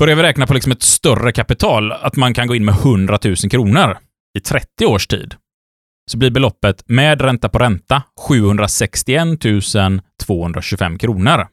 [0.00, 3.18] Börjar vi räkna på liksom ett större kapital, att man kan gå in med 100
[3.24, 3.98] 000 kronor
[4.38, 5.34] i 30 års tid,
[6.10, 9.40] så blir beloppet med ränta på ränta 761
[10.26, 11.46] 225 kronor.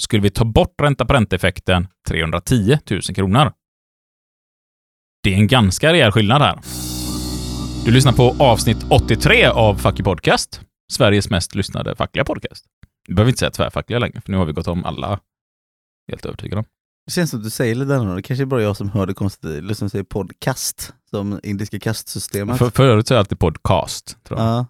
[0.00, 3.52] Skulle vi ta bort ränta på ränta-effekten 310 000 kronor.
[5.22, 6.58] Det är en ganska rejäl skillnad här.
[7.84, 10.60] Du lyssnar på avsnitt 83 av Fucky Podcast,
[10.92, 12.64] Sveriges mest lyssnade fackliga podcast.
[13.08, 15.20] Du behöver inte säga tvärfackliga längre, för nu har vi gått om alla.
[16.10, 16.64] Helt övertygad om.
[17.06, 18.14] Det känns som att du säger lite annorlunda.
[18.16, 19.64] Det kanske är bara jag som hör det konstigt.
[19.64, 22.58] Liksom säger podcast, som indiska kastsystemet.
[22.58, 24.48] För, förut är jag alltid podcast, tror jag.
[24.48, 24.66] Ja,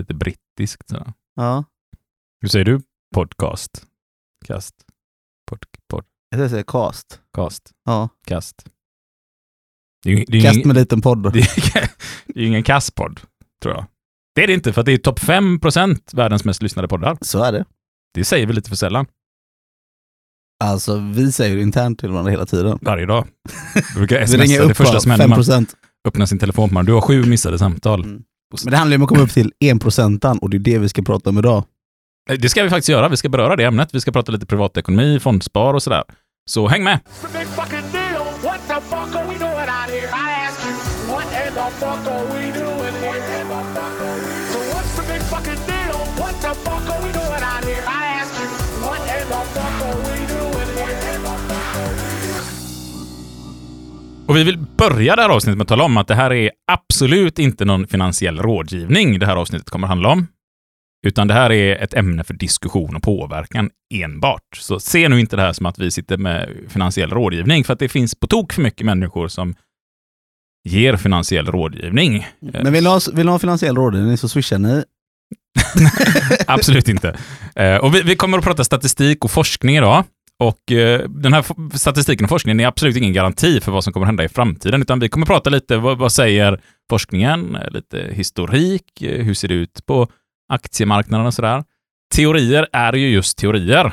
[0.00, 0.88] Lite brittiskt.
[0.88, 1.12] Så.
[1.34, 1.64] ja.
[2.40, 2.80] Hur säger du
[3.14, 3.86] podcast?
[4.46, 4.74] Kast?
[5.90, 7.20] Pod, Jag säger cast.
[7.32, 7.70] podcast?
[7.84, 8.08] Ja.
[8.26, 8.64] Kast?
[10.04, 11.32] Det är det är Kast med liten podd.
[11.32, 11.72] det är,
[12.26, 13.20] det är ju ingen kastpodd,
[13.62, 13.86] tror jag.
[14.34, 17.18] Det är det inte, för det är topp 5% världens mest lyssnade poddar.
[17.20, 17.64] Så är det.
[18.14, 19.06] Det säger vi lite för sällan.
[20.64, 22.78] Alltså vi säger internt till varandra hela tiden.
[22.82, 23.26] Varje dag.
[23.74, 25.66] Vi brukar smsa, ringer det upp första som händer när man 5%.
[26.08, 26.82] öppnar sin telefon på.
[26.82, 28.04] Du har sju missade samtal.
[28.04, 28.22] Mm.
[28.64, 30.88] Men det handlar ju om att komma upp till 1% och det är det vi
[30.88, 31.64] ska prata om idag.
[32.30, 33.08] Eh, Det ska vi faktiskt göra.
[33.08, 33.88] Vi ska beröra det ämnet.
[33.92, 36.02] Vi ska prata lite privatekonomi, fondspar och sådär.
[36.50, 36.98] Så häng med!
[38.42, 40.08] What the fuck are we doing out here?
[40.08, 40.74] I ask you,
[41.12, 42.47] what in the fuck are we
[54.28, 56.50] Och vi vill börja det här avsnittet med att tala om att det här är
[56.72, 60.26] absolut inte någon finansiell rådgivning det här avsnittet kommer handla om.
[61.06, 64.56] Utan det här är ett ämne för diskussion och påverkan enbart.
[64.56, 67.78] Så se nu inte det här som att vi sitter med finansiell rådgivning, för att
[67.78, 69.54] det finns på tok för mycket människor som
[70.68, 72.26] ger finansiell rådgivning.
[72.40, 74.84] Men vill ni ha, vill ni ha finansiell rådgivning så swishar ni.
[76.46, 77.18] Absolut inte.
[77.56, 80.04] Eh, och vi, vi kommer att prata statistik och forskning idag.
[80.40, 84.06] Och eh, den här statistiken och forskningen är absolut ingen garanti för vad som kommer
[84.06, 86.60] hända i framtiden, utan vi kommer att prata lite, vad, vad säger
[86.90, 90.08] forskningen, lite historik, eh, hur ser det ut på
[90.48, 91.64] aktiemarknaden och sådär.
[92.14, 93.92] Teorier är ju just teorier.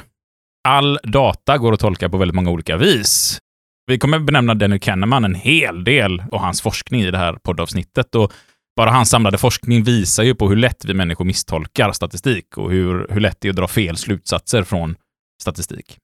[0.67, 3.39] All data går att tolka på väldigt många olika vis.
[3.87, 8.15] Vi kommer benämna Daniel Kahneman en hel del och hans forskning i det här poddavsnittet.
[8.15, 8.33] Och
[8.75, 13.07] bara hans samlade forskning visar ju på hur lätt vi människor misstolkar statistik och hur,
[13.09, 14.95] hur lätt det är att dra fel slutsatser från
[15.41, 15.97] statistik.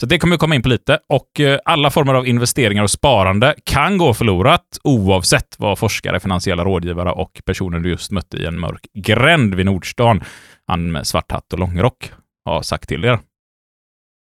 [0.00, 0.98] Så det kommer vi komma in på lite.
[1.08, 6.64] Och eh, alla former av investeringar och sparande kan gå förlorat oavsett vad forskare, finansiella
[6.64, 10.24] rådgivare och personer du just mötte i en mörk gränd vid Nordstan,
[10.66, 12.12] han med svart hatt och långrock,
[12.44, 13.18] har sagt till er.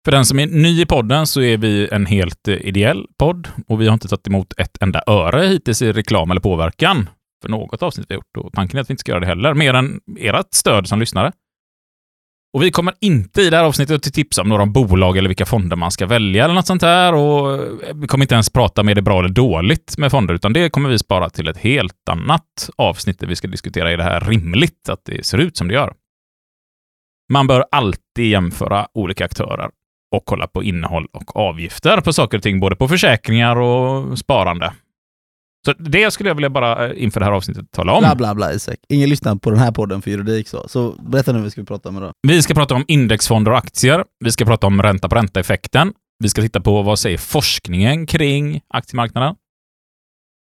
[0.05, 3.49] För den som är ny i podden så är vi en helt eh, ideell podd
[3.69, 7.09] och vi har inte tagit emot ett enda öre hittills i reklam eller påverkan
[7.43, 9.27] för något avsnitt vi har gjort och tanken är att vi inte ska göra det
[9.27, 11.33] heller, mer än ert stöd som lyssnare.
[12.53, 15.47] Och vi kommer inte i det här avsnittet att tipsa om några bolag eller vilka
[15.47, 18.83] fonder man ska välja eller något sånt här och eh, vi kommer inte ens prata
[18.83, 22.09] med det bra eller dåligt med fonder, utan det kommer vi spara till ett helt
[22.11, 25.69] annat avsnitt där vi ska diskutera är det här rimligt att det ser ut som
[25.69, 25.93] det gör.
[27.33, 29.71] Man bör alltid jämföra olika aktörer
[30.17, 34.73] och kolla på innehåll och avgifter på saker och ting, både på försäkringar och sparande.
[35.65, 38.01] Så det skulle jag vilja bara eh, inför det här avsnittet tala om.
[38.01, 38.77] Bla bla bla Isak.
[38.89, 40.69] Ingen lyssnar på den här podden för juridik så.
[40.69, 42.13] Så berätta nu vad vi ska prata om idag.
[42.29, 44.05] Vi ska prata om indexfonder och aktier.
[44.25, 45.93] Vi ska prata om ränta på ränta-effekten.
[46.19, 49.35] Vi ska titta på vad säger forskningen kring aktiemarknaden.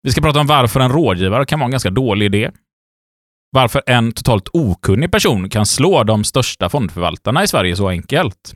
[0.03, 2.51] Vi ska prata om varför en rådgivare kan vara en ganska dålig idé.
[3.51, 8.55] Varför en totalt okunnig person kan slå de största fondförvaltarna i Sverige så enkelt.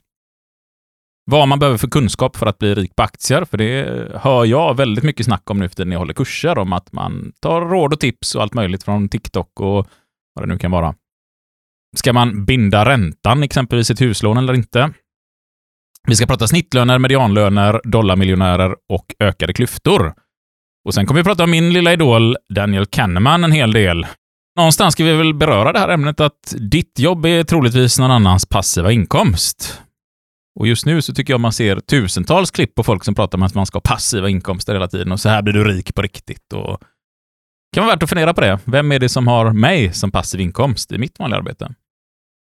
[1.25, 4.77] Vad man behöver för kunskap för att bli rik på aktier, för det hör jag
[4.77, 7.61] väldigt mycket snack om nu för tiden när jag håller kurser, om att man tar
[7.61, 9.87] råd och tips och allt möjligt från TikTok och
[10.35, 10.95] vad det nu kan vara.
[11.97, 14.93] Ska man binda räntan exempelvis i ett huslån eller inte?
[16.09, 20.15] Vi ska prata snittlöner, medianlöner, dollarmiljonärer och ökade klyftor.
[20.85, 24.07] Och sen kommer vi prata om min lilla idol Daniel Kahneman en hel del.
[24.57, 28.47] Någonstans ska vi väl beröra det här ämnet att ditt jobb är troligtvis någon annans
[28.47, 29.83] passiva inkomst.
[30.60, 33.43] Och just nu så tycker jag man ser tusentals klipp på folk som pratar om
[33.43, 36.03] att man ska ha passiva inkomster hela tiden och så här blir du rik på
[36.03, 36.53] riktigt.
[36.53, 38.59] Och det kan vara värt att fundera på det.
[38.65, 41.74] Vem är det som har mig som passiv inkomst i mitt vanliga arbete?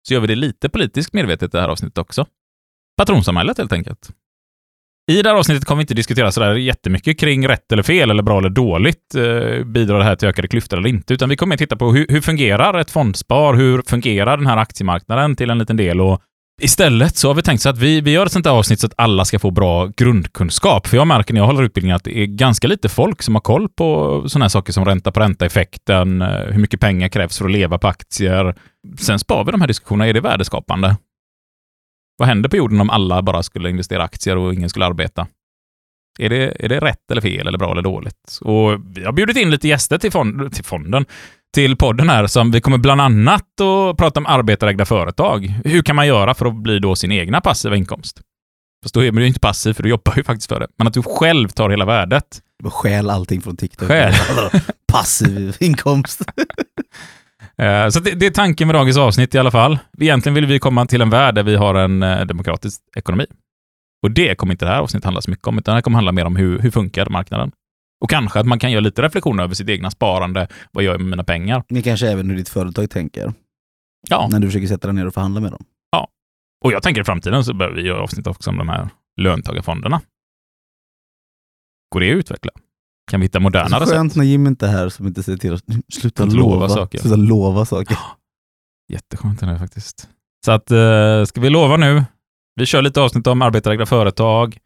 [0.07, 2.25] Så gör vi det lite politiskt medvetet i det här avsnittet också.
[2.97, 4.09] Patronsamhället helt enkelt.
[5.11, 8.23] I det här avsnittet kommer vi inte diskutera sådär jättemycket kring rätt eller fel eller
[8.23, 9.15] bra eller dåligt.
[9.15, 11.13] Eh, bidrar det här till ökade klyftor eller inte?
[11.13, 13.53] Utan vi kommer att titta på hur, hur fungerar ett fondspar?
[13.53, 16.01] Hur fungerar den här aktiemarknaden till en liten del?
[16.01, 16.21] Och
[16.63, 18.87] Istället så har vi tänkt så att vi, vi gör ett sånt här avsnitt så
[18.87, 20.87] att alla ska få bra grundkunskap.
[20.87, 23.41] För jag märker när jag håller utbildningen att det är ganska lite folk som har
[23.41, 27.45] koll på sådana här saker som ränta på ränta-effekten, eh, hur mycket pengar krävs för
[27.45, 28.55] att leva på aktier.
[28.99, 30.07] Sen spar vi de här diskussionerna.
[30.07, 30.97] Är det värdeskapande?
[32.17, 35.27] Vad händer på jorden om alla bara skulle investera i aktier och ingen skulle arbeta?
[36.19, 38.39] Är det, är det rätt eller fel, eller bra eller dåligt?
[38.41, 41.05] Och vi har bjudit in lite gäster till, fond, till fonden,
[41.53, 45.53] till podden här, som vi kommer bland annat att prata om arbetarägda företag.
[45.65, 48.21] Hur kan man göra för att bli då sin egna passiva inkomst?
[48.83, 50.67] Fast då är man ju inte passiv, för du jobbar ju faktiskt för det.
[50.77, 52.41] Men att du själv tar hela värdet.
[52.63, 53.87] Stjäl allting från TikTok.
[53.87, 54.13] Stjäl.
[54.91, 56.21] Passiv inkomst.
[57.57, 59.79] Eh, Så det, det är tanken med dagens avsnitt i alla fall.
[59.99, 63.25] Egentligen vill vi komma till en värld där vi har en eh, demokratisk ekonomi.
[64.03, 65.95] Och det kommer inte det här avsnittet handla så mycket om, utan det här kommer
[65.97, 67.51] handla mer om hur, hur funkar marknaden?
[68.01, 70.47] Och kanske att man kan göra lite reflektioner över sitt egna sparande.
[70.71, 71.63] Vad gör jag med mina pengar?
[71.69, 73.33] Men kanske även hur ditt företag tänker.
[74.09, 75.63] Ja, När du försöker sätta dig ner och förhandla med dem.
[76.63, 78.89] och jag tänker i framtiden så behöver vi göra avsnitt också om de här
[79.21, 80.01] löntagarfonderna.
[81.93, 82.51] Går det att utveckla?
[83.11, 83.95] Kan vi hitta modernare sätt?
[83.95, 85.61] skönt när Jim inte är här som inte säger till oss,
[85.93, 86.99] sluta lova, lova saker.
[86.99, 87.97] Sluta lova saker.
[88.93, 90.09] Jätteskönt är det faktiskt.
[90.45, 92.03] Så att, eh, ska vi lova nu?
[92.55, 94.57] Vi kör lite avsnitt om arbetarägda företag,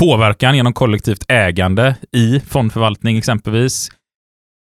[0.00, 3.88] påverkan genom kollektivt ägande i fondförvaltning exempelvis.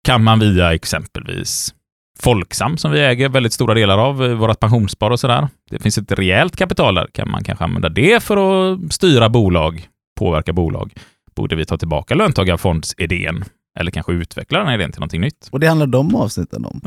[0.04, 1.74] Kan man via exempelvis
[2.20, 5.48] Folksam som vi äger väldigt stora delar av, eh, vårt pensionsspar och sådär.
[5.70, 7.08] Det finns ett rejält kapital där.
[7.14, 9.88] Kan man kanske använda det för att styra bolag,
[10.20, 10.94] påverka bolag?
[11.36, 13.44] Borde vi ta tillbaka löntagarfondsidén?
[13.80, 15.50] Eller kanske utveckla den här idén till någonting nytt?
[15.52, 16.82] Och det handlar de avsnitten om.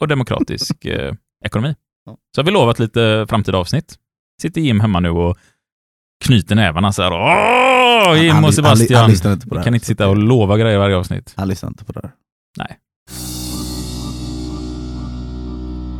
[0.00, 1.74] och demokratisk eh, ekonomi.
[2.06, 2.16] Ja.
[2.34, 3.94] Så har vi lovat lite framtida avsnitt.
[4.42, 5.36] Sitter Jim hemma nu och
[6.24, 7.12] knyter nävarna så här.
[7.12, 9.00] Åh, Jim Han- och han- Sebastian!
[9.00, 9.64] Han lyssnar inte på det Vi här.
[9.64, 11.34] kan inte sitta och lova grejer varje avsnitt.
[11.36, 12.12] Han lyssnar inte på det här.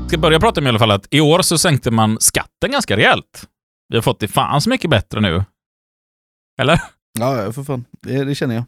[0.01, 2.71] Jag ska börja prata om i alla fall att i år så sänkte man skatten
[2.71, 3.49] ganska rejält.
[3.89, 5.45] Vi har fått det fan så mycket bättre nu.
[6.61, 6.81] Eller?
[7.19, 7.85] Ja, för fan.
[8.03, 8.65] Det, det känner jag.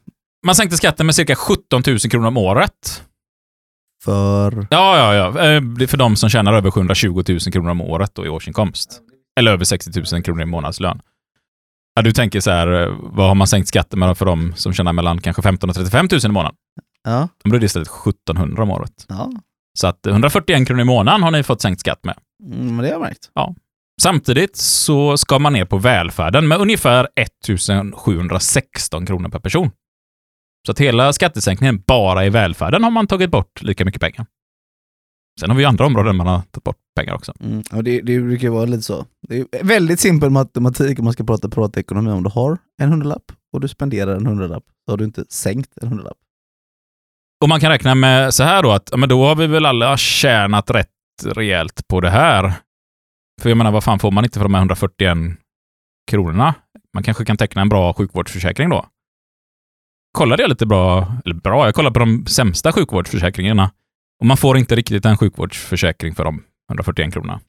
[0.47, 3.03] Man sänkte skatten med cirka 17 000 kronor om året.
[4.05, 4.67] För...
[4.71, 5.27] Ja, ja, ja.
[5.29, 8.29] Eh, Det är för de som tjänar över 720 000 kronor om året då i
[8.29, 9.01] årsinkomst.
[9.41, 11.01] Eller över 60 000 kronor i månadslön.
[11.99, 14.73] Ja, du tänker så här, eh, vad har man sänkt skatten med för de som
[14.73, 16.57] tjänar mellan kanske 15 000 och 35 000 i månaden?
[17.05, 17.29] Ja.
[17.43, 19.07] De blir det istället 1700 om året.
[19.09, 19.31] ja.
[19.79, 22.15] Så att 141 kronor i månaden har ni fått sänkt skatt med.
[22.45, 23.31] Mm, men det har jag märkt.
[24.03, 29.71] Samtidigt så ska man ner på välfärden med ungefär 1716 kronor per person.
[30.67, 34.27] Så att hela skattesänkningen bara i välfärden har man tagit bort lika mycket pengar.
[35.41, 37.33] Sen har vi ju andra områden man har tagit bort pengar också.
[37.41, 37.63] Mm.
[37.73, 39.07] Och det, det brukar vara lite så.
[39.29, 42.11] Det är väldigt simpel matematik om man ska prata privatekonomi.
[42.11, 45.71] Om du har en hundralapp och du spenderar en hundralapp så har du inte sänkt
[45.83, 46.17] en hundralapp.
[47.43, 49.97] Och man kan räkna med så här då att men då har vi väl alla
[49.97, 50.89] tjänat rätt
[51.25, 52.53] rejält på det här.
[53.43, 55.19] För jag menar, vad fan får man inte för de här 141
[56.11, 56.55] kronorna?
[56.95, 58.87] Man kanske kan teckna en bra sjukvårdsförsäkring då.
[60.13, 63.71] Kollade jag lite bra, eller bra, jag kollade på de sämsta sjukvårdsförsäkringarna
[64.21, 67.41] och man får inte riktigt en sjukvårdsförsäkring för de 141 kronorna.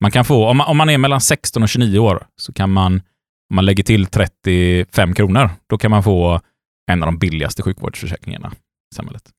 [0.00, 2.70] Man kan få, om man, om man är mellan 16 och 29 år, så kan
[2.70, 2.92] man,
[3.50, 6.40] om man lägger till 35 kronor, då kan man få
[6.90, 8.52] en av de billigaste sjukvårdsförsäkringarna
[8.92, 9.30] i samhället.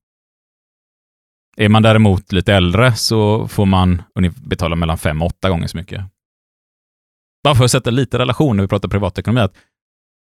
[1.58, 4.02] Är man däremot lite äldre så får man
[4.36, 6.06] betala mellan fem och åtta gånger så mycket.
[7.44, 9.58] Bara för att sätta lite relation när vi pratar privatekonomi, att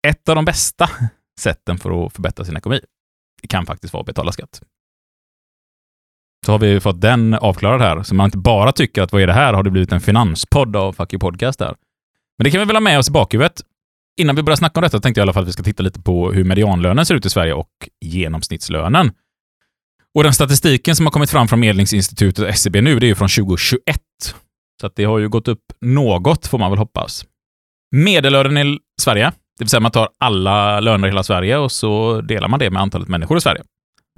[0.06, 0.90] ett av de bästa
[1.40, 2.80] sätten för att förbättra sin ekonomi
[3.42, 4.62] det kan faktiskt vara att betala skatt.
[6.48, 9.26] Så har vi fått den avklarad här, så man inte bara tycker att vad är
[9.26, 9.52] det här?
[9.54, 11.74] Har det blivit en finanspodd av Fuck You Podcast där?
[12.38, 13.60] Men det kan vi väl ha med oss i bakhuvudet.
[14.20, 15.82] Innan vi börjar snacka om detta tänkte jag i alla fall att vi ska titta
[15.82, 17.70] lite på hur medianlönen ser ut i Sverige och
[18.00, 19.12] genomsnittslönen.
[20.14, 23.14] Och den statistiken som har kommit fram från Medlingsinstitutet och SCB nu, det är ju
[23.14, 23.80] från 2021.
[24.80, 27.24] Så att det har ju gått upp något, får man väl hoppas.
[27.96, 29.24] Medellönen i Sverige,
[29.58, 32.70] det vill säga man tar alla löner i hela Sverige och så delar man det
[32.70, 33.62] med antalet människor i Sverige.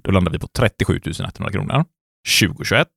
[0.02, 1.84] Då landar vi på 37 100 kronor
[2.40, 2.88] 2021.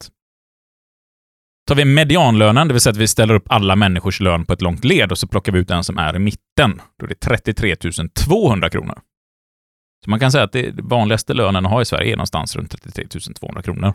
[1.67, 4.61] Tar vi medianlönen, det vill säga att vi ställer upp alla människors lön på ett
[4.61, 6.81] långt led och så plockar vi ut den som är i mitten.
[6.99, 7.75] Då är det 33
[8.25, 8.99] 200 kronor.
[10.03, 12.71] Så man kan säga att det vanligaste lönen att ha i Sverige är någonstans runt
[12.83, 13.93] 33 200 kronor.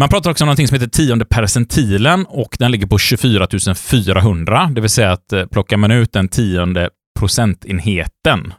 [0.00, 3.46] Man pratar också om någonting som heter tionde percentilen och den ligger på 24
[3.76, 8.52] 400, det vill säga att eh, plockar man ut den tionde procentenheten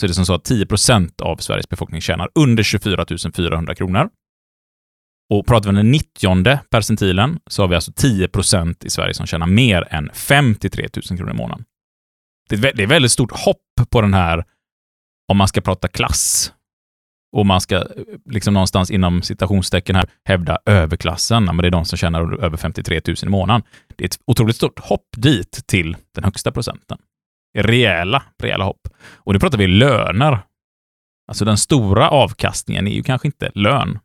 [0.00, 3.04] så är det som så att 10 procent av Sveriges befolkning tjänar under 24
[3.36, 4.08] 400 kronor.
[5.30, 9.14] Och pratar vi om den 90 percentilen så har vi alltså 10 procent i Sverige
[9.14, 11.64] som tjänar mer än 53 000 kronor i månaden.
[12.48, 14.44] Det är ett väldigt stort hopp på den här,
[15.28, 16.52] om man ska prata klass,
[17.32, 17.84] och man ska eh,
[18.30, 23.00] liksom någonstans inom citationstecken här hävda överklassen, men det är de som tjänar över 53
[23.06, 23.62] 000 i månaden.
[23.96, 26.98] Det är ett otroligt stort hopp dit till den högsta procenten.
[27.58, 28.88] Rejäla, rejäla hopp.
[29.16, 30.38] Och nu pratar vi löner.
[31.28, 33.98] Alltså den stora avkastningen är ju kanske inte lön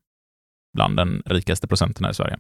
[0.74, 2.38] bland den rikaste procenten här i Sverige.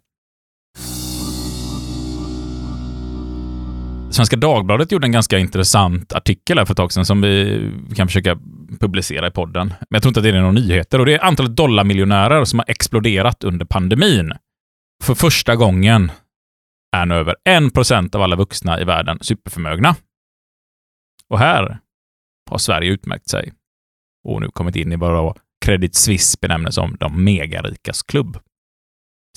[4.11, 8.07] Svenska Dagbladet gjorde en ganska intressant artikel här för ett tag sedan som vi kan
[8.07, 8.37] försöka
[8.79, 9.67] publicera i podden.
[9.67, 10.99] Men jag tror inte att det är några nyheter.
[10.99, 14.33] Och det är antalet dollarmiljonärer som har exploderat under pandemin.
[15.03, 16.11] För första gången
[16.95, 19.95] är nu över 1% av alla vuxna i världen superförmögna.
[21.29, 21.79] Och här
[22.49, 23.53] har Sverige utmärkt sig
[24.27, 28.37] och nu kommit in i vad Credit Suisse benämner som de megarikas klubb.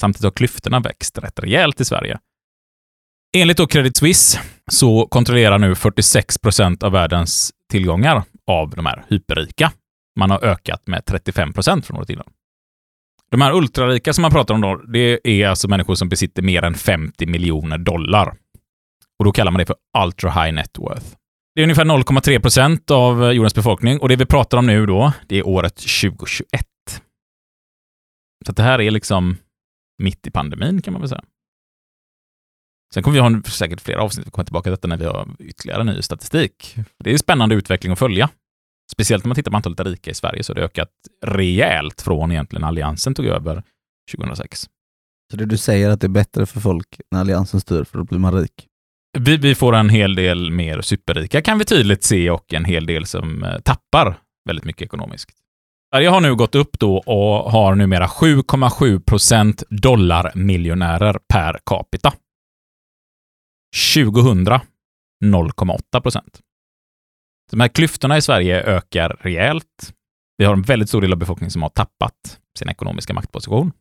[0.01, 2.19] Samtidigt har klyftorna växt rätt rejält i Sverige.
[3.37, 4.41] Enligt då Credit Suisse
[4.71, 9.73] så kontrollerar nu 46 procent av världens tillgångar av de här hyperrika.
[10.19, 12.27] Man har ökat med 35 procent från året innan.
[13.31, 16.63] De här ultrarika som man pratar om då, det är alltså människor som besitter mer
[16.63, 18.37] än 50 miljoner dollar.
[19.19, 21.17] Och då kallar man det för ultra high net worth.
[21.59, 24.87] Det är ungefär 0,3 procent av eh, jordens befolkning och det vi pratar om nu
[24.87, 26.65] då, det är året 2021.
[28.45, 29.37] Så att det här är liksom
[30.03, 31.25] mitt i pandemin kan man väl säga.
[32.95, 35.29] Sen kommer vi ha säkert flera avsnitt, vi kommer tillbaka till detta när vi har
[35.39, 36.77] ytterligare ny statistik.
[37.05, 38.31] Det är en spännande utveckling att följa.
[38.93, 40.93] Speciellt när man tittar på antalet rika i Sverige så har det ökat
[41.27, 43.63] rejält från egentligen Alliansen tog över
[44.17, 44.69] 2006.
[45.31, 48.05] Så det du säger att det är bättre för folk när Alliansen styr, för då
[48.05, 48.69] blir man rik?
[49.19, 52.87] Vi, vi får en hel del mer superrika kan vi tydligt se och en hel
[52.87, 55.31] del som eh, tappar väldigt mycket ekonomiskt.
[55.95, 62.13] Sverige har nu gått upp då och har numera 7,7 procent dollarmiljonärer per capita.
[63.95, 64.47] 2000
[65.25, 66.41] 0,8 procent.
[67.51, 69.95] De här klyftorna i Sverige ökar rejält.
[70.37, 73.73] Vi har en väldigt stor del av befolkningen som har tappat sin ekonomiska maktposition.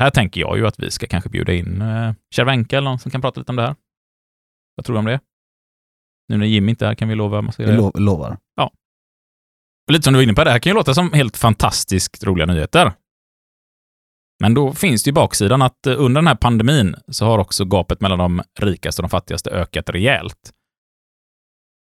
[0.00, 3.10] Här tänker jag ju att vi ska kanske bjuda in eh, Cervenka eller någon som
[3.10, 3.74] kan prata lite om det här.
[4.78, 5.20] Vad tror du om det?
[6.28, 8.36] Nu när Jim inte är här kan vi lova massa Jag lo lovar.
[9.86, 12.24] Och lite som du var inne på, det här kan ju låta som helt fantastiskt
[12.24, 12.92] roliga nyheter.
[14.40, 17.64] Men då finns det ju baksidan att eh, under den här pandemin så har också
[17.64, 20.52] gapet mellan de rikaste och de fattigaste ökat rejält.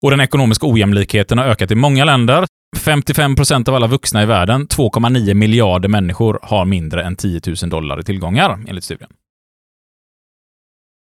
[0.02, 2.44] Och den ekonomiska ojämlikheten har ökat i många länder.
[2.76, 7.70] 55 procent av alla vuxna i världen, 2,9 miljarder människor, har mindre än 10 000
[7.70, 9.10] dollar i tillgångar, enligt studien.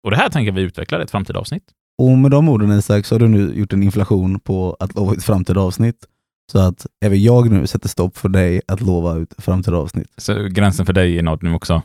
[0.07, 1.63] Och det här tänker vi utveckla i ett framtida avsnitt.
[2.03, 5.15] Och med de orden Isak så har du nu gjort en inflation på att lova
[5.15, 6.07] ut framtida avsnitt.
[6.53, 10.13] Så att även jag nu sätter stopp för dig att lova ut framtida avsnitt.
[10.17, 11.83] Så gränsen för dig är nådd nu också.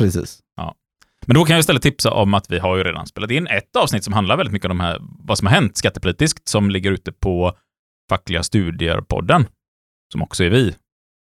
[0.00, 0.38] Precis.
[1.26, 3.76] Men då kan jag istället tipsa om att vi har ju redan spelat in ett
[3.76, 6.90] avsnitt som handlar väldigt mycket om de här, vad som har hänt skattepolitiskt, som ligger
[6.90, 7.52] ute på
[8.10, 9.46] Fackliga Studier-podden,
[10.12, 10.74] som också är vi,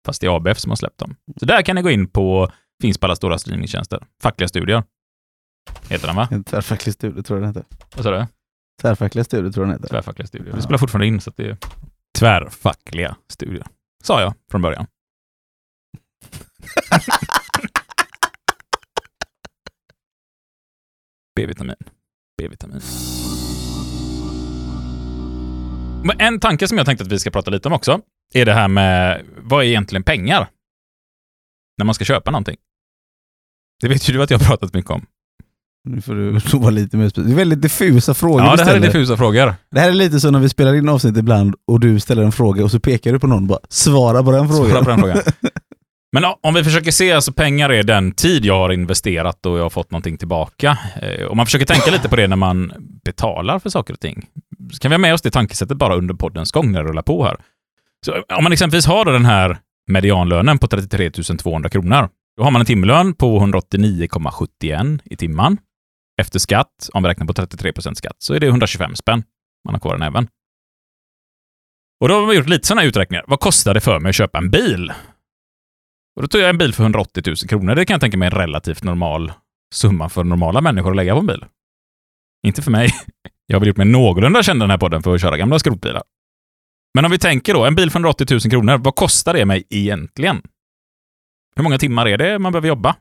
[0.06, 1.16] fast det är ABF som har släppt dem.
[1.36, 2.50] Så där kan ni gå in på,
[2.82, 4.06] finns på alla stora streamingtjänster.
[4.22, 4.82] Fackliga Studier
[5.88, 6.28] heter den va?
[6.46, 7.76] Tvärfacklig studie tror jag den heter.
[7.96, 8.26] Vad sa du?
[8.82, 9.88] Tvärfackliga studier tror jag den heter.
[9.88, 10.54] Tvärfackliga Studier.
[10.54, 11.56] Vi spelar fortfarande in så att det är
[12.18, 13.66] tvärfackliga studier.
[14.04, 14.86] Sa jag från början.
[21.36, 21.76] B-vitamin.
[22.38, 22.80] B-vitamin.
[26.04, 28.00] Men en tanke som jag tänkte att vi ska prata lite om också
[28.34, 30.48] är det här med vad är egentligen pengar?
[31.78, 32.56] När man ska köpa någonting.
[33.80, 35.06] Det vet ju du att jag har pratat mycket om.
[35.86, 37.28] Nu får du vara lite mer specifik.
[37.28, 39.54] Det är väldigt diffusa frågor Ja, det här är diffusa frågor.
[39.70, 42.32] Det här är lite så när vi spelar in avsnitt ibland och du ställer en
[42.32, 44.70] fråga och så pekar du på någon och bara svara på den frågan.
[44.70, 45.18] Svara på den frågan.
[46.12, 49.62] Men om vi försöker se, alltså pengar är den tid jag har investerat och jag
[49.62, 50.78] har fått någonting tillbaka.
[51.02, 52.72] Eh, Om man försöker tänka lite på det när man
[53.04, 54.26] betalar för saker och ting,
[54.72, 57.02] så kan vi ha med oss det tankesättet bara under poddens gång när det rullar
[57.02, 57.36] på här.
[58.06, 59.58] Så om man exempelvis har den här
[59.90, 65.58] medianlönen på 33 200 kronor, då har man en timlön på 189,71 i timman.
[66.20, 69.24] Efter skatt, om vi räknar på 33% skatt, så är det 125 spänn
[69.64, 70.28] man har kvar i näven.
[72.00, 73.24] Och då har vi gjort lite sådana här uträkningar.
[73.26, 74.92] Vad kostar det för mig att köpa en bil?
[76.16, 77.74] Och då tog jag en bil för 180 000 kronor.
[77.74, 79.32] Det kan jag tänka mig är en relativt normal
[79.74, 81.44] summa för normala människor att lägga på en bil.
[82.46, 82.90] Inte för mig.
[83.46, 86.02] Jag har väl gjort mig någorlunda känd den här podden för att köra gamla skrotbilar.
[86.94, 89.66] Men om vi tänker då, en bil för 180 000 kronor, vad kostar det mig
[89.70, 90.42] egentligen?
[91.56, 92.96] Hur många timmar är det man behöver jobba?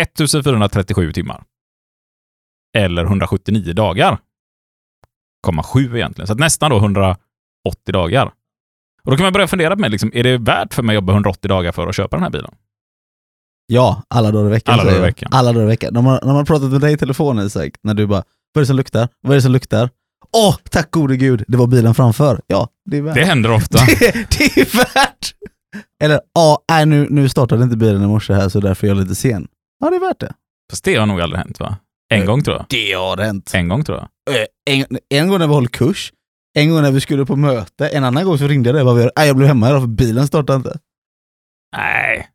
[0.00, 1.44] 1437 timmar.
[2.76, 4.18] Eller 179 dagar.
[5.46, 6.26] 0,7 egentligen.
[6.26, 7.16] Så nästan då 180
[7.92, 8.26] dagar.
[9.04, 11.12] Och då kan man börja fundera med, liksom, är det värt för mig att jobba
[11.12, 12.54] 180 dagar för att köpa den här bilen?
[13.66, 14.74] Ja, alla dagar i veckan.
[14.74, 15.28] Alla dagar i veckan.
[15.32, 15.94] Alla dagar i veckan.
[15.94, 18.62] När man, när man pratat med dig i telefon Isak, när du bara vad är
[18.62, 19.08] det som luktar?
[19.20, 19.90] Vad är det som luktar?
[20.32, 22.40] Åh, tack gode gud, det var bilen framför.
[22.46, 23.14] Ja, det är värt.
[23.14, 23.78] Det händer ofta.
[24.00, 25.34] det, det är värt!
[26.02, 28.96] Eller, ja, nej, nu, nu startade inte bilen i morse här så därför är jag
[28.96, 29.48] lite sen.
[29.80, 30.32] Ja, det är värt det.
[30.70, 31.76] Fast det har nog aldrig hänt va?
[32.08, 32.66] En gång tror jag.
[32.68, 33.52] Det har hänt.
[33.54, 34.36] En gång tror jag.
[34.36, 36.12] Eh, En, en gång när vi höll kurs,
[36.58, 38.84] en gång när vi skulle på möte, en annan gång så ringde jag dig.
[38.84, 39.12] Vad vi gör.
[39.16, 40.78] Nej, jag blev hemma idag för bilen startade inte.
[41.76, 42.28] Nej.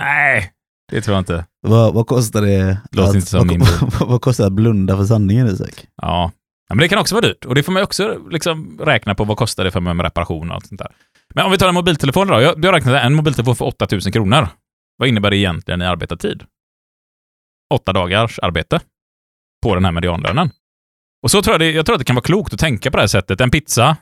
[0.00, 0.50] Nej.
[0.92, 1.46] Det tror jag inte.
[1.60, 4.52] Vad, vad kostar det Låter att, inte som vad, min vad, vad kostar det att
[4.52, 5.86] blunda för sanningen Isak?
[6.02, 6.32] Ja.
[6.68, 7.44] ja, men det kan också vara dyrt.
[7.44, 9.24] Och det får man också liksom räkna på.
[9.24, 10.92] Vad kostar det för mig med reparation och allt sånt där.
[11.34, 12.40] Men om vi tar en mobiltelefon då.
[12.40, 14.48] Jag, jag räknade en mobiltelefon för 8000 kronor.
[14.96, 16.42] Vad innebär det egentligen i arbetartid?
[17.74, 18.80] Åtta dagars arbete
[19.64, 20.50] på den här medianlönen.
[21.22, 22.96] Och så tror jag, det, jag tror att det kan vara klokt att tänka på
[22.96, 23.40] det här sättet.
[23.40, 23.96] En pizza,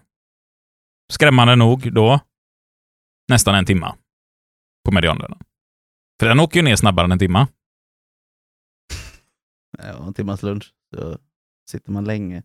[1.13, 2.21] skrämmande nog då,
[3.29, 3.97] nästan en timma
[4.85, 5.39] på medianlönen.
[6.21, 7.49] För den åker ju ner snabbare än en timma.
[9.79, 10.73] Ja, en timmas lunch.
[10.95, 11.19] Så
[11.71, 12.43] sitter man länge.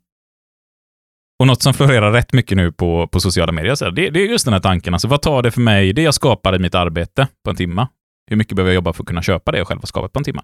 [1.39, 4.19] Och något som florerar rätt mycket nu på, på sociala medier, så här, det, det
[4.19, 4.93] är just den här tanken.
[4.93, 7.89] Alltså, vad tar det för mig, det jag skapar i mitt arbete på en timma?
[8.29, 10.19] Hur mycket behöver jag jobba för att kunna köpa det jag själv har skapat på
[10.19, 10.43] en timma?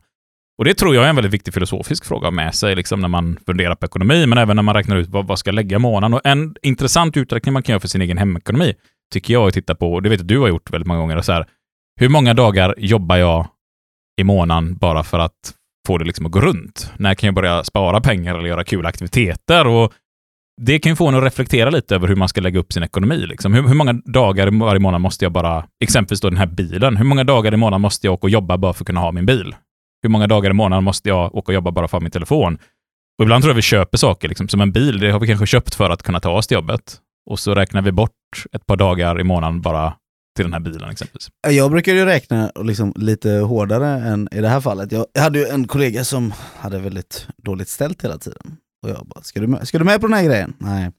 [0.58, 3.00] Och det tror jag är en väldigt viktig filosofisk fråga att ha med sig liksom
[3.00, 5.56] när man funderar på ekonomi, men även när man räknar ut vad, vad ska jag
[5.56, 6.14] lägga månaden.
[6.14, 8.74] Och en intressant uträkning man kan göra för sin egen hemekonomi,
[9.14, 11.00] tycker jag att titta på, och det vet jag att du har gjort väldigt många
[11.00, 11.46] gånger, så här,
[12.00, 13.48] hur många dagar jobbar jag
[14.22, 15.54] i månaden bara för att
[15.88, 16.92] få det liksom att gå runt?
[16.98, 19.68] När kan jag börja spara pengar eller göra kul aktiviteter?
[19.68, 19.94] Och
[20.62, 22.84] det kan ju få en att reflektera lite över hur man ska lägga upp sin
[22.84, 23.18] ekonomi.
[23.18, 23.54] Liksom.
[23.54, 26.98] Hur, hur många dagar i varje månad måste jag bara, exempelvis då den här bilen,
[26.98, 29.12] hur många dagar i månaden måste jag åka och jobba bara för att kunna ha
[29.12, 29.56] min bil?
[30.04, 32.12] Hur många dagar i månaden måste jag åka och jobba bara för att ha min
[32.12, 32.58] telefon?
[33.18, 35.48] Och ibland tror jag vi köper saker, liksom, som en bil, det har vi kanske
[35.48, 37.00] köpt för att kunna ta oss till jobbet.
[37.30, 38.12] Och så räknar vi bort
[38.52, 39.94] ett par dagar i månaden bara
[40.36, 41.30] till den här bilen exempelvis.
[41.48, 44.92] Jag brukar ju räkna liksom lite hårdare än i det här fallet.
[44.92, 48.58] Jag hade ju en kollega som hade väldigt dåligt ställt hela tiden.
[48.84, 50.54] Och jag bara, ska du med, ska du med på den här grejen?
[50.58, 50.92] Nej.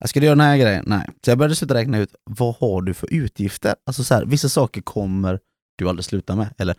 [0.00, 0.84] Jag ska du göra den här grejen?
[0.86, 1.08] Nej.
[1.24, 3.74] Så jag började sluta räkna ut, vad har du för utgifter?
[3.86, 5.40] Alltså så här, vissa saker kommer
[5.78, 6.54] du aldrig sluta med.
[6.58, 6.76] Eller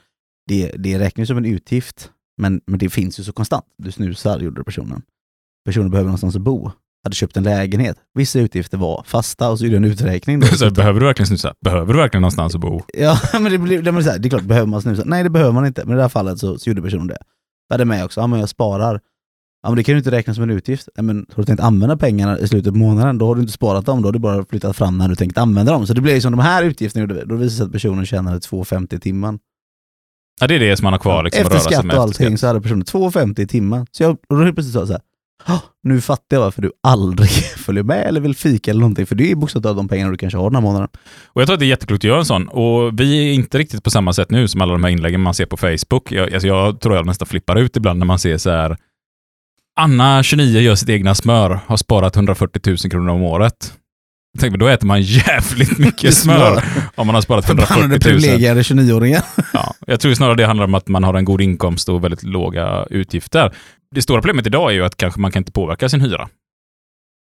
[0.48, 3.66] det, det räknas som en utgift, men, men det finns ju så konstant.
[3.77, 5.01] Du snusar, gjorde personen.
[5.66, 6.72] Personen behöver någonstans att bo.
[7.04, 7.98] Hade köpt en lägenhet.
[8.13, 10.39] Vissa utgifter var fasta och så gjorde jag en uträkning.
[10.39, 10.48] Då.
[10.58, 11.54] Så behöver du verkligen snusa?
[11.62, 12.82] Behöver du verkligen någonstans att bo?
[12.94, 15.04] Ja, men det, blir, det, blir så här, det är klart, behöver man snusa?
[15.06, 15.86] Nej, det behöver man inte.
[15.86, 17.18] Men i det här fallet så, så gjorde personen det.
[17.68, 19.01] Jag hade med också, ja men jag sparar.
[19.63, 20.89] Ja men det kan ju inte räknas som en utgift.
[20.96, 23.54] Ja, men har du tänkt använda pengarna i slutet på månaden, då har du inte
[23.54, 25.88] sparat dem, då har du bara flyttat fram när du tänkt använda dem.
[25.88, 28.06] Så det blir ju som de här utgifterna gjorde, då visar det sig att personen
[28.06, 29.39] tjänade 2,50 i timmen.
[30.39, 31.23] Ja, det är det som man har kvar.
[31.23, 32.39] Liksom, efter skatt och efter allting skatt.
[32.39, 33.88] så hade personen 2,50 i timmen.
[33.91, 35.02] Så jag, och då helt plötsligt sa jag så här,
[35.56, 39.15] "Ah, nu fattar jag varför du aldrig följer med eller vill fika eller någonting, för
[39.15, 40.88] det är bokstavligt talat de pengarna du kanske har den här månaden.
[41.28, 42.47] Och jag tror att det är jätteklokt att göra en sån.
[42.47, 45.34] Och vi är inte riktigt på samma sätt nu som alla de här inläggen man
[45.34, 46.12] ser på Facebook.
[46.12, 48.78] Jag, alltså jag tror jag nästan flippar ut ibland när man ser så här
[49.80, 53.73] Anna, 29, gör sitt egna smör, har sparat 140 000 kronor om året.
[54.38, 56.63] Jag tänker, då äter man jävligt mycket smör
[56.95, 58.00] om man har sparat 140 Förbannade 000.
[58.00, 59.23] privilegierade 29-åringar.
[59.54, 62.23] Ja, jag tror snarare det handlar om att man har en god inkomst och väldigt
[62.23, 63.54] låga utgifter.
[63.91, 66.30] Det stora problemet idag är ju att kanske man kan inte påverka sin hyra.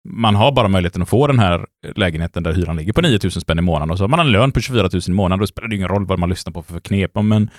[0.09, 3.31] Man har bara möjligheten att få den här lägenheten där hyran ligger på 9 000
[3.31, 5.39] spänn i månaden och så har man en lön på 24 000 i månaden.
[5.39, 7.11] Då spelar det ingen roll vad man lyssnar på för knep.
[7.15, 7.49] Men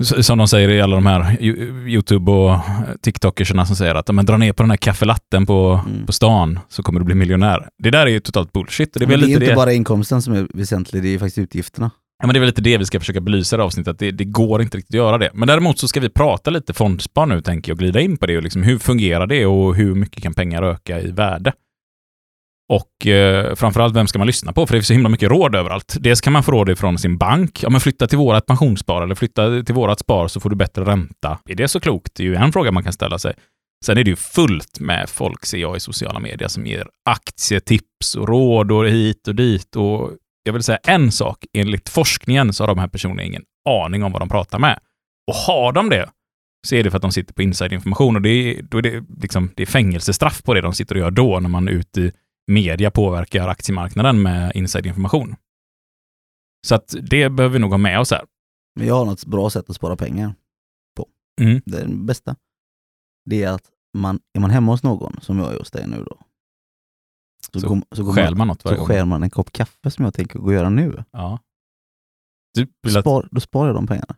[0.00, 2.58] som de säger i alla de här Yo- YouTube och
[3.02, 6.06] TikTokersarna som säger att om man drar ner på den här kaffelatten på, Mm.
[6.06, 7.68] på stan så kommer du bli miljonär.
[7.82, 8.94] Det där är ju totalt bullshit.
[8.94, 9.54] Det är Men det är inte det.
[9.54, 11.90] bara inkomsten som är väsentlig, det är faktiskt utgifterna.
[12.22, 13.98] Ja, men det är väl lite det vi ska försöka belysa i det avsnittet, att
[13.98, 15.30] det, det går inte riktigt att göra det.
[15.34, 18.26] Men däremot så ska vi prata lite fondspar nu, tänker jag, och glida in på
[18.26, 18.36] det.
[18.36, 21.52] Och liksom, hur fungerar det och hur mycket kan pengar öka i värde?
[22.70, 24.66] Och eh, framförallt, vem ska man lyssna på?
[24.66, 25.96] För det är så himla mycket råd överallt.
[26.00, 27.62] Dels kan man få råd ifrån sin bank.
[27.62, 30.84] Ja, men flytta till vårat pensionsspar eller flytta till vårat spar så får du bättre
[30.84, 31.38] ränta.
[31.48, 32.14] Är det så klokt?
[32.14, 33.34] Det är ju en fråga man kan ställa sig.
[33.84, 38.14] Sen är det ju fullt med folk, ser jag, i sociala medier som ger aktietips
[38.14, 39.76] och råd och hit och dit.
[39.76, 40.10] Och
[40.42, 41.38] jag vill säga en sak.
[41.52, 44.78] Enligt forskningen så har de här personerna ingen aning om vad de pratar med.
[45.28, 46.10] Och har de det,
[46.66, 49.04] så är det för att de sitter på insiderinformation och det är, då är det,
[49.22, 52.00] liksom, det är fängelsestraff på det de sitter och gör då, när man är ute
[52.00, 52.12] i
[52.50, 55.36] media påverkar aktiemarknaden med insiderinformation.
[56.66, 58.24] Så att det behöver vi nog ha med oss här.
[58.78, 60.34] Men jag har något bra sätt att spara pengar.
[61.40, 61.62] Mm.
[61.66, 62.36] Det bästa.
[63.24, 63.64] Det är att
[63.98, 66.18] man, är man hemma hos någon, som jag är hos dig nu då,
[67.52, 68.86] så, Så går, så, går Stjäl man något så varje gång.
[68.86, 71.04] skär man en kopp kaffe som jag tänker gå och göra nu.
[71.10, 71.38] Ja.
[72.54, 72.62] Du
[72.98, 74.16] att, Spar, då sparar jag de pengarna.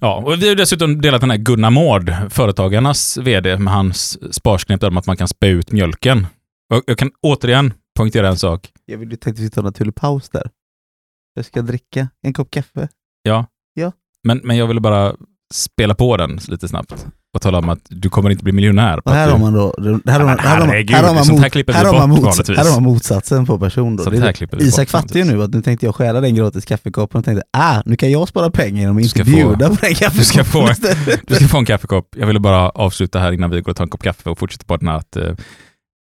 [0.00, 4.82] ja, och vi har dessutom delat den här Gunnar Mård, företagarnas vd, med hans sparsknep
[4.82, 6.26] om att man kan spä ut mjölken.
[6.74, 8.70] Och jag kan återigen poängtera en sak.
[8.84, 10.50] Jag vill ju tänkte vi ta en naturlig paus där.
[11.34, 12.88] Jag ska dricka en kopp kaffe.
[13.22, 13.46] Ja.
[13.74, 13.92] Ja.
[14.24, 15.14] Men, men jag ville bara
[15.54, 19.00] spela på den lite snabbt och tala om att du kommer inte bli miljonär.
[19.04, 21.14] Och här har du- man då, det- här har man, här har man, här har
[21.14, 22.58] man, mot, här har man, bort mot, vanligtvis.
[22.58, 24.04] här har man motsatsen på person då.
[24.04, 26.34] Sånt Det är här klipper Isak fattar ju nu att nu tänkte jag stjäla den
[26.34, 29.68] gratis kaffekoppen och tänkte ah, nu kan jag spara pengar genom att Du inte bjuda
[29.68, 30.68] på den kaffekoppen ska få-.
[31.26, 32.08] Du ska få en kaffekopp.
[32.16, 34.66] Jag ville bara avsluta här innan vi går och tar en kopp kaffe och fortsätter
[34.66, 35.32] på den här att eh,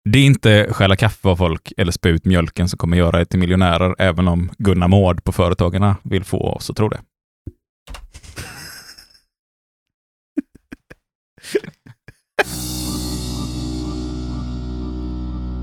[0.04, 3.24] det är inte stjäla kaffe av folk eller spä ut mjölken som kommer göra er
[3.24, 7.00] till miljonärer, även om Gunnar Mård på Företagarna vill få oss att tro det.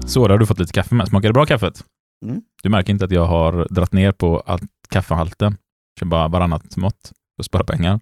[0.08, 1.08] Så, där har du fått lite kaffe med.
[1.08, 1.84] Smakar det bra kaffet?
[2.26, 2.41] Mm.
[2.63, 5.58] Du märker inte att jag har dratt ner på allt kaffehalten.
[6.00, 8.00] Kör bara varannat mått för att spara pengar.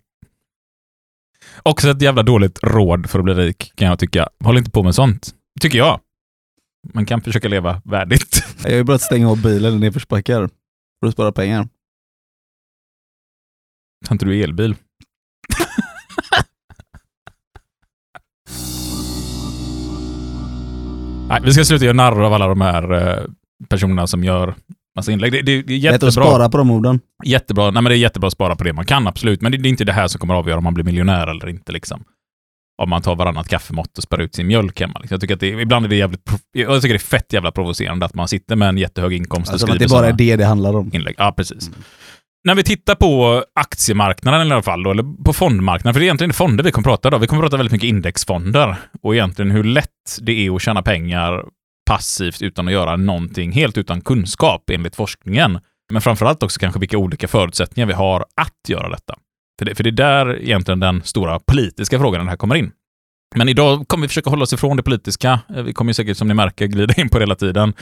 [1.64, 4.30] Också ett jävla dåligt råd för att bli rik, kan jag tycka.
[4.44, 5.30] Håll inte på med sånt,
[5.62, 6.00] tycker jag.
[6.94, 8.44] Man kan försöka leva värdigt.
[8.64, 10.50] Jag har ju börjat stänga av bilen i nedförsbackar
[11.00, 11.68] för att spara pengar.
[14.08, 14.76] Har inte du elbil?
[21.30, 23.24] Nej, vi ska sluta göra narr av alla de här eh,
[23.70, 24.56] personerna som gör
[24.96, 25.32] massa inlägg.
[25.32, 26.12] Det, det, det är Lätt att jättebra.
[26.26, 27.00] spara på de orden.
[27.24, 27.64] Jättebra.
[27.72, 29.42] Nej, men det är jättebra att spara på det man kan, absolut.
[29.42, 31.28] Men det, det är inte det här som kommer att avgöra om man blir miljonär
[31.28, 31.72] eller inte.
[31.72, 32.04] Liksom.
[32.82, 35.00] Om man tar varannat kaffemått och spär ut sin mjölk hemma.
[35.00, 35.14] Liksom.
[35.16, 36.22] Jag tycker att det, ibland är det jävligt...
[36.52, 39.54] Jag tycker det är fett jävla provocerande att man sitter med en jättehög inkomst och
[39.54, 40.92] Alltså att skriver det bara är det det handlar om.
[40.94, 41.16] inlägg.
[41.18, 41.72] Ja, precis.
[42.48, 46.08] När vi tittar på aktiemarknaden i alla fall, då, eller på fondmarknaden, för det är
[46.08, 47.22] egentligen fonder vi kommer prata om.
[47.22, 49.90] Vi kommer prata väldigt mycket indexfonder och egentligen hur lätt
[50.22, 51.46] det är att tjäna pengar
[51.90, 55.60] passivt utan att göra någonting, helt utan kunskap enligt forskningen.
[55.92, 59.16] Men framförallt också kanske vilka olika förutsättningar vi har att göra detta.
[59.60, 62.72] För det, för det är där egentligen den stora politiska frågan den här kommer in.
[63.36, 65.40] Men idag kommer vi försöka hålla oss ifrån det politiska.
[65.56, 67.74] Eh, vi kommer ju säkert, som ni märker, glida in på det hela tiden.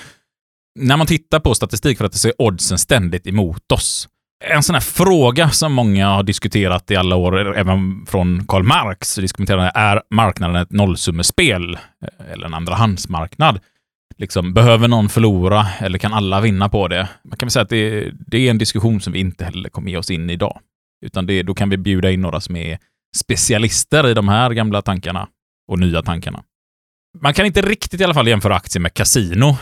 [0.80, 4.10] När man tittar på statistik för att det ser oddsen ständigt emot oss.
[4.46, 9.18] En sån här fråga som många har diskuterat i alla år, även från Karl Marx,
[9.18, 13.60] är marknaden ett nollsummespel eh, eller en andrahandsmarknad?
[14.18, 17.10] Liksom, behöver någon förlora eller kan alla vinna på det?
[17.24, 19.92] Man kan väl säga att det, det är en diskussion som vi inte heller kommer
[19.92, 20.60] ge oss in i idag.
[21.04, 22.80] Utan det, då kan vi bjuda in några som är
[23.16, 25.28] specialister i de här gamla tankarna
[25.68, 26.44] och nya tankarna.
[27.22, 29.58] Man kan inte riktigt i alla fall jämföra aktier med kasino.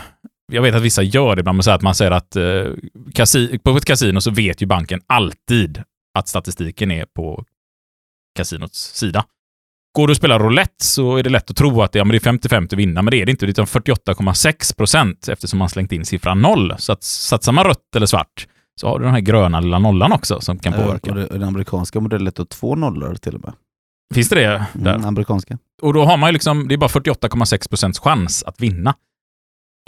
[0.52, 2.66] Jag vet att vissa gör det ibland, man säger att man säger att eh,
[3.14, 5.82] kasi- på ett kasino så vet ju banken alltid
[6.18, 7.44] att statistiken är på
[8.36, 9.24] kasinots sida.
[9.94, 12.18] Går du och spelar roulette så är det lätt att tro att det, ja, men
[12.18, 13.46] det är 50-50 att vinna, men det är det inte.
[13.46, 16.74] Det är 48,6 procent eftersom man slängt in siffran noll.
[16.78, 18.46] Så att satsar man rött eller svart
[18.80, 21.10] så har du den här gröna lilla nollan också som kan påverka.
[21.10, 23.52] Och det, den amerikanska modellen är två nollor till och med.
[24.14, 24.90] Finns det det där?
[24.90, 25.58] Mm, amerikanska.
[25.82, 28.94] Och då har man ju liksom, det är bara 48,6 procents chans att vinna.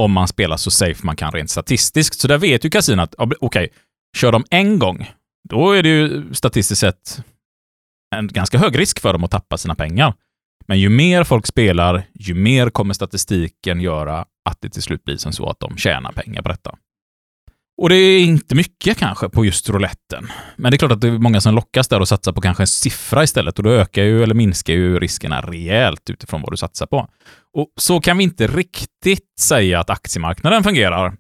[0.03, 2.21] Om man spelar så safe man kan rent statistiskt.
[2.21, 3.69] Så där vet ju kasinot, ja, okej,
[4.17, 5.11] kör de en gång,
[5.49, 7.23] då är det ju statistiskt sett
[8.17, 10.15] en ganska hög risk för dem att tappa sina pengar.
[10.67, 15.17] Men ju mer folk spelar, ju mer kommer statistiken göra att det till slut blir
[15.17, 16.77] som så att de tjänar pengar på detta.
[17.83, 20.29] Och det är inte mycket kanske på just rouletten.
[20.57, 22.63] Men det är klart att det är många som lockas där och satsar på kanske
[22.63, 26.57] en siffra istället och då ökar ju eller minskar ju riskerna rejält utifrån vad du
[26.57, 27.09] satsar på.
[27.55, 31.17] Och så kan vi inte riktigt säga att aktiemarknaden fungerar.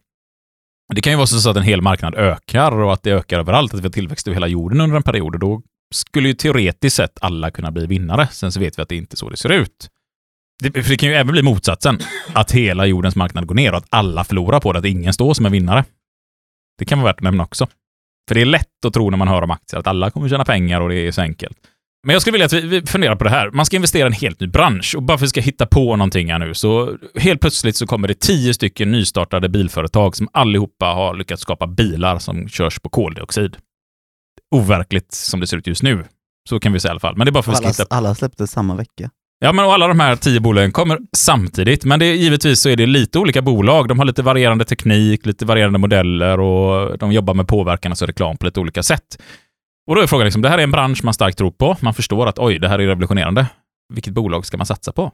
[0.95, 3.75] Det kan ju vara så att en hel marknad ökar och att det ökar överallt,
[3.75, 5.63] att vi har tillväxt över hela jorden under en period och då
[5.95, 8.29] skulle ju teoretiskt sett alla kunna bli vinnare.
[8.33, 9.89] Sen så vet vi att det inte är så det ser ut.
[10.63, 11.99] Det, för det kan ju även bli motsatsen,
[12.33, 15.35] att hela jordens marknad går ner och att alla förlorar på det, att ingen står
[15.35, 15.85] som en vinnare.
[16.79, 17.67] Det kan vara värt att nämna också.
[18.29, 20.45] För det är lätt att tro när man hör om aktier att alla kommer tjäna
[20.45, 21.57] pengar och det är så enkelt.
[22.07, 23.51] Men jag skulle vilja att vi, vi funderar på det här.
[23.51, 25.67] Man ska investera i en helt ny bransch och bara för att vi ska hitta
[25.67, 30.29] på någonting här nu så helt plötsligt så kommer det tio stycken nystartade bilföretag som
[30.33, 33.57] allihopa har lyckats skapa bilar som körs på koldioxid.
[34.55, 36.05] Overkligt som det ser ut just nu.
[36.49, 37.17] Så kan vi säga i alla fall.
[37.17, 39.11] Men det är bara för att Alla, hitta alla släppte samma vecka.
[39.39, 41.85] Ja, men och alla de här tio bolagen kommer samtidigt.
[41.85, 43.89] Men det är, givetvis så är det lite olika bolag.
[43.89, 48.37] De har lite varierande teknik, lite varierande modeller och de jobbar med påverkan och reklam
[48.37, 49.23] på lite olika sätt.
[49.87, 51.77] Och då är frågan, liksom, det här är en bransch man starkt tror på.
[51.81, 53.47] Man förstår att oj, det här är revolutionerande.
[53.95, 55.13] Vilket bolag ska man satsa på?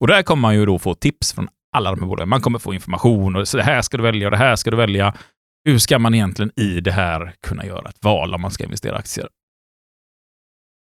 [0.00, 2.28] Och där kommer man ju då få tips från alla de här bolagen.
[2.28, 4.70] Man kommer få information och så det här ska du välja och det här ska
[4.70, 5.14] du välja.
[5.64, 8.96] Hur ska man egentligen i det här kunna göra ett val om man ska investera
[8.96, 9.28] i aktier?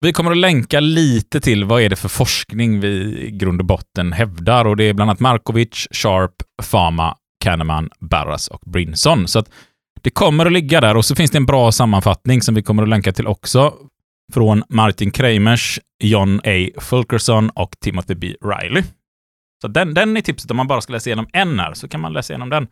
[0.05, 2.87] Vi kommer att länka lite till vad är det för forskning vi
[3.27, 6.31] i grund och botten hävdar och det är bland annat Markovic, Sharp,
[6.63, 9.27] Fama, Kahneman, Barras och Brinson.
[9.27, 9.49] Så att
[10.01, 12.83] det kommer att ligga där och så finns det en bra sammanfattning som vi kommer
[12.83, 13.73] att länka till också
[14.33, 16.81] från Martin Kramers, John A.
[16.81, 18.35] Fulkerson och Timothy B.
[18.45, 18.83] Riley.
[19.61, 22.01] Så den, den är tipset om man bara ska läsa igenom en här, så kan
[22.01, 22.67] man läsa igenom den.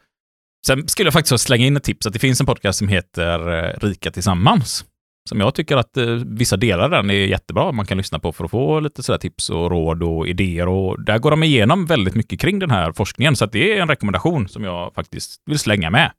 [0.67, 3.63] Sen skulle jag faktiskt slänga in ett tips att det finns en podcast som heter
[3.63, 4.86] eh, Rika Tillsammans.
[5.29, 7.71] Som jag tycker att eh, vissa delar av den är jättebra.
[7.71, 10.67] Man kan lyssna på för att få lite sådär tips och råd och idéer.
[10.67, 13.36] Och där går de igenom väldigt mycket kring den här forskningen.
[13.36, 16.12] Så att det är en rekommendation som jag faktiskt vill slänga med.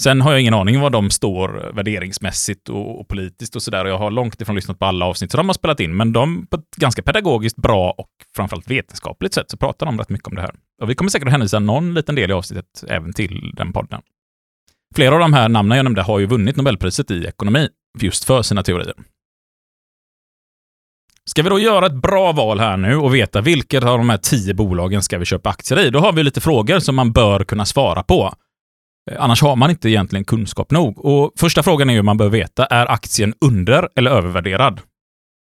[0.00, 3.84] Sen har jag ingen aning var de står värderingsmässigt och, och politiskt och sådär.
[3.84, 6.46] Jag har långt ifrån lyssnat på alla avsnitt som de har spelat in, men de
[6.46, 10.34] på ett ganska pedagogiskt bra och framförallt vetenskapligt sätt så pratar de rätt mycket om
[10.34, 10.54] det här.
[10.82, 14.00] Och vi kommer säkert att hänvisa någon liten del i avsnittet även till den podden.
[14.94, 17.68] Flera av de här namnen jag nämnde har ju vunnit Nobelpriset i ekonomi
[18.00, 18.94] just för sina teorier.
[21.30, 24.16] Ska vi då göra ett bra val här nu och veta vilket av de här
[24.16, 25.90] tio bolagen ska vi köpa aktier i?
[25.90, 28.34] Då har vi lite frågor som man bör kunna svara på.
[29.10, 31.04] Eh, annars har man inte egentligen kunskap nog.
[31.04, 34.80] Och första frågan är hur man bör veta, är aktien under eller övervärderad?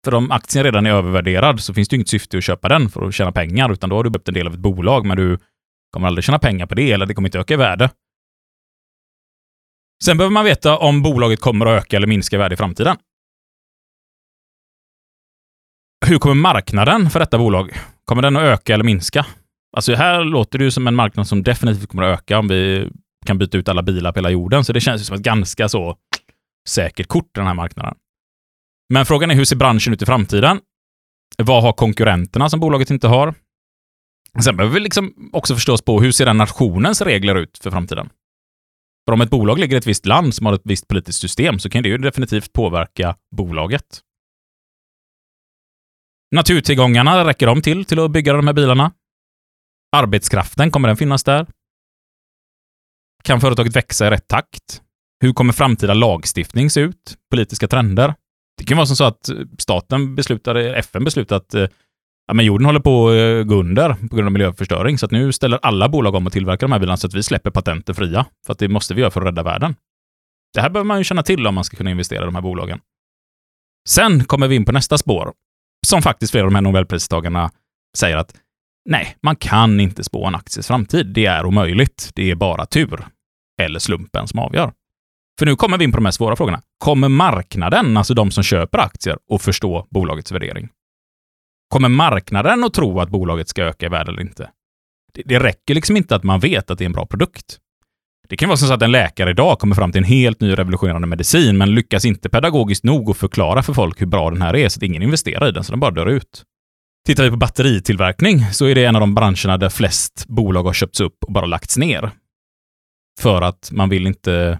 [0.06, 2.90] För om aktien redan är övervärderad så finns det ju inget syfte att köpa den
[2.90, 5.18] för att tjäna pengar, utan då har du köpt en del av ett bolag, men
[5.18, 5.38] du
[5.94, 7.90] kommer aldrig tjäna pengar på det, eller det kommer inte öka i värde.
[10.04, 12.98] Sen behöver man veta om bolaget kommer att öka eller minska i värde i framtiden.
[16.06, 17.72] Hur kommer marknaden för detta bolag?
[18.06, 19.26] Kommer den att öka eller minska?
[19.78, 22.90] Alltså här låter det ju som en marknad som definitivt kommer att öka om vi
[23.26, 25.70] kan byta ut alla bilar på hela jorden, så det känns ju som ett ganska
[25.70, 25.98] så
[26.70, 27.96] säkert kort, den här marknaden.
[28.94, 30.60] Men frågan är hur ser branschen ut i framtiden?
[31.38, 33.34] Vad har konkurrenterna som bolaget inte har?
[34.44, 37.72] Sen behöver vi liksom också förstå oss på hur ser den nationens regler ut för
[37.72, 38.10] framtiden?
[39.10, 41.60] För om ett bolag ligger i ett visst land som har ett visst politiskt system
[41.60, 44.02] så kan det ju definitivt påverka bolaget.
[46.36, 48.92] Naturtillgångarna, räcker de till till att bygga de här bilarna?
[49.96, 51.48] Arbetskraften, kommer den finnas där?
[53.24, 54.82] Kan företaget växa i rätt takt?
[55.22, 57.18] Hur kommer framtida lagstiftning se ut?
[57.32, 58.16] Politiska trender?
[58.58, 61.68] Det kan vara som så att eh, staten beslutar, eh, FN beslutar att eh,
[62.30, 65.12] ja, men jorden håller på att eh, gå under på grund av miljöförstöring, så att
[65.12, 67.96] nu ställer alla bolag om att tillverka de här bilarna så att vi släpper patenten
[67.96, 69.76] fria, för att det måste vi göra för att rädda världen.
[70.54, 72.42] Det här behöver man ju känna till om man ska kunna investera i de här
[72.42, 72.80] bolagen.
[73.90, 75.34] Sen kommer vi in på nästa spår,
[75.88, 77.52] som faktiskt flera av de här Nobelpristagarna
[77.98, 78.36] säger att
[78.90, 81.06] nej, man kan inte spå en akties framtid.
[81.06, 82.12] Det är omöjligt.
[82.16, 83.06] Det är bara tur
[83.62, 84.72] eller slumpen som avgör.
[85.40, 86.62] För nu kommer vi in på de här svåra frågorna.
[86.78, 90.70] Kommer marknaden, alltså de som köper aktier, att förstå bolagets värdering?
[91.70, 94.50] Kommer marknaden att tro att bolaget ska öka i värde eller inte?
[95.14, 97.58] Det, det räcker liksom inte att man vet att det är en bra produkt.
[98.30, 101.08] Det kan vara så att en läkare idag kommer fram till en helt ny revolutionerande
[101.08, 104.70] medicin, men lyckas inte pedagogiskt nog att förklara för folk hur bra den här är,
[104.70, 106.44] så att ingen investerar i den, så den bara dör ut.
[107.08, 110.74] Tittar vi på batteritillverkning så är det en av de branscherna där flest bolag har
[110.74, 112.12] köpts upp och bara lagts ner.
[113.22, 114.60] För att man vill inte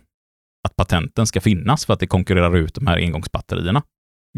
[0.68, 3.84] att patenten ska finnas för att det konkurrerar ut de här engångsbatterierna.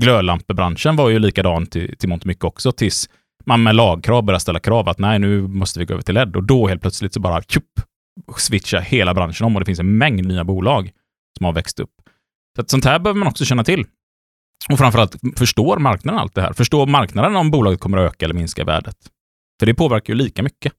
[0.02, 3.10] Glödlampebranschen var ju likadan till, till mångt och mycket också, tills
[3.46, 6.36] man med lagkrav började ställa krav att nej, nu måste vi gå över till LED.
[6.36, 7.64] Och då helt plötsligt så bara tjup,
[8.38, 10.92] switcha hela branschen om och det finns en mängd nya bolag
[11.38, 11.90] som har växt upp.
[12.56, 13.86] Så att sånt här behöver man också känna till.
[14.70, 16.54] Och framförallt, förstår marknaden allt det här?
[16.54, 18.98] Förstår marknaden om bolaget kommer att öka eller minska värdet?
[19.60, 20.74] För det påverkar ju lika mycket.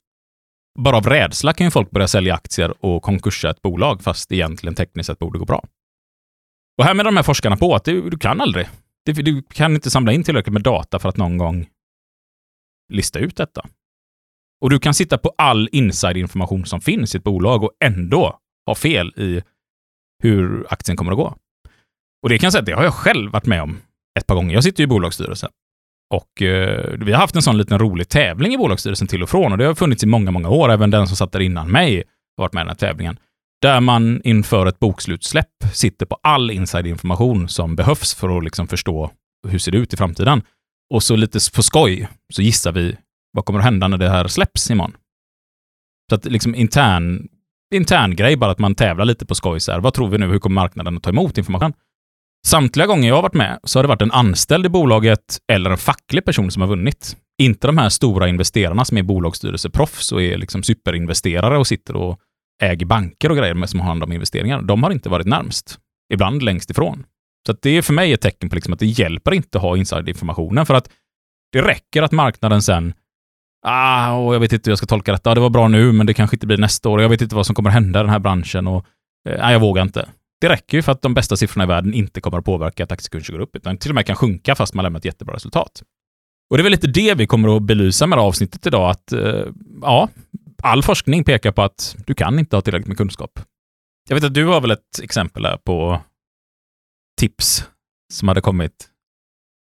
[0.78, 4.74] Bara av rädsla kan ju folk börja sälja aktier och konkursa ett bolag, fast egentligen
[4.74, 5.64] tekniskt sett borde gå bra.
[6.78, 8.68] Och här med de här forskarna på att du, du kan aldrig.
[9.04, 11.66] Du, du kan inte samla in tillräckligt med data för att någon gång
[12.92, 13.66] lista ut detta.
[14.60, 18.74] Och du kan sitta på all inside-information som finns i ett bolag och ändå ha
[18.74, 19.42] fel i
[20.22, 21.36] hur aktien kommer att gå.
[22.22, 23.78] Och det kan jag säga att det har jag själv varit med om
[24.18, 24.54] ett par gånger.
[24.54, 25.50] Jag sitter ju i bolagsstyrelsen.
[26.14, 29.52] Och eh, vi har haft en sån liten rolig tävling i bolagsstyrelsen till och från
[29.52, 30.72] och det har funnits i många, många år.
[30.72, 31.96] Även den som satt där innan mig
[32.36, 33.18] har varit med i den här tävlingen.
[33.62, 39.10] Där man inför ett bokslutsläpp sitter på all inside-information som behövs för att liksom förstå
[39.48, 40.42] hur ser det ut i framtiden.
[40.94, 42.96] Och så lite på skoj så gissar vi
[43.32, 44.96] vad kommer att hända när det här släpps imorgon.
[46.10, 47.28] Så att liksom intern,
[47.74, 49.60] intern grej, bara att man tävlar lite på skoj.
[49.60, 50.26] Så här, vad tror vi nu?
[50.26, 51.72] Hur kommer marknaden att ta emot information?
[52.46, 55.70] Samtliga gånger jag har varit med så har det varit en anställd i bolaget eller
[55.70, 57.16] en facklig person som har vunnit.
[57.38, 62.20] Inte de här stora investerarna som är bolagsstyrelseproffs och är liksom superinvesterare och sitter och
[62.62, 64.62] äger banker och grejer med som har hand om investeringar.
[64.62, 65.78] De har inte varit närmst.
[66.12, 67.04] Ibland längst ifrån.
[67.46, 69.76] Så det är för mig ett tecken på liksom att det hjälper inte att ha
[69.76, 70.90] insiderinformationen för att
[71.52, 72.94] det räcker att marknaden sen
[73.66, 75.34] Ah, och jag vet inte hur jag ska tolka detta.
[75.34, 77.02] Det var bra nu, men det kanske inte blir nästa år.
[77.02, 78.86] Jag vet inte vad som kommer hända i den här branschen och
[79.28, 80.08] eh, nej, jag vågar inte.
[80.40, 82.92] Det räcker ju för att de bästa siffrorna i världen inte kommer att påverka att
[82.92, 85.82] aktiekursen går upp, utan till och med kan sjunka fast man lämnar ett jättebra resultat.
[86.50, 88.90] Och det är väl lite det vi kommer att belysa med det här avsnittet idag,
[88.90, 89.44] att eh,
[89.82, 90.08] ja,
[90.62, 93.40] all forskning pekar på att du kan inte ha tillräckligt med kunskap.
[94.08, 96.00] Jag vet att du har väl ett exempel här på
[97.20, 97.64] tips
[98.12, 98.88] som hade kommit.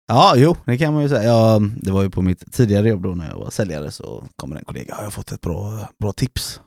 [0.08, 1.24] Ja, jo, det kan man ju säga.
[1.24, 4.56] Ja, det var ju på mitt tidigare jobb då när jag var säljare så kommer
[4.56, 6.62] en kollega, jag har fått ett bra, bra tips.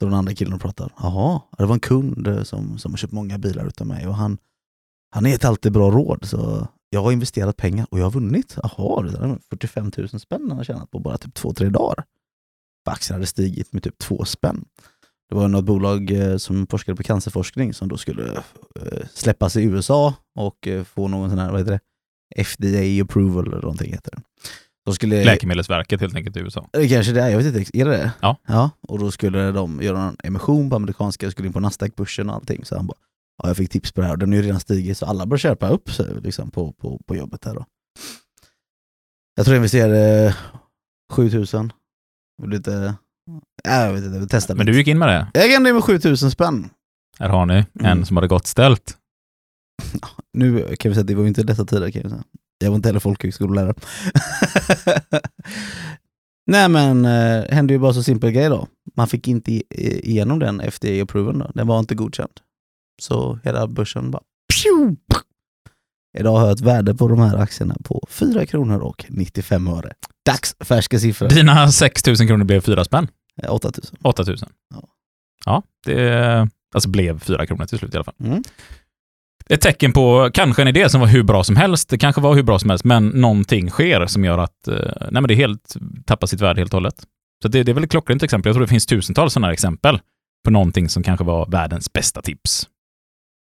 [0.00, 3.12] Då den andra killen och pratar, jaha, det var en kund som, som har köpt
[3.12, 4.38] många bilar utav mig och han,
[5.14, 8.56] han har gett alltid bra råd så jag har investerat pengar och jag har vunnit.
[8.62, 12.04] Jaha, det är 45 000 spänn han har tjänat på bara typ två, tre dagar.
[12.90, 14.64] Aktien hade stigit med typ två spänn.
[15.28, 18.32] Det var något bolag eh, som forskade på cancerforskning som då skulle
[18.80, 21.80] eh, släppas i USA och eh, få någon sån här, vad heter det?
[22.44, 24.22] FDA approval eller någonting heter det.
[24.84, 26.68] De skulle, Läkemedelsverket helt enkelt i USA.
[26.72, 28.12] Kanske det, är, jag vet inte, är det det?
[28.20, 28.36] Ja.
[28.46, 28.70] ja.
[28.88, 32.64] Och då skulle de göra en emission på amerikanska, skulle in på Nasdaq-börsen och allting.
[32.64, 32.98] Så han bara,
[33.42, 35.26] ja jag fick tips på det här och den har ju redan stigit så alla
[35.26, 37.64] bör köpa upp sig liksom, på, på, på jobbet här då.
[39.34, 40.36] Jag tror jag investerade
[41.12, 41.72] 7000.
[42.42, 42.94] Du inte...
[43.64, 44.56] Ja, jag vet inte, vi testade.
[44.58, 45.30] Men du gick in med det?
[45.34, 46.70] Jag gick in med 7000 spänn.
[47.18, 48.04] Här har ni en Mm.
[48.04, 48.96] som hade gott ställt.
[50.38, 52.24] Nu kan vi säga att det var inte dessa tider kan vi säga.
[52.58, 53.74] Jag var inte heller folkhögskolelärare.
[56.46, 58.66] Nej men, eh, hände ju bara så simpel grej då.
[58.96, 59.52] Man fick inte
[60.08, 61.50] igenom den FDA-approven då.
[61.54, 62.30] Den var inte godkänd.
[63.02, 64.22] Så hela börsen bara...
[64.54, 64.96] Pju!
[66.18, 69.92] Idag har jag ett värde på de här aktierna på 4 kronor och 95 öre.
[70.26, 71.28] Dagsfärska siffror.
[71.28, 73.08] Dina 6 000 kronor blev 4 spänn.
[73.42, 73.96] Eh, 8000.
[74.02, 74.36] 8 000.
[74.74, 74.88] Ja.
[75.44, 78.14] Ja, det alltså blev 4 kronor till slut i alla fall.
[78.24, 78.42] Mm.
[79.48, 81.88] Ett tecken på kanske en idé som var hur bra som helst.
[81.88, 85.22] Det kanske var hur bra som helst, men någonting sker som gör att eh, nej,
[85.22, 86.94] men det helt tappar sitt värde helt och hållet.
[87.42, 88.50] Så det, det är väl ett klockrent exempel.
[88.50, 90.00] Jag tror det finns tusentals sådana här exempel
[90.44, 92.68] på någonting som kanske var världens bästa tips.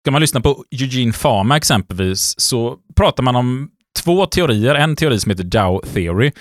[0.05, 3.70] Ska man lyssna på Eugene Fama exempelvis så pratar man om
[4.03, 4.74] två teorier.
[4.74, 6.33] En teori som heter Dow Theory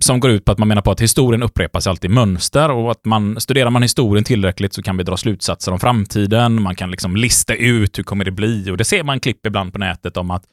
[0.00, 2.90] som går ut på att man menar på att historien upprepas alltid i mönster och
[2.90, 6.62] att man studerar man historien tillräckligt så kan vi dra slutsatser om framtiden.
[6.62, 9.72] Man kan liksom lista ut hur kommer det bli och det ser man klipp ibland
[9.72, 10.44] på nätet om att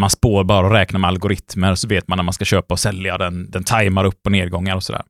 [0.00, 2.80] man spår bara och räknar med algoritmer så vet man när man ska köpa och
[2.80, 3.18] sälja.
[3.18, 5.02] Den, den tajmar upp och nedgångar och sådär.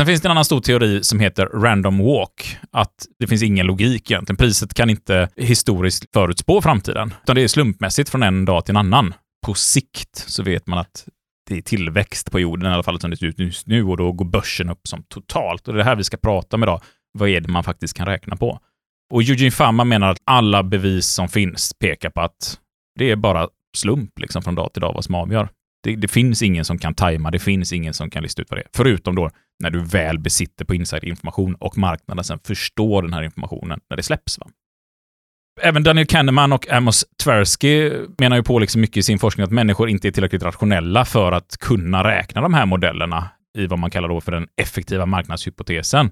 [0.00, 3.66] Sen finns det en annan stor teori som heter random walk, att det finns ingen
[3.66, 4.36] logik egentligen.
[4.36, 8.76] Priset kan inte historiskt förutspå framtiden, utan det är slumpmässigt från en dag till en
[8.76, 9.14] annan.
[9.46, 11.04] På sikt så vet man att
[11.54, 14.12] det tillväxt på jorden, i alla fall som det ser ut just nu, och då
[14.12, 15.68] går börsen upp som totalt.
[15.68, 16.80] Och det är det här vi ska prata om idag.
[17.18, 18.60] Vad är det man faktiskt kan räkna på?
[19.12, 22.58] Och Eugene Fama menar att alla bevis som finns pekar på att
[22.98, 25.48] det är bara slump liksom från dag till dag vad som avgör.
[25.82, 28.58] Det, det finns ingen som kan tajma, det finns ingen som kan lista ut vad
[28.58, 28.68] det är.
[28.76, 29.30] Förutom då
[29.62, 34.02] när du väl besitter på insiderinformation och marknaden sen förstår den här informationen när det
[34.02, 34.38] släpps.
[34.38, 34.46] Va?
[35.60, 39.52] Även Daniel Kahneman och Amos Tversky menar ju på liksom mycket i sin forskning att
[39.52, 43.90] människor inte är tillräckligt rationella för att kunna räkna de här modellerna i vad man
[43.90, 46.10] kallar då för den effektiva marknadshypotesen.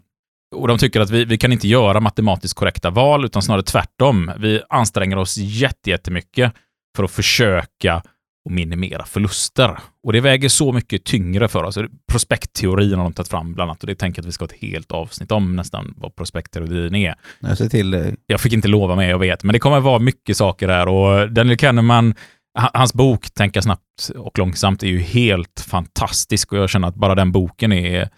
[0.56, 4.30] Och de tycker att vi, vi kan inte göra matematiskt korrekta val, utan snarare tvärtom.
[4.38, 6.52] Vi anstränger oss jättemycket
[6.96, 8.02] för att försöka
[8.44, 9.78] och minimera förluster.
[10.06, 11.78] Och det väger så mycket tyngre för oss.
[12.12, 14.48] Prospektteorin har de tagit fram bland annat och det tänker jag att vi ska ha
[14.48, 17.14] ett helt avsnitt om nästan vad prospektteorin är.
[17.40, 18.14] Jag ser till det.
[18.26, 21.32] Jag fick inte lova mig, jag vet, men det kommer vara mycket saker där och
[21.32, 22.14] Daniel Kahneman,
[22.58, 26.94] ha- hans bok Tänka snabbt och långsamt är ju helt fantastisk och jag känner att
[26.94, 28.08] bara den boken är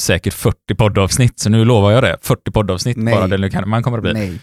[0.00, 2.16] säkert 40 poddavsnitt, så nu lovar jag det.
[2.22, 3.14] 40 poddavsnitt Nej.
[3.14, 4.12] bara Daniel Kahneman kommer det bli.
[4.12, 4.38] Nej.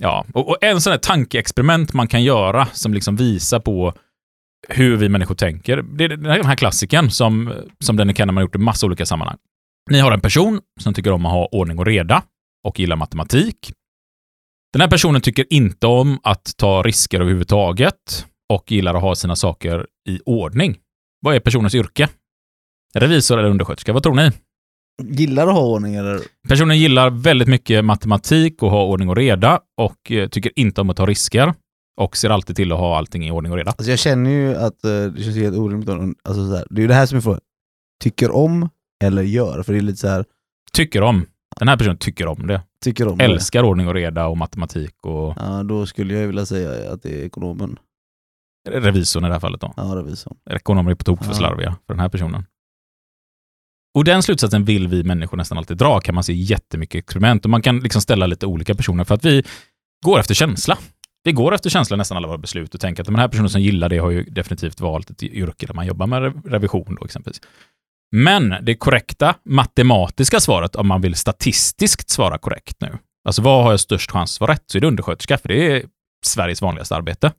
[0.00, 3.92] Ja, och, och en sån här tankeexperiment man kan göra som liksom visar på
[4.68, 5.82] hur vi människor tänker.
[5.82, 9.36] Det är den här- klassiken som, som Daniel Kahneman har gjort i massa olika sammanhang.
[9.90, 12.22] Ni har en person som tycker om att ha ordning och reda
[12.64, 13.72] och gillar matematik.
[14.72, 19.36] Den här personen tycker inte om att ta risker överhuvudtaget och gillar att ha sina
[19.36, 20.76] saker i ordning.
[21.20, 22.08] Vad är personens yrke?
[22.94, 23.92] Revisor eller undersköterska?
[23.92, 24.30] Vad tror ni?
[25.02, 26.20] Gillar att ha ordning eller?
[26.48, 30.90] Personen gillar väldigt mycket matematik och ha ordning och reda och eh, tycker inte om
[30.90, 31.54] att ta risker
[32.00, 33.70] och ser alltid till att ha allting i ordning och reda.
[33.70, 35.88] Alltså jag känner ju att eh, det känns helt orimligt.
[35.88, 37.40] Alltså så här, det är ju det här som är frågan.
[38.02, 38.68] Tycker om
[39.04, 39.62] eller gör?
[39.62, 40.24] För det är lite så här,
[40.72, 41.26] Tycker om.
[41.58, 42.60] Den här personen tycker om det.
[42.84, 43.24] tycker om det.
[43.24, 47.20] Älskar ordning och reda och matematik och Ja, då skulle jag vilja säga att det
[47.20, 47.78] är ekonomen.
[48.68, 49.74] revisorn i det här fallet då.
[49.76, 50.36] Ja, revisorn.
[50.50, 52.44] Ekonomer är på tok för slarviga för den här personen.
[53.94, 57.44] Och den slutsatsen vill vi människor nästan alltid dra, kan man se jättemycket experiment.
[57.44, 59.44] Och man kan liksom ställa lite olika personer för att vi
[60.04, 60.78] går efter känsla.
[61.24, 63.60] Vi går efter känsla nästan alla våra beslut och tänker att den här personen som
[63.60, 67.40] gillar det har ju definitivt valt ett yrke där man jobbar med revision då exempelvis.
[68.16, 73.70] Men det korrekta matematiska svaret, om man vill statistiskt svara korrekt nu, alltså vad har
[73.70, 75.84] jag störst chans att svara rätt, så är det undersköterska, för det är
[76.26, 77.32] Sveriges vanligaste arbete.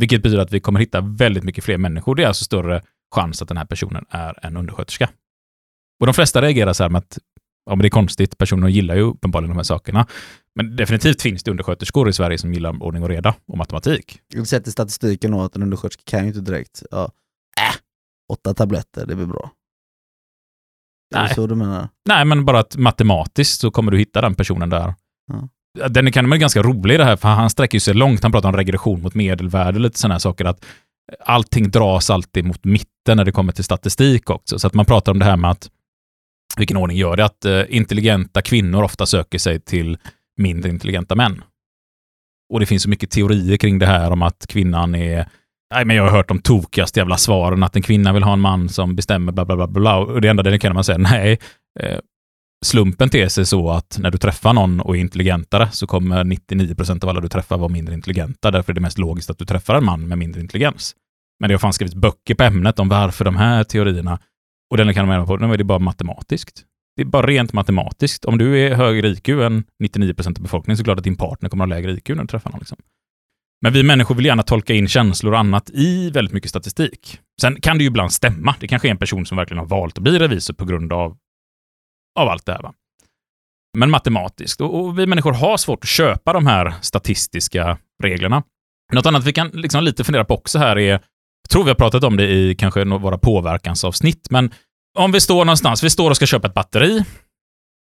[0.00, 2.14] Vilket betyder att vi kommer hitta väldigt mycket fler människor.
[2.14, 2.82] Det är alltså större
[3.14, 5.10] chans att den här personen är en undersköterska.
[6.00, 7.18] Och de flesta reagerar så här med att
[7.66, 10.06] ja, men det är konstigt, personer gillar ju uppenbarligen de här sakerna.
[10.54, 14.20] Men definitivt finns det undersköterskor i Sverige som gillar ordning och reda och matematik.
[14.46, 17.04] Sett i statistiken då att en undersköterska kan ju inte direkt, ja,
[17.60, 17.74] äh,
[18.32, 19.50] åtta tabletter, det blir bra.
[21.14, 21.34] Är det Nej.
[21.34, 21.88] så du menar?
[22.08, 24.94] Nej, men bara att matematiskt så kommer du hitta den personen där.
[25.32, 25.48] Ja.
[25.88, 28.22] Den kan är ganska rolig det här, för han sträcker sig långt.
[28.22, 30.44] Han pratar om regression mot medelvärde, lite sådana här saker.
[30.44, 30.64] Att
[31.20, 34.58] allting dras alltid mot mitten när det kommer till statistik också.
[34.58, 35.70] Så att man pratar om det här med att
[36.56, 37.24] vilken ordning gör det?
[37.24, 39.98] Att eh, intelligenta kvinnor ofta söker sig till
[40.36, 41.42] mindre intelligenta män.
[42.52, 45.28] Och det finns så mycket teorier kring det här om att kvinnan är
[45.74, 48.40] Nej, men jag har hört de tokigaste jävla svaren, att en kvinna vill ha en
[48.40, 49.96] man som bestämmer bla bla bla bla.
[49.96, 51.38] Och det enda det kan man säga, nej,
[51.80, 51.98] eh,
[52.64, 57.04] slumpen ter sig så att när du träffar någon och är intelligentare så kommer 99%
[57.04, 58.50] av alla du träffar vara mindre intelligenta.
[58.50, 60.94] Därför är det mest logiskt att du träffar en man med mindre intelligens.
[61.40, 64.18] Men det har fan skrivits böcker på ämnet om varför de här teorierna,
[64.70, 66.64] och den kan de även på, nu är det bara matematiskt.
[66.96, 68.24] Det är bara rent matematiskt.
[68.24, 71.16] Om du är högre IQ än 99% av befolkningen så är det klart att din
[71.16, 72.58] partner kommer att ha lägre IQ när du träffar någon.
[72.58, 72.78] Liksom.
[73.62, 77.18] Men vi människor vill gärna tolka in känslor och annat i väldigt mycket statistik.
[77.40, 78.54] Sen kan det ju ibland stämma.
[78.60, 81.16] Det kanske är en person som verkligen har valt att bli revisor på grund av,
[82.20, 82.62] av allt det här.
[82.62, 82.74] Va?
[83.78, 84.60] Men matematiskt.
[84.60, 88.42] Och, och vi människor har svårt att köpa de här statistiska reglerna.
[88.92, 91.74] Något annat vi kan liksom lite fundera på också här är, jag tror vi har
[91.74, 94.50] pratat om det i kanske våra påverkansavsnitt, men
[94.98, 97.04] om vi står någonstans, vi står och ska köpa ett batteri.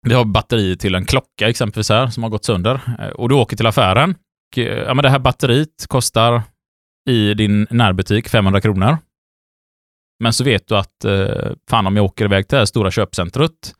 [0.07, 3.35] Vi har batteri till en klocka exempelvis här som har gått sönder eh, och du
[3.35, 4.11] åker till affären.
[4.11, 6.43] Och, eh, ja, men det här batteriet kostar
[7.11, 8.99] i din närbutik 500 kronor.
[10.23, 12.91] Men så vet du att eh, fan om jag åker iväg till det här stora
[12.91, 13.75] köpcentret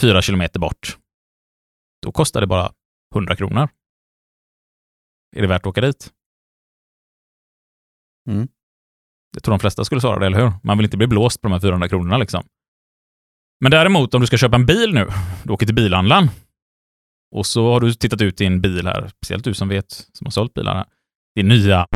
[0.00, 0.98] fyra kilometer bort,
[2.02, 2.72] då kostar det bara
[3.14, 3.68] 100 kronor.
[5.36, 6.10] Är det värt att åka dit?
[8.28, 8.48] Mm.
[9.34, 10.52] Jag tror de flesta skulle svara det, eller hur?
[10.62, 12.44] Man vill inte bli blåst på de här 400 kronorna liksom.
[13.60, 15.08] Men däremot, om du ska köpa en bil nu,
[15.44, 16.28] du åker till bilhandlaren
[17.36, 20.30] och så har du tittat ut en bil här, speciellt du som vet, som har
[20.30, 20.86] sålt bilar här.
[21.34, 21.86] Din nya,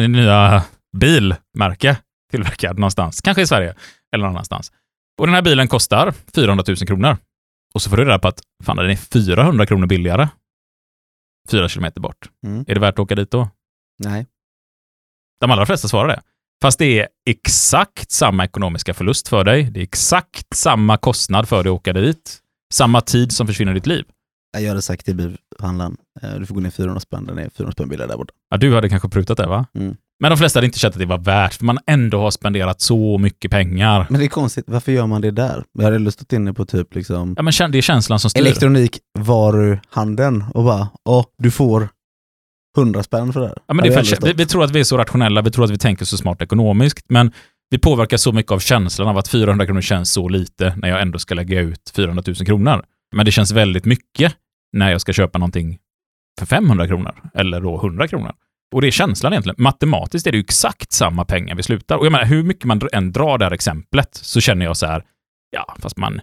[0.00, 0.64] din nya
[0.96, 1.98] bilmärke
[2.30, 3.74] tillverkad någonstans, kanske i Sverige
[4.14, 4.72] eller någon annanstans.
[5.18, 7.16] Och den här bilen kostar 400 000 kronor.
[7.74, 10.28] Och så får du reda på att fan, den är 400 kronor billigare.
[11.50, 12.28] Fyra kilometer bort.
[12.46, 12.64] Mm.
[12.68, 13.48] Är det värt att åka dit då?
[14.04, 14.26] Nej.
[15.40, 16.22] De allra flesta svarar det.
[16.62, 19.70] Fast det är exakt samma ekonomiska förlust för dig.
[19.70, 22.40] Det är exakt samma kostnad för dig att åka dit.
[22.74, 24.04] Samma tid som försvinner i ditt liv.
[24.58, 27.72] Jag hade sagt till bilhandlaren, eh, du får gå ner 400 spänn, den är 400
[27.72, 28.34] spänn billigare där borta.
[28.50, 29.66] Ja, du hade kanske prutat det, va?
[29.74, 29.96] Mm.
[30.20, 32.80] Men de flesta hade inte känt att det var värt, för man ändå har spenderat
[32.80, 34.06] så mycket pengar.
[34.10, 35.64] Men det är konstigt, varför gör man det där?
[35.72, 38.40] Jag hade lust stått inne på typ liksom Ja, men det är känslan som styr.
[38.40, 41.88] elektronikvaruhandeln och bara, åh, du får
[42.78, 43.58] 100 spänn för det här.
[43.66, 45.64] Ja, men det är för, vi, vi tror att vi är så rationella, vi tror
[45.64, 47.32] att vi tänker så smart ekonomiskt, men
[47.70, 51.02] vi påverkas så mycket av känslan av att 400 kronor känns så lite när jag
[51.02, 52.82] ändå ska lägga ut 400 000 kronor.
[53.16, 54.34] Men det känns väldigt mycket
[54.72, 55.78] när jag ska köpa någonting
[56.38, 58.32] för 500 kronor, eller då 100 kronor.
[58.74, 59.56] Och det är känslan egentligen.
[59.58, 61.96] Matematiskt är det ju exakt samma pengar vi slutar.
[61.96, 64.86] Och jag menar, hur mycket man än drar det här exemplet så känner jag så
[64.86, 65.04] här,
[65.50, 66.20] ja, fast man,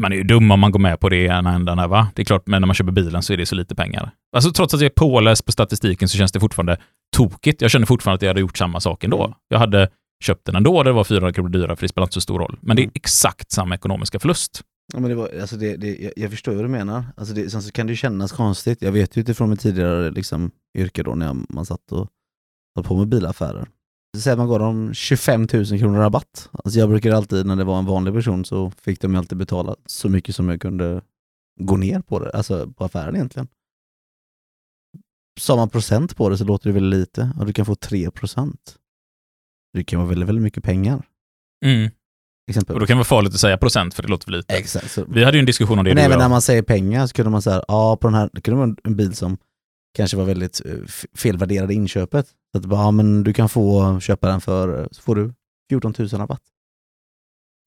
[0.00, 2.08] man är ju dum om man går med på det i ena ändan här, va?
[2.14, 4.10] Det är klart, men när man köper bilen så är det så lite pengar.
[4.36, 6.76] Alltså trots att jag är påläst på statistiken så känns det fortfarande
[7.16, 7.62] tokigt.
[7.62, 9.34] Jag känner fortfarande att jag hade gjort samma sak ändå.
[9.48, 9.88] Jag hade
[10.24, 12.58] köpt den ändå, det var 400 kronor dyrare, för det spelar inte så stor roll.
[12.60, 12.92] Men det är Mm.
[12.94, 14.62] exakt samma ekonomiska förlust.
[14.92, 17.04] Ja, men det var, alltså det, det, jag, jag förstår vad du menar.
[17.16, 18.82] Alltså det, sen så kan det ju kännas konstigt.
[18.82, 22.08] Jag vet ju utifrån mitt tidigare liksom, yrke då när jag, man satt och
[22.74, 23.68] höll på med bilaffärer.
[24.16, 26.48] Säg att man gav dem 25 000 kronor rabatt.
[26.52, 29.38] Alltså jag brukar alltid, när det var en vanlig person, så fick de ju alltid
[29.38, 31.02] betala så mycket som jag kunde
[31.60, 33.48] gå ner på det, alltså på affären egentligen.
[35.40, 38.10] Sa man procent på det så låter det väl lite, och du kan få 3
[38.10, 38.78] procent.
[39.72, 41.08] Det kan vara väldigt, väldigt mycket pengar.
[41.64, 41.90] Mm.
[42.50, 42.74] Exempel.
[42.74, 44.54] Och då kan det vara farligt att säga procent, för det låter för lite.
[44.54, 44.90] Exakt.
[44.90, 47.14] Så, Vi hade ju en diskussion om det Men även när man säger pengar så
[47.14, 49.36] kunde man säga, ja på den här, det kunde vara en bil som
[49.96, 50.72] kanske var väldigt eh,
[51.14, 52.26] felvärderad i inköpet.
[52.26, 55.34] Så att ja men du kan få köpa den för, så får du
[55.70, 56.42] 14 000 rabatt.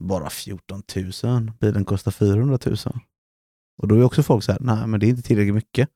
[0.04, 0.82] Bara 14
[1.24, 2.76] 000, bilen kostar 400 000.
[3.82, 5.88] Och då är också folk så här, nej men det är inte tillräckligt mycket.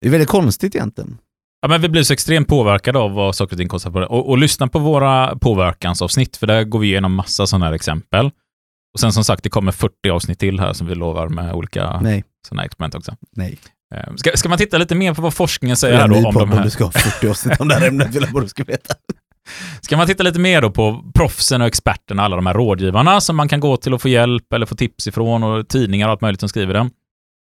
[0.00, 1.18] Det är väldigt konstigt egentligen.
[1.62, 4.06] Ja, men vi blir så extremt påverkade av vad saker och ting kostar på det.
[4.06, 8.30] Och, och lyssna på våra påverkansavsnitt, för där går vi igenom massa sådana här exempel.
[8.94, 12.00] Och sen som sagt, det kommer 40 avsnitt till här som vi lovar med olika
[12.00, 13.14] Nej, sådana här experiment också.
[13.36, 13.58] nej.
[13.94, 16.22] Eh, Ska, ska man titta lite mer på vad forskningen säger är här då om
[16.34, 16.64] de om här?
[16.64, 18.94] du ska ha 40 avsnitt om det här ämnet, vill jag bara du ska veta.
[19.80, 23.36] Ska man titta lite mer då på proffsen och experterna, alla de här rådgivarna som
[23.36, 26.20] man kan gå till och få hjälp eller få tips ifrån och tidningar och allt
[26.20, 26.90] möjligt som skriver dem.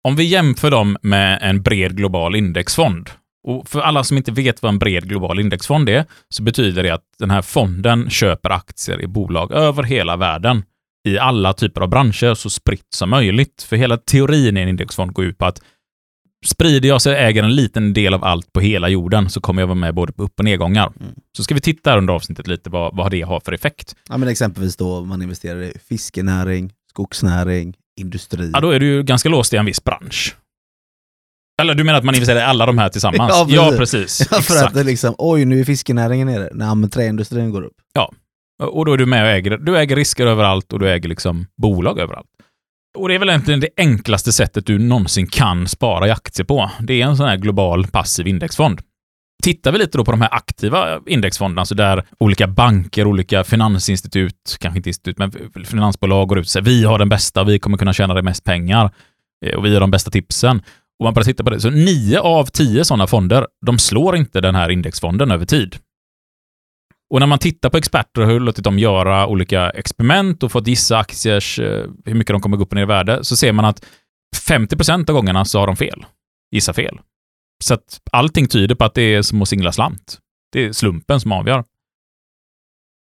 [0.07, 3.09] Om vi jämför dem med en bred global indexfond.
[3.47, 6.89] Och för alla som inte vet vad en bred global indexfond är, så betyder det
[6.89, 10.63] att den här fonden köper aktier i bolag över hela världen
[11.07, 13.65] i alla typer av branscher så spritt som möjligt.
[13.69, 15.61] För hela teorin i en indexfond går ut på att
[16.45, 19.61] sprider jag så jag äger en liten del av allt på hela jorden så kommer
[19.61, 20.93] jag vara med både på upp och nedgångar.
[20.99, 21.13] Mm.
[21.37, 23.95] Så ska vi titta här under avsnittet lite vad, vad det har för effekt.
[24.09, 28.51] Ja men exempelvis då man investerar i fiskenäring, skogsnäring, industri.
[28.53, 30.35] Ja, då är du ju ganska låst i en viss bransch.
[31.59, 33.31] Eller du menar att man investerar i alla de här tillsammans?
[33.47, 34.19] Ja, precis.
[34.19, 34.27] ja precis.
[34.31, 36.49] Ja, för att det liksom, oj nu är fiskenäringen nere.
[36.53, 37.73] Nej men träindustrin går upp.
[38.61, 41.45] Och då är du med och äger, du äger risker överallt och du äger liksom
[41.57, 42.27] bolag överallt.
[42.97, 46.71] Och det är väl egentligen det enklaste sättet du någonsin kan spara i aktier på.
[46.79, 48.81] Det är en sån här global passiv indexfond.
[49.43, 54.57] Tittar vi lite då på de här aktiva indexfonderna, alltså där olika banker, olika finansinstitut,
[54.59, 55.31] kanske inte institut, men
[55.65, 58.43] finansbolag går ut och säger vi har den bästa, vi kommer kunna tjäna det mest
[58.43, 58.91] pengar
[59.45, 60.61] eh, och vi har de bästa tipsen.
[60.99, 64.41] Och man bara tittar på det, så nio av tio sådana fonder, de slår inte
[64.41, 65.77] den här indexfonden över tid.
[67.13, 70.67] Och när man tittar på experter och har låtit dem göra olika experiment och fått
[70.67, 73.53] gissa aktiers, eh, hur mycket de kommer gå upp och ner i värde, så ser
[73.53, 73.85] man att
[74.47, 76.05] 50% av gångerna så har de fel.
[76.51, 76.99] Gissa fel.
[77.63, 80.19] Så att allting tyder på att det är som att singla slant.
[80.51, 81.63] Det är slumpen som avgör.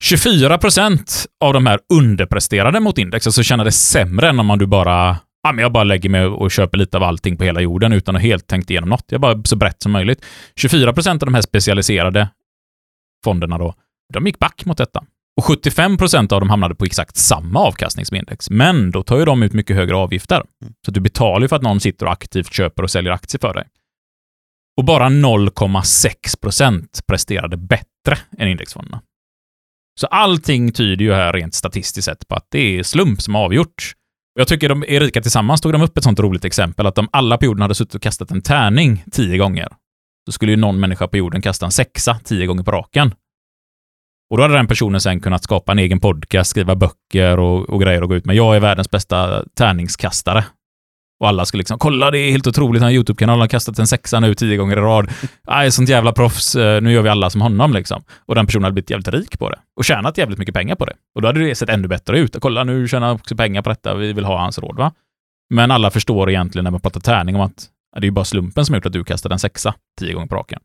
[0.03, 5.17] 24% av de här underpresterade mot index, alltså tjänade sämre än om man du bara
[5.45, 8.15] ja, men jag bara lägger mig och köper lite av allting på hela jorden utan
[8.15, 9.05] att helt tänkt igenom något.
[9.07, 10.25] Jag bara så brett som möjligt.
[10.55, 12.29] 24% av de här specialiserade
[13.23, 13.73] fonderna då,
[14.13, 15.03] de gick back mot detta.
[15.37, 18.49] Och 75% av dem hamnade på exakt samma avkastning som index.
[18.49, 20.43] Men då tar ju de ut mycket högre avgifter.
[20.85, 23.53] Så du betalar ju för att någon sitter och aktivt köper och säljer aktier för
[23.53, 23.67] dig.
[24.77, 29.01] Och bara 0,6% presterade bättre än indexfonderna.
[29.99, 33.43] Så allting tyder ju här rent statistiskt sett på att det är slump som har
[33.43, 33.93] avgjort.
[34.39, 37.37] Jag tycker de Erika tillsammans tog de upp ett sånt roligt exempel att om alla
[37.37, 39.67] på jorden hade suttit och kastat en tärning tio gånger,
[40.25, 43.13] så skulle ju någon människa på jorden kasta en sexa tio gånger på raken.
[44.29, 47.81] Och då hade den personen sen kunnat skapa en egen podcast, skriva böcker och, och
[47.81, 48.35] grejer och gå ut med.
[48.35, 50.45] Jag är världens bästa tärningskastare.
[51.19, 53.87] Och alla skulle liksom, kolla det är helt otroligt, han har Youtube-kanalen har kastat en
[53.87, 55.09] sexa nu tio gånger i rad.
[55.47, 58.03] Ah, Nej, sånt jävla proffs, eh, nu gör vi alla som honom liksom.
[58.25, 59.59] Och den personen hade blivit jävligt rik på det.
[59.75, 60.93] Och tjänat jävligt mycket pengar på det.
[61.15, 62.35] Och då hade det sett ännu bättre ut.
[62.41, 64.91] Kolla, nu tjänar han också pengar på detta, vi vill ha hans råd va.
[65.49, 68.65] Men alla förstår egentligen när man pratar tärning om att det är ju bara slumpen
[68.65, 70.59] som har gjort att du kastade en sexa tio gånger på raken.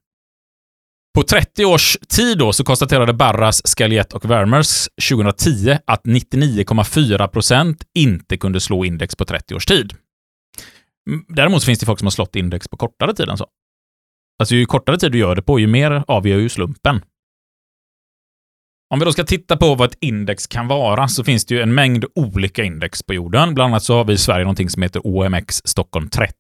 [1.15, 8.37] På 30 års tid då så konstaterade Barras, Scaliette och Wermers 2010 att 99,4% inte
[8.37, 9.93] kunde slå index på 30 års tid.
[11.11, 13.47] Mm, däremot finns det folk som har slått index på kortare tid än så.
[14.39, 17.05] Alltså ju kortare tid du gör det på, ju mer avgör ju slumpen.
[18.95, 21.61] Om vi då ska titta på vad ett index kan vara så finns det ju
[21.61, 23.55] en mängd olika index på jorden.
[23.55, 26.40] Bland annat så har vi i Sverige någonting som heter OMX Stockholm 30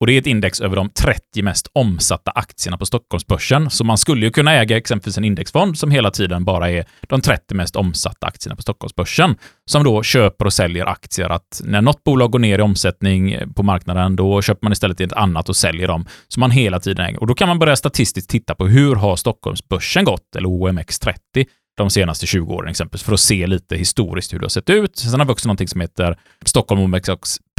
[0.00, 3.70] och det är ett index över de 30 mest omsatta aktierna på Stockholmsbörsen.
[3.70, 7.20] Så man skulle ju kunna äga exempelvis en indexfond som hela tiden bara är de
[7.20, 9.36] 30 mest omsatta aktierna på Stockholmsbörsen.
[9.70, 11.30] Som då köper och säljer aktier.
[11.30, 15.12] Att när något bolag går ner i omsättning på marknaden, då köper man istället ett
[15.12, 16.06] annat och säljer dem.
[16.28, 17.20] Så man hela tiden äger.
[17.20, 21.46] Och då kan man börja statistiskt titta på hur har Stockholmsbörsen gått, eller OMX30,
[21.76, 24.96] de senaste 20 åren exempelvis, för att se lite historiskt hur det har sett ut.
[24.96, 27.08] Sen har vi också någonting som heter Stockholm OMX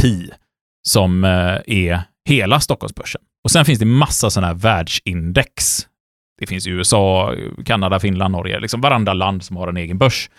[0.01, 0.29] Pi,
[0.87, 1.29] som eh,
[1.65, 3.21] är hela Stockholmsbörsen.
[3.43, 5.87] Och sen finns det massa sådana här världsindex.
[6.39, 10.29] Det finns i USA, Kanada, Finland, Norge, liksom varandra land som har en egen börs.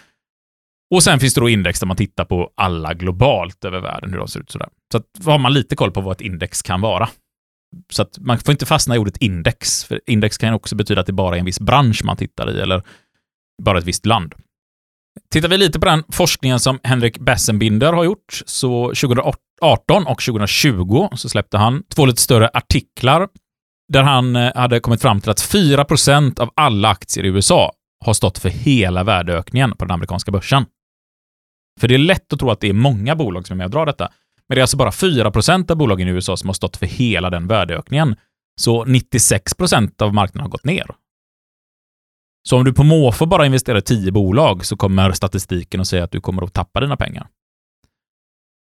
[0.94, 4.18] Och sen finns det då index där man tittar på alla globalt över världen, hur
[4.18, 4.68] de ser ut sådär.
[4.92, 7.08] Så att har man lite koll på vad ett index kan vara.
[7.92, 11.06] Så att man får inte fastna i ordet index, för index kan också betyda att
[11.06, 12.82] det bara är en viss bransch man tittar i, eller
[13.62, 14.34] bara ett visst land.
[15.32, 21.08] Tittar vi lite på den forskningen som Henrik Bessenbinder har gjort, så 2018 och 2020
[21.16, 23.28] så släppte han två lite större artiklar
[23.92, 27.72] där han eh, hade kommit fram till att 4% av alla aktier i USA
[28.04, 30.66] har stått för hela värdeökningen på den amerikanska börsen.
[31.80, 33.70] För det är lätt att tro att det är många bolag som är med och
[33.70, 34.08] drar detta.
[34.48, 37.30] Men det är alltså bara 4% av bolagen i USA som har stått för hela
[37.30, 38.16] den värdeökningen.
[38.60, 40.86] Så 96% av marknaden har gått ner.
[42.42, 46.04] Så om du på måfå bara investerar i tio bolag så kommer statistiken att säga
[46.04, 47.26] att du kommer att tappa dina pengar.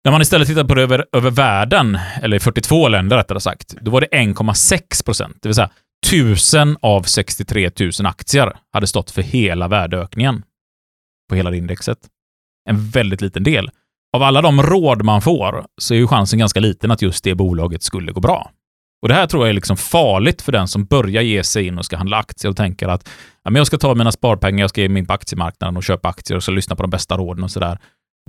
[0.05, 3.91] När man istället tittar på det över, över världen, eller 42 länder rättare sagt, då
[3.91, 5.70] var det 1,6 procent, det vill säga
[6.07, 10.43] 1000 av 63 000 aktier hade stått för hela värdeökningen
[11.30, 11.97] på hela indexet.
[12.70, 13.70] En väldigt liten del.
[14.14, 17.36] Av alla de råd man får så är ju chansen ganska liten att just det
[17.36, 18.51] bolaget skulle gå bra.
[19.03, 21.77] Och Det här tror jag är liksom farligt för den som börjar ge sig in
[21.77, 23.09] och ska handla aktier och tänker att
[23.43, 25.83] ja, men jag ska ta mina sparpengar, jag ska ge mig in på aktiemarknaden och
[25.83, 27.79] köpa aktier och så lyssna på de bästa råden och sådär.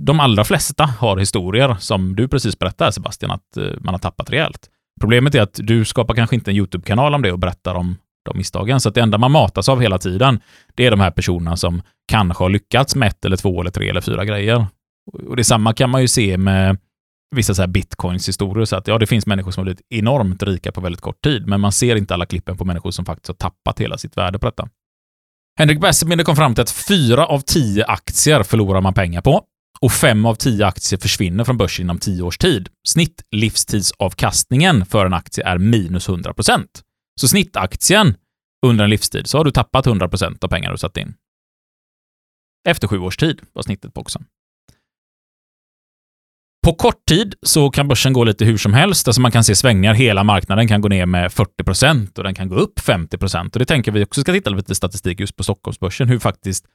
[0.03, 4.29] De allra flesta har historier, som du precis berättade Sebastian, att eh, man har tappat
[4.29, 4.69] rejält.
[5.01, 8.37] Problemet är att du skapar kanske inte en YouTube-kanal om det och berättar om de
[8.37, 8.79] misstagen.
[8.79, 10.39] Så att det enda man matas av hela tiden,
[10.75, 13.89] det är de här personerna som kanske har lyckats med ett eller två eller tre
[13.89, 14.65] eller fyra grejer.
[15.27, 16.77] Och detsamma kan man ju se med
[17.35, 18.65] vissa så här bitcoins-historier.
[18.65, 21.47] Så att ja, det finns människor som har blivit enormt rika på väldigt kort tid,
[21.47, 24.39] men man ser inte alla klippen på människor som faktiskt har tappat hela sitt värde
[24.39, 24.69] på detta.
[25.59, 29.45] Henrik Bessebinder kom fram till att fyra av tio aktier förlorar man pengar på
[29.79, 32.69] och fem av tio aktier försvinner från börsen inom tio års tid.
[32.87, 36.67] Snittlivstidsavkastningen för en aktie är minus 100%
[37.21, 38.15] Så snittaktien
[38.65, 41.13] under en livstid så har du tappat 100% av pengar du satt in.
[42.67, 44.19] Efter sju års tid var snittet på också.
[46.65, 49.07] På kort tid så kan börsen gå lite hur som helst.
[49.07, 49.93] Alltså man kan se svängningar.
[49.93, 53.55] Hela marknaden kan gå ner med 40 procent och den kan gå upp 50 procent.
[53.55, 56.65] Och det tänker vi också ska titta lite statistik just på Stockholmsbörsen, hur faktiskt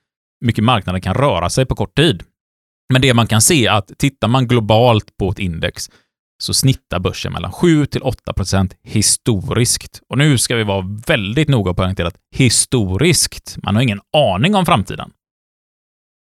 [0.45, 2.23] mycket marknaden kan röra sig på kort tid.
[2.93, 5.91] Men det man kan se är att tittar man globalt på ett index
[6.43, 10.01] så snittar börsen mellan 7 till 8 procent historiskt.
[10.09, 13.57] Och nu ska vi vara väldigt noga och poängtera att historiskt.
[13.63, 15.11] Man har ingen aning om framtiden.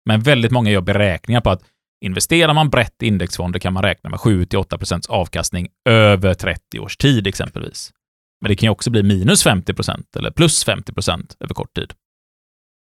[0.05, 1.61] Men väldigt många gör beräkningar på att
[2.05, 6.97] investerar man brett i indexfonder kan man räkna med 7-8 procents avkastning över 30 års
[6.97, 7.93] tid exempelvis.
[8.41, 11.75] Men det kan ju också bli minus 50 procent eller plus 50 procent över kort
[11.75, 11.93] tid.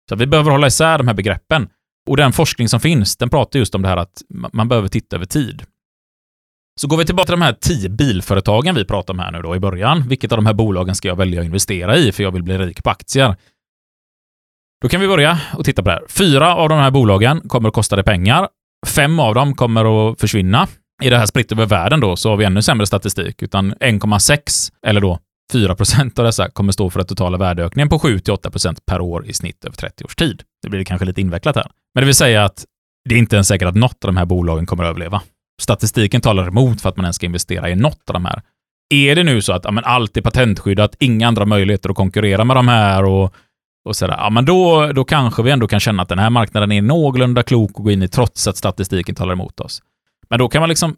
[0.10, 1.70] Så vi behöver hålla isär de här begreppen.
[2.10, 4.22] Och den forskning som finns, den pratar just om det här att
[4.54, 5.64] man behöver titta över tid.
[6.82, 9.56] Så går vi tillbaka till de här tio bilföretagen vi pratade om här nu då
[9.56, 10.08] i början.
[10.08, 12.58] Vilket av de här bolagen ska jag välja att investera i för jag vill bli
[12.58, 13.36] rik på aktier?
[14.82, 16.06] Då kan vi börja och titta på det här.
[16.10, 18.48] Fyra av de här bolagen kommer att kosta dig pengar.
[18.88, 20.68] Fem av dem kommer att försvinna.
[21.04, 24.72] I det här spritt över världen då så har vi ännu sämre statistik, utan 1,6
[24.88, 25.20] eller då
[25.52, 29.26] 4 procent av dessa kommer stå för den totala värdeökningen på 7-8 procent per år
[29.26, 30.44] i snitt över 30 års tid.
[30.64, 31.68] Det blir kanske lite invecklat här.
[31.96, 32.66] Men det vill säga att
[33.10, 35.22] det är inte ens säkert att något av de här bolagen kommer att överleva.
[35.62, 38.42] Statistiken talar emot för att man ens ska investera i något av de här.
[38.94, 42.44] Är det nu så att ja, men allt är patentskyddat, inga andra möjligheter att konkurrera
[42.44, 43.36] med de här och,
[43.86, 46.72] och sådär, ja, men då, då kanske vi ändå kan känna att den här marknaden
[46.72, 49.82] är någorlunda klok att gå in i trots att statistiken talar emot oss.
[50.30, 50.96] Men då kan man liksom,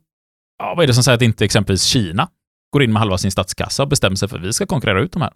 [0.60, 2.28] ja, vad är det som säger att inte exempelvis Kina
[2.72, 5.12] går in med halva sin statskassa och bestämmer sig för att vi ska konkurrera ut
[5.12, 5.32] de här.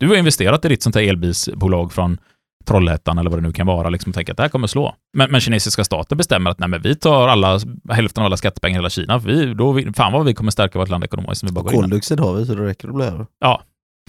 [0.00, 2.18] Du har investerat i ditt sånt här elbilsbolag från
[2.64, 4.94] Trollhättan eller vad det nu kan vara, liksom tänker att det här kommer slå.
[5.12, 7.60] Men, men kinesiska staten bestämmer att nej, men vi tar alla,
[7.90, 10.78] hälften av alla skattepengar i hela Kina, för vi, då, fan vad vi kommer stärka
[10.78, 11.44] vårt land ekonomiskt.
[11.44, 13.26] Vi bara går Koldioxid har vi, så det räcker att bli över.
[13.38, 13.62] Ja.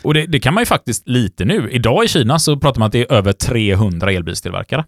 [0.04, 1.70] Och det, det, kan man ju faktiskt lite nu.
[1.72, 4.86] Idag i Kina så pratar man att det är över 300 elbilstillverkare.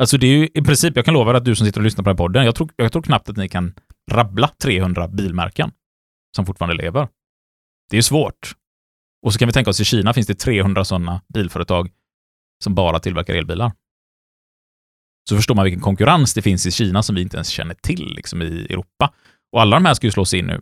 [0.00, 2.04] Alltså det är ju i princip, jag kan lova att du som sitter och lyssnar
[2.04, 3.74] på den här podden, jag tror, jag tror knappt att ni kan
[4.10, 5.70] rabbla 300 bilmärken
[6.36, 7.08] som fortfarande lever.
[7.90, 8.56] Det är svårt.
[9.22, 11.90] Och så kan vi tänka oss i Kina finns det 300 sådana bilföretag
[12.64, 13.72] som bara tillverkar elbilar.
[15.28, 18.14] Så förstår man vilken konkurrens det finns i Kina som vi inte ens känner till
[18.14, 19.14] liksom i Europa.
[19.52, 20.60] Och alla de här ska ju slås in nu.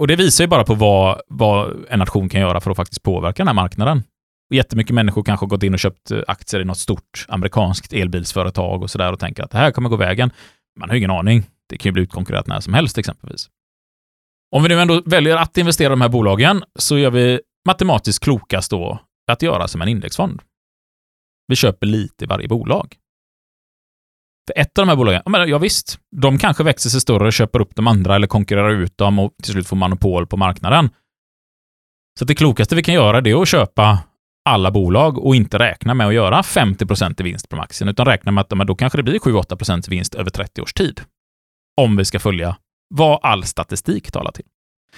[0.00, 3.02] Och det visar ju bara på vad, vad en nation kan göra för att faktiskt
[3.02, 4.02] påverka den här marknaden.
[4.50, 7.92] Och jättemycket människor kanske har gått in och köpt eh, aktier i något stort amerikanskt
[7.92, 10.30] elbilsföretag och sådär och tänker att det här kommer gå vägen.
[10.78, 11.44] Man har ingen aning.
[11.68, 13.48] Det kan ju bli utkonkurrerat när som helst exempelvis.
[14.56, 18.24] Om vi nu ändå väljer att investera i de här bolagen så gör vi matematiskt
[18.24, 18.98] klokast då
[19.32, 20.42] att göra som en indexfond.
[21.46, 22.96] Vi köper lite i varje bolag.
[24.56, 27.60] Ett av de här bolagen, ja, men, ja visst, de kanske växer sig större, köper
[27.60, 30.90] upp de andra eller konkurrerar ut dem och till slut får monopol på marknaden.
[32.18, 33.98] Så det klokaste vi kan göra är att köpa
[34.44, 38.32] alla bolag och inte räkna med att göra 50% i vinst på aktien, utan räkna
[38.32, 41.00] med att men då kanske det blir 7-8% vinst över 30 års tid
[41.76, 42.56] om vi ska följa
[42.94, 44.46] vad all statistik talar till.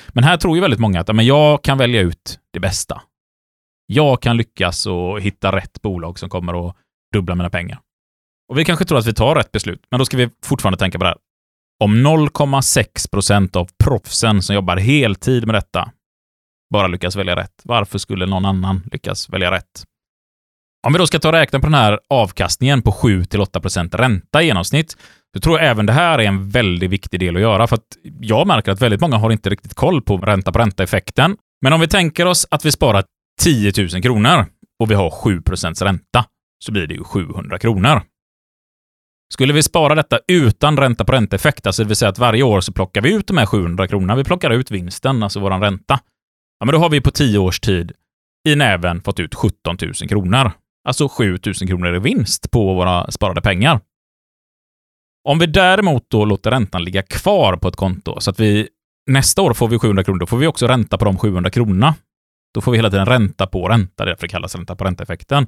[0.08, 3.02] Men här tror ju väldigt många att men jag kan välja ut det bästa.
[3.86, 6.76] Jag kan lyckas och hitta rätt bolag som kommer att
[7.12, 7.80] dubbla mina pengar.
[8.52, 10.98] Och vi kanske tror att vi tar rätt beslut, men då ska vi fortfarande tänka
[10.98, 11.18] på det här.
[11.84, 15.90] Om 0,6 procent av proffsen som jobbar heltid med detta
[16.72, 19.84] bara lyckas välja rätt, varför skulle någon annan lyckas välja rätt?
[20.86, 24.46] Om vi då ska ta och räkna på den här avkastningen på 7-8% ränta i
[24.46, 24.96] genomsnitt,
[25.34, 27.96] så tror jag även det här är en väldigt viktig del att göra, för att
[28.20, 31.36] jag märker att väldigt många har inte riktigt koll på ränta på ränta-effekten.
[31.62, 33.04] Men om vi tänker oss att vi sparar
[33.40, 34.46] 10 000 kronor
[34.80, 36.24] och vi har 7% ränta,
[36.64, 38.02] så blir det ju 700 kronor.
[39.32, 42.60] Skulle vi spara detta utan ränta på ränta-effekt, alltså det vill säga att varje år
[42.60, 46.00] så plockar vi ut de här 700 kronorna, vi plockar ut vinsten, alltså vår ränta.
[46.58, 47.92] Ja, men då har vi på 10 års tid
[48.48, 50.52] i näven fått ut 17 000 kronor.
[50.88, 53.80] Alltså 7 000 kronor i vinst på våra sparade pengar.
[55.28, 58.68] Om vi däremot då låter räntan ligga kvar på ett konto, så att vi
[59.10, 61.94] nästa år får vi 700 kronor, då får vi också ränta på de 700 kronorna.
[62.54, 64.84] Då får vi hela tiden ränta på ränta, det är därför det kallas ränta på
[64.84, 65.46] ränta-effekten.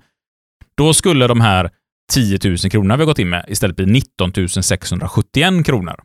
[0.77, 1.71] Då skulle de här
[2.13, 5.97] 10 000 kronor vi har gått in med istället blir 19 671 kronor.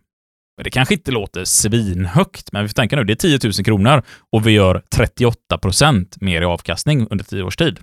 [0.64, 4.04] Det kanske inte låter svinhögt, men vi får tänka nu, det är 10 000 kronor
[4.32, 7.80] och vi gör 38 procent mer i avkastning under 10 års tid.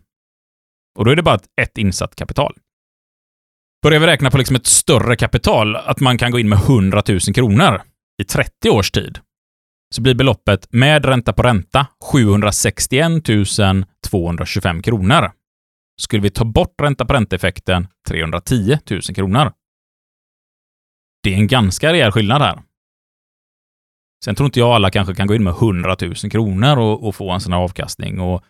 [0.98, 2.54] Och då är det bara ett insatt kapital.
[3.82, 7.02] Börjar vi räkna på liksom ett större kapital, att man kan gå in med 100
[7.08, 7.82] 000 kronor
[8.22, 9.18] i 30 års tid,
[9.94, 13.12] så blir beloppet med ränta på ränta 761
[14.08, 15.30] 225 kronor.
[16.00, 19.52] Skulle vi ta bort ränta på ränta-effekten 310 000 kronor.
[21.22, 22.62] Det är en ganska rejäl skillnad här.
[24.24, 27.14] Sen tror inte jag alla kanske kan gå in med 100 000 kronor och, och
[27.14, 28.20] få en sån här avkastning.
[28.20, 28.44] Och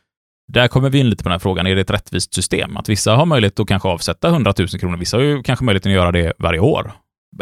[0.52, 2.76] där kommer vi in lite på den här frågan, är det ett rättvist system?
[2.76, 5.86] Att vissa har möjlighet att kanske avsätta 100 000 kronor, vissa har ju kanske möjlighet
[5.86, 6.92] att göra det varje år,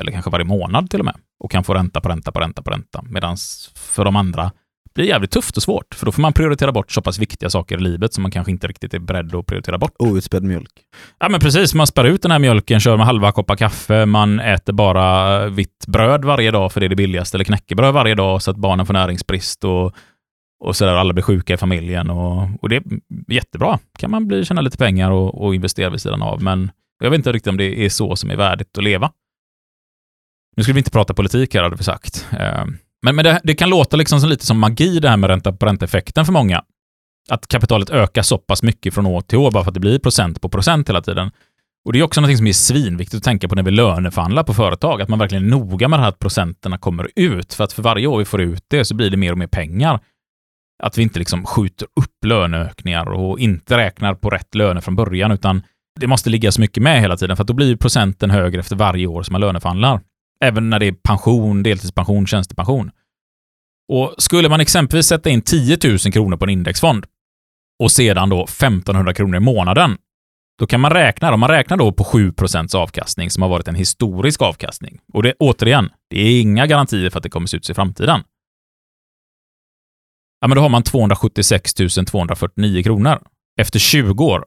[0.00, 2.62] eller kanske varje månad till och med, och kan få ränta på ränta på ränta
[2.62, 3.36] på ränta, medan
[3.74, 4.52] för de andra
[4.94, 7.78] blir jävligt tufft och svårt, för då får man prioritera bort så pass viktiga saker
[7.78, 9.92] i livet som man kanske inte riktigt är beredd att prioritera bort.
[9.98, 10.70] Outspädd mjölk.
[11.18, 11.74] Ja, men precis.
[11.74, 15.84] Man spär ut den här mjölken, kör med halva koppar kaffe, man äter bara vitt
[15.86, 18.86] bröd varje dag för det är det billigaste, eller knäckebröd varje dag så att barnen
[18.86, 19.94] får näringsbrist och,
[20.64, 22.10] och sådär, alla blir sjuka i familjen.
[22.10, 22.82] Och, och det är
[23.28, 23.78] jättebra.
[23.98, 26.70] kan man bli, tjäna lite pengar och, och investera vid sidan av, men
[27.00, 29.12] jag vet inte riktigt om det är så som är värdigt att leva.
[30.56, 32.26] Nu skulle vi inte prata politik här, hade vi sagt.
[33.04, 35.52] Men, men det, det kan låta liksom som, lite som magi det här med ränta
[35.52, 36.62] på ränta-effekten för många.
[37.30, 39.98] Att kapitalet ökar så pass mycket från år till år bara för att det blir
[39.98, 41.30] procent på procent hela tiden.
[41.84, 44.54] Och det är också något som är svinviktigt att tänka på när vi löneförhandlar på
[44.54, 47.54] företag, att man verkligen är noga med det här att procenterna kommer ut.
[47.54, 49.46] För att för varje år vi får ut det så blir det mer och mer
[49.46, 50.00] pengar.
[50.82, 55.32] Att vi inte liksom skjuter upp löneökningar och inte räknar på rätt löner från början,
[55.32, 55.62] utan
[56.00, 58.76] det måste ligga så mycket med hela tiden, för att då blir procenten högre efter
[58.76, 60.00] varje år som man löneförhandlar.
[60.44, 62.90] Även när det är pension, deltidspension, tjänstepension.
[63.88, 67.06] Och skulle man exempelvis sätta in 10 000 kronor på en indexfond
[67.78, 69.96] och sedan då 1500 kronor i månaden,
[70.58, 73.74] då kan man räkna, om man räknar då på 7% avkastning som har varit en
[73.74, 75.00] historisk avkastning.
[75.12, 78.20] Och det, återigen, det är inga garantier för att det kommer se ut i framtiden.
[80.40, 83.22] Ja, men då har man 276 249 kronor.
[83.60, 84.44] Efter 20 år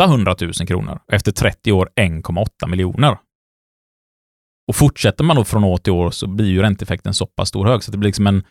[0.00, 1.00] 800 000 kronor.
[1.12, 3.18] Efter 30 år 1,8 miljoner.
[4.70, 7.66] Och fortsätter man då från år till år så blir ju ränteeffekten så pass stor
[7.66, 8.44] hög så att det blir liksom en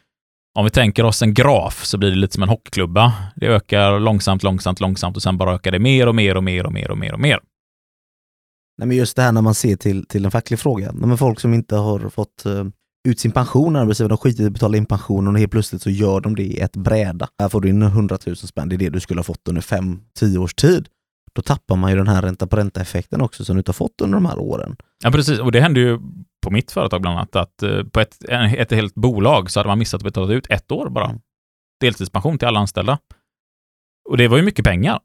[0.60, 3.14] om vi tänker oss en graf så blir det lite som en hockeyklubba.
[3.36, 6.66] Det ökar långsamt, långsamt, långsamt och sen bara ökar det mer och mer och mer
[6.66, 7.40] och mer och mer och mer.
[8.78, 10.92] Nej, men just det här när man ser till, till en facklig fråga.
[10.92, 12.66] Men folk som inte har fått eh,
[13.08, 15.90] ut sin pension arbetsgivaren, de skiter i att betala in pensionen och helt plötsligt så
[15.90, 17.28] gör de det i ett bräda.
[17.40, 19.62] Här får du in 100 000 spänn, det är det du skulle ha fått under
[19.62, 20.88] 5-10 års tid.
[21.40, 24.02] Då tappar man ju den här ränta på ränta-effekten också som du inte har fått
[24.02, 24.76] under de här åren.
[25.04, 25.40] Ja, precis.
[25.40, 26.00] Och det hände ju
[26.44, 29.80] på mitt företag bland annat, att eh, på ett, ett helt bolag så hade man
[29.80, 31.06] missat att betala ut ett år bara.
[31.06, 31.20] Mm.
[31.80, 33.00] Deltidspension till alla anställda.
[34.10, 35.00] Och det var ju mycket pengar.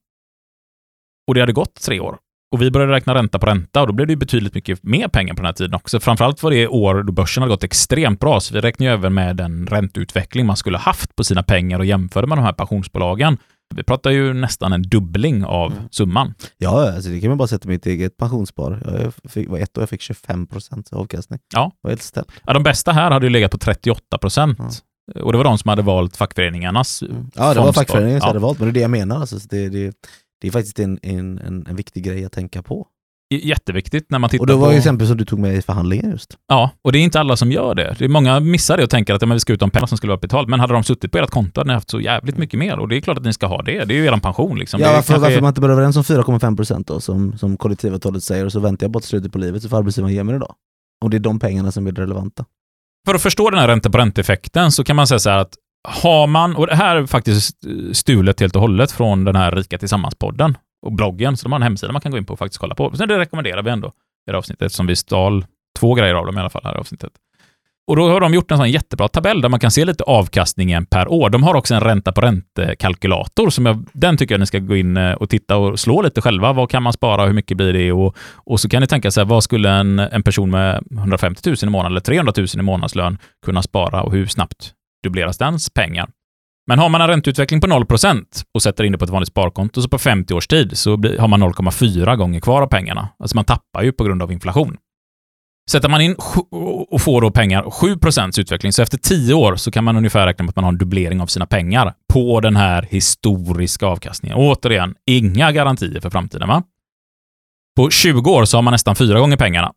[1.28, 2.18] Och det hade gått tre år.
[2.53, 5.09] Och vi började räkna ränta på ränta och då blev det ju betydligt mycket mer
[5.09, 6.01] pengar på den här tiden också.
[6.01, 9.14] Framförallt var det år då börsen hade gått extremt bra, så vi räknade ju även
[9.14, 13.39] med den ränteutveckling man skulle haft på sina pengar och jämförde med de här pensionsbolagen.
[13.75, 15.85] Vi pratar ju nästan en dubbling av Mm.
[15.91, 16.35] summan.
[16.59, 18.83] Ja, alltså det kan man bara sätta mitt eget pensionsspar.
[19.25, 21.39] Jag fick, var ett år jag fick 25 procent avkastning.
[21.55, 21.71] Ja.
[21.75, 22.29] Det var helt ställt.
[22.47, 24.61] Ja, de bästa här hade ju legat på 38 procent.
[25.23, 27.73] Och det var de som hade valt fackföreningarnas Ja, det var fondspar.
[27.73, 28.31] fackföreningen som Ja.
[28.31, 29.21] hade valt, men det är det jag menar.
[29.21, 29.95] Alltså, så det, det,
[30.41, 32.87] det är faktiskt en, en, en, en viktig grej att tänka på.
[33.43, 34.72] Jätteviktigt när man tittar Och det var på...
[34.72, 36.37] exempel som du tog med i förhandlingen just.
[36.49, 37.97] Ja, och det är inte alla som gör det.
[37.99, 39.87] det är många missar det och tänker att ja, men vi ska ut om pengar
[39.87, 40.49] som skulle vara betalt.
[40.49, 42.78] Men hade de suttit på ert konto hade ni haft så jävligt mycket mer.
[42.78, 43.85] Och det är klart att ni ska ha det.
[43.85, 44.80] Det är ju er pension liksom.
[44.80, 48.22] Ja, varför, kanske- varför man inte bara överens om 4,5 procent då, som, som kollektivavtalet
[48.22, 50.32] säger, och så väntar jag bara till slutet på livet så får arbetsgivaren ge mig
[50.32, 50.55] det då.
[51.05, 52.45] Om det är de pengarna som är relevanta.
[53.07, 55.55] För att förstå den här ränta på ränta-effekten så kan man säga så här att
[55.89, 57.57] har man, och det här är faktiskt
[57.93, 60.55] stulet helt och hållet från den här Rika Tillsammans-podden
[60.85, 62.74] och bloggen, så de har en hemsida man kan gå in på och faktiskt kolla
[62.74, 62.97] på.
[62.97, 63.91] Så det rekommenderar vi ändå i
[64.26, 65.45] det här avsnittet, eftersom vi stal
[65.78, 67.12] två grejer av dem i alla fall här avsnittet.
[67.87, 70.87] Och då har de gjort en sån jättebra tabell där man kan se lite avkastningen
[70.87, 71.30] per år.
[71.30, 74.76] De har också en ränta på räntekalkylator som jag, den tycker jag ni ska gå
[74.76, 76.53] in eh, och titta och slå lite själva.
[76.53, 77.26] Vad kan man spara?
[77.26, 77.93] Hur mycket blir det?
[77.93, 81.57] Och, och så kan ni tänka sig, vad skulle en, en person med 150 000
[81.62, 84.72] i månaden eller 300 000 i månadslön kunna spara och hur snabbt
[85.03, 86.09] dubbleras dens pengar?
[86.67, 89.83] Men har man en ränteutveckling på 0% och sätter in det på ett vanligt sparkonto
[89.83, 93.09] så på 50 års tid så har man 0,4 gånger kvar av pengarna.
[93.19, 94.77] Alltså man tappar ju på grund av inflation.
[95.71, 96.17] Sätter man in
[96.91, 100.43] och får då pengar 7% utveckling, så efter 10 år så kan man ungefär räkna
[100.43, 104.39] med att man har en dubblering av sina pengar på den här historiska avkastningen.
[104.39, 106.49] Återigen, inga garantier för framtiden.
[106.49, 106.62] va?
[107.77, 109.73] På 20 år så har man nästan 4 gånger pengarna.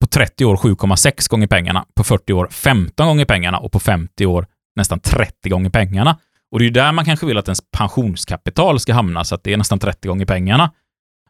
[0.00, 1.84] På 30 år 7,6 gånger pengarna.
[1.96, 4.46] På 40 år 15 gånger pengarna och på 50 år
[4.80, 6.18] nästan 30 gånger pengarna.
[6.52, 9.44] Och det är ju där man kanske vill att ens pensionskapital ska hamna, så att
[9.44, 10.70] det är nästan 30 gånger pengarna.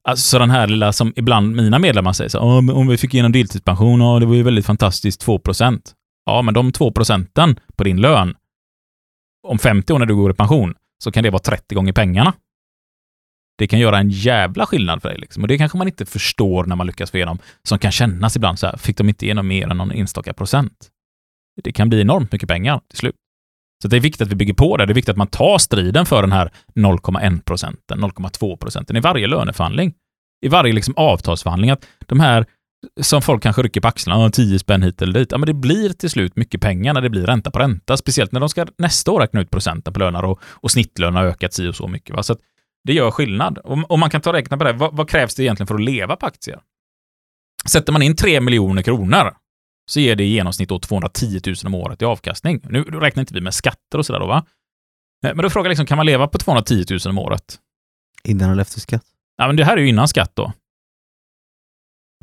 [0.03, 4.01] Alltså den här lilla som ibland mina medlemmar säger så om vi fick igenom deltidspension,
[4.01, 5.95] ja, det var ju väldigt fantastiskt, 2 procent.
[6.27, 8.35] Ja, men de 2 procenten på din lön,
[9.49, 10.75] om 50 år när du går i pension,
[11.05, 12.33] så kan det vara 30 gånger pengarna.
[13.59, 15.19] Det kan göra en jävla skillnad för dig.
[15.19, 15.43] Liksom.
[15.43, 18.59] Och det kanske man inte förstår när man lyckas få igenom, som kan kännas ibland
[18.59, 20.89] så här, fick de inte igenom mer än någon enstaka procent?
[21.63, 23.15] Det kan bli enormt mycket pengar till slut.
[23.83, 24.87] Så det är viktigt att vi bygger på det.
[24.87, 29.01] Det är viktigt att man tar striden för den här 0,1 procenten, 0,2 procenten i
[29.01, 29.95] varje löneförhandling.
[30.47, 31.71] I varje liksom avtalsförhandling.
[31.71, 32.47] Att de här
[33.01, 35.33] som folk kanske rycker på axlarna, "Ja, 10 spänn hit eller dit.
[35.33, 37.97] Ja, men det blir till slut mycket pengar när det blir ränta på ränta.
[37.97, 41.25] Speciellt när de ska nästa år räkna ut procenten på löner och, och snittlönen har
[41.25, 42.17] ökat si och så mycket.
[42.17, 42.23] Va?
[42.23, 42.39] Så att
[42.85, 43.59] det gör skillnad.
[43.59, 44.73] Och, och man kan ta och räkna på det.
[44.73, 46.61] Vad, vad krävs det egentligen för att leva på aktier?
[47.67, 49.33] Sätter man in 3 miljoner kronor
[49.91, 52.61] så ger det i genomsnitt då 210 000 om året i avkastning.
[52.69, 54.45] Nu räknar inte vi med skatter och sådär då, va?
[55.23, 57.59] Men då frågar jag liksom, kan man leva på 210 000 om året?
[58.25, 59.03] Innan eller efter skatt?
[59.37, 60.53] Ja, men det här är ju innan skatt då.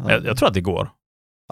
[0.03, 0.89] Ja, Jag, jag tror att det går.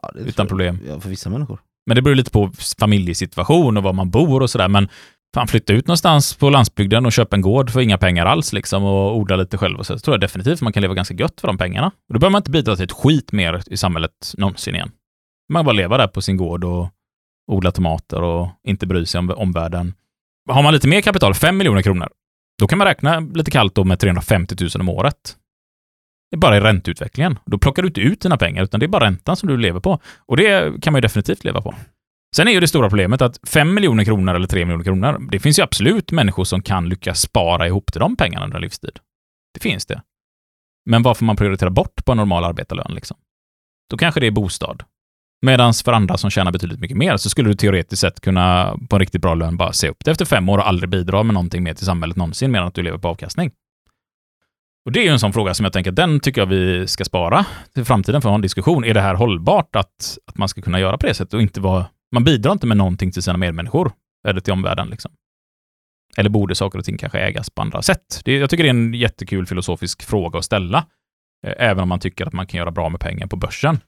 [0.01, 0.49] ja, det utan jag.
[0.49, 0.79] problem.
[0.87, 1.59] Ja, för vissa människor.
[1.85, 4.67] Men det beror lite på familjesituation och var man bor och sådär.
[4.67, 4.89] Men
[5.35, 8.83] fan, flytta ut någonstans på landsbygden och köpa en gård för inga pengar alls liksom
[8.83, 9.93] och odla lite själv och så.
[9.93, 11.87] så tror jag definitivt man kan leva ganska gött för de pengarna.
[11.87, 14.91] Och då behöver man inte bidra till ett skit mer i samhället någonsin igen.
[15.49, 16.89] Man bara leva där på sin gård och
[17.51, 19.93] odla tomater och inte bry sig om omvärlden.
[20.49, 22.09] Har man lite mer kapital, 5 miljoner kronor,
[22.59, 25.37] då kan man räkna lite kallt då med 350 000 om året.
[26.31, 27.39] Det är bara i ränteutvecklingen.
[27.45, 29.79] Då plockar du inte ut dina pengar, utan det är bara räntan som du lever
[29.79, 29.99] på.
[30.17, 31.75] Och det kan man ju definitivt leva på.
[32.35, 35.39] Sen är ju det stora problemet att 5 miljoner kronor eller 3 miljoner kronor, det
[35.39, 38.99] finns ju absolut människor som kan lyckas spara ihop till de pengarna under en livstid.
[39.53, 40.01] Det finns det.
[40.85, 43.17] Men varför man prioriterar bort på en normal arbetarlön liksom?
[43.89, 44.83] Då kanske det är bostad.
[45.45, 48.95] Medan för andra som tjänar betydligt mycket mer så skulle du teoretiskt sett kunna på
[48.95, 51.33] en riktigt bra lön bara se upp det efter fem år och aldrig bidra med
[51.33, 53.51] någonting mer till samhället någonsin mer än att du lever på avkastning.
[54.85, 56.87] Och det är ju en sån fråga som jag tänker att den tycker jag vi
[56.87, 58.85] ska spara till framtiden för att ha en diskussion.
[58.85, 61.61] Är det här hållbart att, att man ska kunna göra på det sättet och inte
[61.61, 61.85] vara...
[62.11, 63.91] Man bidrar inte med någonting till sina medmänniskor
[64.27, 65.11] eller till omvärlden liksom.
[66.17, 68.21] Eller borde saker och ting kanske ägas på andra sätt?
[68.25, 70.85] Det, jag tycker det är en jättekul filosofisk fråga att ställa,
[71.47, 73.79] eh, även om man tycker att man kan göra bra med pengar på börsen.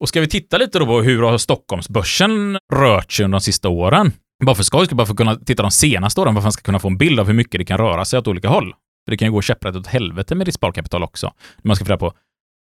[0.00, 3.68] Och ska vi titta lite då på hur har Stockholmsbörsen rört sig under de sista
[3.68, 4.12] åren?
[4.44, 6.78] Bara för skojs bara för att kunna titta de senaste åren, varför man ska kunna
[6.78, 8.74] få en bild av hur mycket det kan röra sig åt olika håll.
[9.04, 11.32] För det kan ju gå käpprätt åt helvete med ditt sparkapital också.
[11.62, 12.12] Man ska fundera på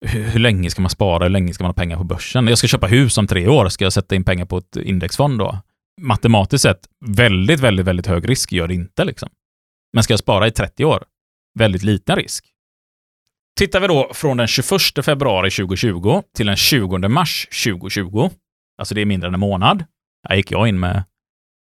[0.06, 2.46] hur, hur länge ska man spara, hur länge ska man ha pengar på börsen?
[2.46, 5.38] Jag ska köpa hus om tre år, ska jag sätta in pengar på ett indexfond
[5.38, 5.58] då?
[6.00, 9.28] Matematiskt sett, väldigt, väldigt, väldigt hög risk gör det inte liksom.
[9.92, 11.04] Men ska jag spara i 30 år?
[11.58, 12.44] Väldigt liten risk.
[13.58, 14.68] Tittar vi då från den 21
[15.04, 18.30] februari 2020 till den 20 mars 2020,
[18.78, 19.84] alltså det är mindre än en månad,
[20.28, 21.04] där gick jag in med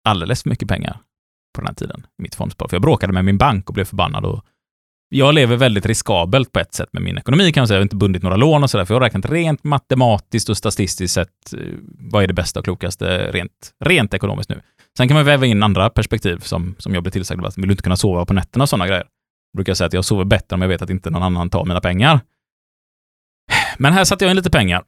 [0.09, 0.97] alldeles för mycket pengar
[1.55, 2.67] på den här tiden i mitt fondspar.
[2.67, 4.25] För jag bråkade med min bank och blev förbannad.
[4.25, 4.45] Och
[5.09, 7.75] jag lever väldigt riskabelt på ett sätt med min ekonomi kan man säga.
[7.75, 10.57] Jag har inte bundit några lån och sådär, för jag har räknat rent matematiskt och
[10.57, 11.59] statistiskt sett eh,
[12.11, 14.61] vad är det bästa och klokaste rent, rent ekonomiskt nu.
[14.97, 17.71] Sen kan man väva in andra perspektiv som, som jag blir tillsagd att vill du
[17.71, 19.05] inte kunna sova på nätterna och sådana grejer.
[19.51, 21.65] Jag brukar säga att jag sover bättre om jag vet att inte någon annan tar
[21.65, 22.19] mina pengar.
[23.77, 24.83] Men här satte jag in lite pengar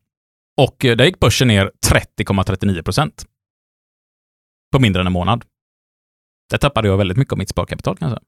[0.58, 1.72] och eh, där gick börsen ner
[2.18, 3.26] 30,39 procent.
[4.72, 5.46] På mindre än en månad.
[6.50, 8.28] Där tappade jag väldigt mycket av mitt sparkapital kan jag säga.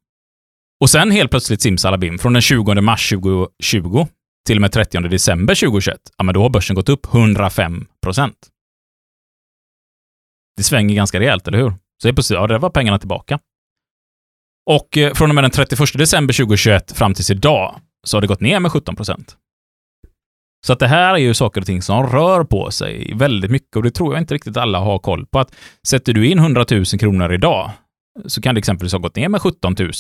[0.82, 4.08] Och sen helt plötsligt simsalabim, från den 20 mars 2020
[4.48, 8.50] till och med 30 december 2021, ja men då har börsen gått upp 105 procent.
[10.58, 11.74] Det svänger ganska rejält, eller hur?
[12.02, 13.40] Så helt plötsligt, ja, där var pengarna tillbaka.
[14.66, 18.28] Och eh, från och med den 31 december 2021 fram tills idag så har det
[18.28, 19.38] gått ner med 17 procent.
[20.66, 23.76] Så att det här är ju saker och ting som rör på sig väldigt mycket
[23.76, 25.40] och det tror jag inte riktigt alla har koll på.
[25.40, 25.56] Att
[25.88, 27.72] sätter du in 100 000 kronor idag
[28.26, 29.92] så kan det exempelvis ha gått ner med 17 000.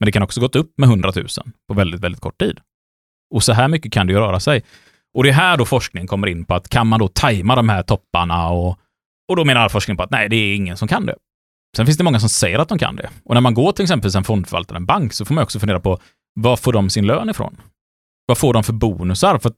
[0.00, 1.26] Men det kan också gått upp med 100 000
[1.68, 2.60] på väldigt, väldigt kort tid.
[3.34, 4.64] Och så här mycket kan det ju röra sig.
[5.14, 7.68] Och det är här då forskningen kommer in på att kan man då tajma de
[7.68, 8.78] här topparna och,
[9.28, 11.14] och då menar all forskning på att nej, det är ingen som kan det.
[11.76, 13.10] Sen finns det många som säger att de kan det.
[13.24, 15.80] Och när man går till exempel en fondförvaltare, en bank, så får man också fundera
[15.80, 15.98] på
[16.34, 17.60] var får de sin lön ifrån?
[18.26, 19.38] Vad får de för bonusar?
[19.38, 19.56] För att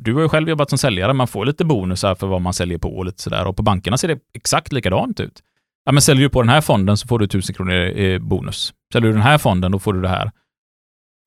[0.00, 2.78] du har ju själv jobbat som säljare, man får lite bonusar för vad man säljer
[2.78, 3.46] på och lite sådär.
[3.46, 5.42] Och på bankerna ser det exakt likadant ut.
[5.84, 8.74] Ja, men säljer du på den här fonden så får du 1000 kronor i bonus.
[8.92, 10.30] Säljer du den här fonden, då får du det här.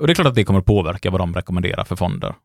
[0.02, 2.36] Och det är klart att det kommer att påverka vad de rekommenderar för fonder.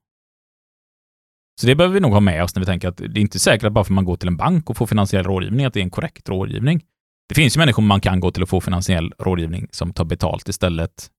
[1.61, 3.39] Så det behöver vi nog ha med oss när vi tänker att det är inte
[3.39, 5.75] säkert att bara för att man går till en bank och får finansiell rådgivning, att
[5.75, 6.83] det är en korrekt rådgivning.
[7.31, 10.49] Det finns ju människor man kan gå till och få finansiell rådgivning som tar betalt
[10.49, 11.11] istället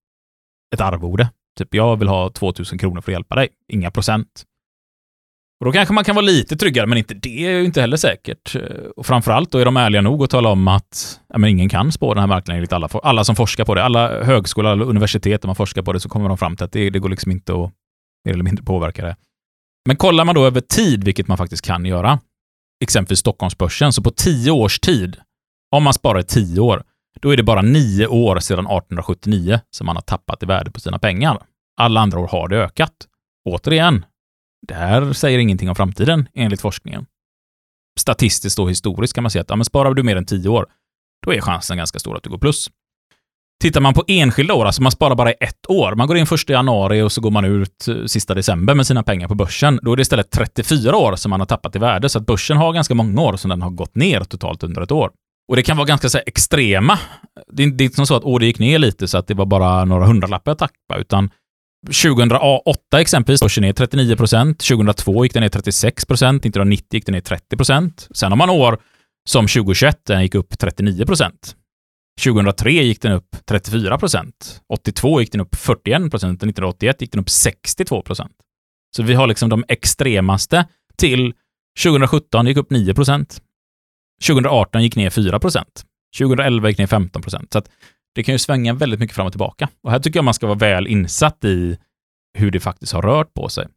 [0.74, 1.30] ett arvode.
[1.58, 3.50] Typ, jag vill ha 2000 kronor för att hjälpa dig.
[3.74, 4.28] Inga procent.
[5.60, 7.98] Och då kanske man kan vara lite tryggare, men inte det är ju inte heller
[7.98, 8.56] säkert.
[8.96, 11.92] Och framförallt då är de ärliga nog att tala om att ja, men ingen kan
[11.92, 13.84] spå den här marknaden enligt alla, alla som forskar på det.
[13.84, 16.72] Alla högskolor, alla universitet, om man forskar på det, så kommer de fram till att
[16.72, 17.72] det, det går liksom inte att
[18.26, 19.16] mer eller mindre påverka det.
[19.88, 22.20] Men kollar man då över tid, vilket man faktiskt kan göra,
[22.84, 25.18] exempelvis Stockholmsbörsen, så på tio års tid,
[25.72, 26.84] om man sparar i tio år,
[27.22, 30.80] då är det bara nio år sedan 1879 som man har tappat i värde på
[30.80, 31.38] sina pengar.
[31.78, 32.92] Alla andra år har det ökat.
[33.50, 34.06] Återigen,
[34.68, 37.06] det här säger ingenting om framtiden enligt forskningen.
[38.00, 40.66] Statistiskt och historiskt kan man säga att ja, men sparar du mer än 10 år,
[41.26, 42.70] då är chansen ganska stor att du går plus.
[43.62, 46.26] Tittar man på enskilda år, alltså man sparar bara i ett år, man går in
[46.26, 49.80] första januari och så går man ut eh, sista december med sina pengar på börsen,
[49.82, 52.58] då är det istället 34 år som man har tappat i värde, så att börsen
[52.58, 55.12] har ganska många år som den har gått ner totalt under ett år.
[55.48, 57.00] Och det kan vara ganska så här, extrema.
[57.52, 59.28] Det är, det är inte som så att åh, det gick ner lite så att
[59.28, 61.30] det var bara några hundralappar jag tappade, utan
[61.86, 64.60] 2008 exempelvis, gick börsen ner 39 procent.
[64.60, 66.46] 2002 gick den ner 36 procent.
[66.46, 68.08] 1990 gick den ner 30 procent.
[68.12, 68.78] Sen har man år
[69.30, 71.56] som 2021, den gick upp 39 procent.
[72.24, 74.62] 2003 gick den upp 34 procent.
[74.70, 78.36] 82 gick den upp 41 procent och 1981 gick den upp 62 procent.
[78.96, 80.66] Så vi har liksom de extremaste
[80.98, 81.34] till
[81.84, 83.42] 2017 gick upp 9 procent.
[84.28, 85.86] 2018 gick ner 4 procent.
[86.18, 87.54] 2011 gick ner 15 procent.
[87.54, 87.70] Så att
[88.16, 89.70] det kan ju svänga väldigt mycket fram och tillbaka.
[89.84, 91.78] Och här tycker jag man ska vara väl insatt i
[92.38, 93.68] hur det faktiskt har rört på sig.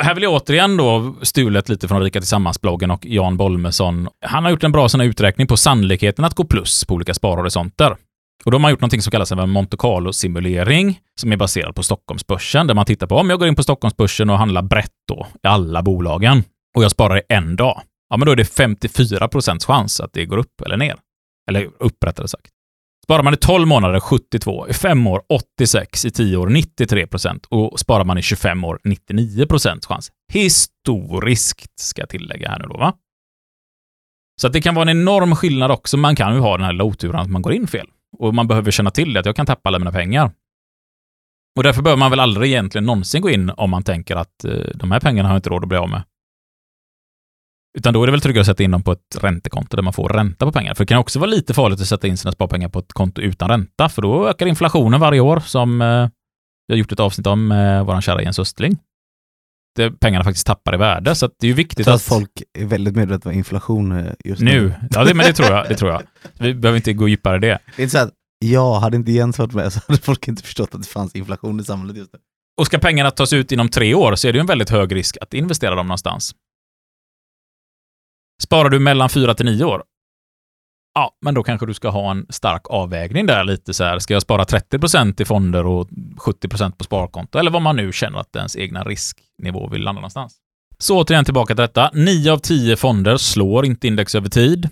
[0.00, 4.08] Här vill jag återigen då stulet lite från Rika Tillsammans-bloggen och Jan Bolmesson.
[4.26, 7.14] Han har gjort en bra sån här uträkning på sannolikheten att gå plus på olika
[7.14, 7.96] sparhorisonter.
[8.44, 11.82] Och då har man gjort någonting som kallas en Monte Carlo-simulering som är baserad på
[11.82, 15.26] Stockholmsbörsen, där man tittar på om jag går in på Stockholmsbörsen och handlar brett då
[15.42, 16.44] i alla bolagen
[16.76, 17.82] och jag sparar i en dag.
[18.10, 20.96] Ja, men då är det 54 procents chans att det går upp eller ner.
[21.50, 22.50] Eller upp rättare sagt.
[23.04, 27.46] Sparar man i 12 månader 72, i 5 år 86, i 10 år 93 procent
[27.46, 30.10] och sparar man i 25 år 99 procents chans.
[30.32, 32.94] Historiskt ska jag tillägga här nu då, va?
[34.40, 35.96] Så att det kan vara en enorm skillnad också.
[35.96, 37.86] Man kan ju ha den här lilla oturen att man går in fel.
[38.18, 40.30] Och man behöver känna till det, att jag kan tappa alla mina pengar.
[41.56, 44.52] Och därför behöver man väl aldrig egentligen någonsin gå in om man tänker att eh,
[44.74, 46.02] de här pengarna har jag inte råd att bli av med.
[47.78, 49.92] Utan då är det väl tryggare att sätta in dem på ett räntekonto där man
[49.92, 50.74] får ränta på pengar.
[50.74, 53.20] För det kan också vara lite farligt att sätta in sina sparpengar på ett konto
[53.20, 55.86] utan ränta, för då ökar inflationen varje år, som eh,
[56.66, 58.78] jag har gjort ett avsnitt om med vår kära Jens Östling.
[59.76, 61.96] Det, pengarna faktiskt tappar i värde, så det är ju viktigt Så att...
[61.96, 64.60] att folk är väldigt medvetna om inflation eh, just nu.
[64.60, 64.74] Nu.
[64.90, 65.68] Ja, det, men det tror jag.
[65.68, 66.02] Det tror jag.
[66.38, 67.58] Vi behöver inte gå djupare i det.
[67.76, 70.42] Det är inte så att, ja, hade inte Jens varit med så hade folk inte
[70.42, 72.18] förstått att det fanns inflation i samhället just nu.
[72.60, 74.94] Och ska pengarna tas ut inom tre år så är det ju en väldigt hög
[74.94, 76.34] risk att investera dem någonstans.
[78.42, 79.82] Sparar du mellan fyra till nio år?
[80.94, 83.98] Ja, men då kanske du ska ha en stark avvägning där lite så här.
[83.98, 87.38] Ska jag spara 30% i fonder och 70% på sparkonto?
[87.38, 90.36] Eller vad man nu känner att ens egna risknivå vill landa någonstans.
[90.78, 91.90] Så återigen tillbaka till detta.
[91.94, 94.68] 9 av 10 fonder slår inte index över tid.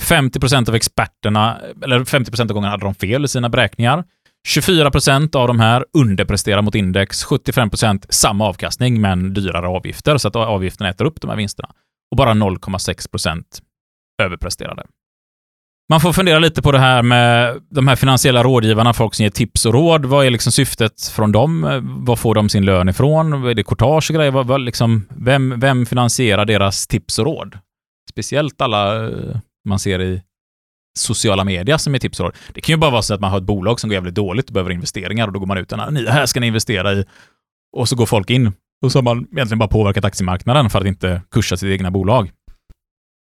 [0.00, 4.04] 50% av experterna, eller 50% av gångerna hade de fel i sina beräkningar.
[4.48, 10.36] 24% av de här underpresterar mot index, 75% samma avkastning men dyrare avgifter, så att
[10.36, 11.68] avgifterna äter upp de här vinsterna.
[12.10, 13.62] Och bara 0,6 procent
[14.22, 14.86] överpresterade.
[15.90, 19.30] Man får fundera lite på det här med de här finansiella rådgivarna, folk som ger
[19.30, 20.04] tips och råd.
[20.04, 21.80] Vad är liksom syftet från dem?
[22.06, 23.32] Vad får de sin lön ifrån?
[23.32, 24.30] Är det courtage och grejer?
[24.30, 27.58] Vad, vad liksom, vem, vem finansierar deras tips och råd?
[28.10, 29.36] Speciellt alla eh,
[29.68, 30.22] man ser i
[30.98, 32.34] sociala medier som är tips och råd.
[32.54, 34.46] Det kan ju bara vara så att man har ett bolag som går jävligt dåligt
[34.46, 37.04] och behöver investeringar och då går man ut och det här ska ni investera i.
[37.76, 38.52] Och så går folk in
[38.82, 42.30] och så har man egentligen bara påverkat aktiemarknaden för att inte kursa sitt egna bolag.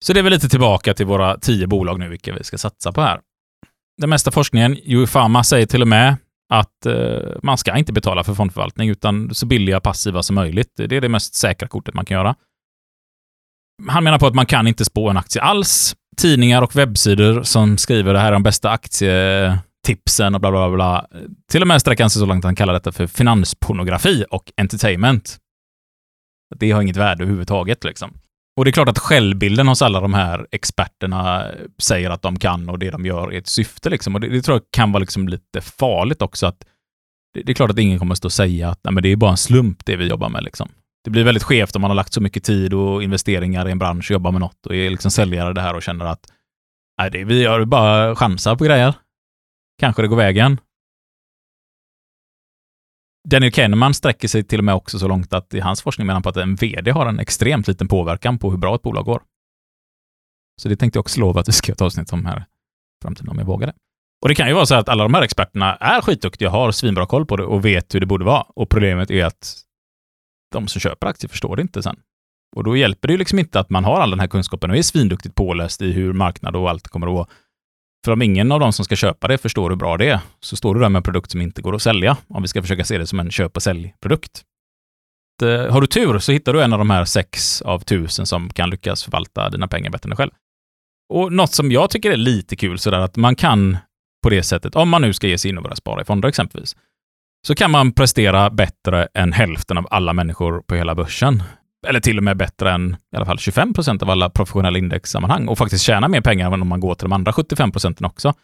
[0.05, 2.93] Så det är väl lite tillbaka till våra tio bolag nu, vilka vi ska satsa
[2.93, 3.21] på här.
[4.01, 6.17] Den mesta forskningen, UFAMA säger till och med
[6.49, 10.73] att eh, man ska inte betala för fondförvaltning, utan så billiga passiva som möjligt.
[10.77, 12.35] Det är det mest säkra kortet man kan göra.
[13.89, 15.97] Han menar på att man kan inte spå en aktie alls.
[16.17, 21.07] Tidningar och webbsidor som skriver det här är de bästa aktietipsen och bla bla bla.
[21.51, 24.53] Till och med sträcker han sig så långt att han kallar detta för finanspornografi och
[24.57, 25.39] entertainment.
[26.57, 28.11] Det har inget värde överhuvudtaget liksom.
[28.57, 31.47] Och det är klart att självbilden hos alla de här experterna
[31.79, 33.91] säger att de kan och det de gör är ett syfte.
[33.91, 34.15] Liksom.
[34.15, 36.47] Och det, det tror jag kan vara liksom lite farligt också.
[36.47, 36.65] att
[37.35, 39.09] det, det, är klart att ingen kommer att stå och säga att Nej, men det
[39.09, 40.45] är bara en slump det vi jobbar med.
[40.45, 40.69] Liksom.
[41.05, 43.79] Det blir väldigt skevt om man har lagt så mycket tid och investeringar i en
[43.79, 46.33] bransch och jobbar med något och är liksom säljare det här och känner att
[47.01, 48.95] Nej, det, vi gör bara chansar på grejer.
[49.81, 50.61] Kanske det går vägen.
[53.31, 56.15] Daniel Kahneman sträcker sig till och med också så långt att i hans forskning menar
[56.15, 59.05] han på att en VD har en extremt liten påverkan på hur bra ett bolag
[59.05, 59.23] går.
[60.63, 62.45] Så det tänkte jag också lova att vi ska göra ett avsnitt om här
[63.03, 63.73] framtiden om jag vågar det.
[64.23, 67.07] Och det kan ju vara så att alla de här experterna är skitduktiga, har svinbra
[67.07, 68.43] koll på det och vet hur det borde vara.
[68.43, 69.57] Och problemet är att
[70.53, 71.97] de som köper aktier förstår det inte sen.
[72.57, 74.77] Och då hjälper det ju liksom inte att man har all den här kunskapen och
[74.77, 77.27] är svinduktigt påläst i hur marknad och allt kommer att vara.
[78.09, 80.57] För om ingen av de som ska köpa det förstår hur bra det är, så
[80.57, 82.85] står du där med en produkt som inte går att sälja, om vi ska försöka
[82.85, 84.43] se det som en köp och säljprodukt.
[85.43, 88.51] Eh, har du tur så hittar du en av de här sex av tusen som
[88.51, 90.31] kan lyckas förvalta dina pengar bättre än dig själv.
[91.15, 93.77] Och något som jag tycker är lite kul sådär att man kan
[94.23, 96.29] på det sättet, om man nu ska ge sig in och börja spara i fonder
[96.29, 96.77] exempelvis,
[97.47, 101.43] så kan man prestera bättre än hälften av alla människor på hela börsen
[101.87, 105.49] eller till och med bättre än i alla fall 25 procent av alla professionella indexsammanhang
[105.49, 108.35] och faktiskt tjäna mer pengar än om man går till de andra 75 procenten också.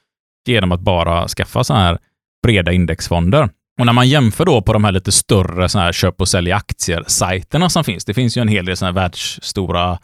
[0.48, 1.98] Genom att bara skaffa sådana här
[2.42, 3.48] breda indexfonder.
[3.80, 6.52] Och när man jämför då på de här lite större sådana här köp och sälj
[6.52, 8.04] aktier-sajterna som finns.
[8.04, 9.98] Det finns ju en hel del sådana här världsstora,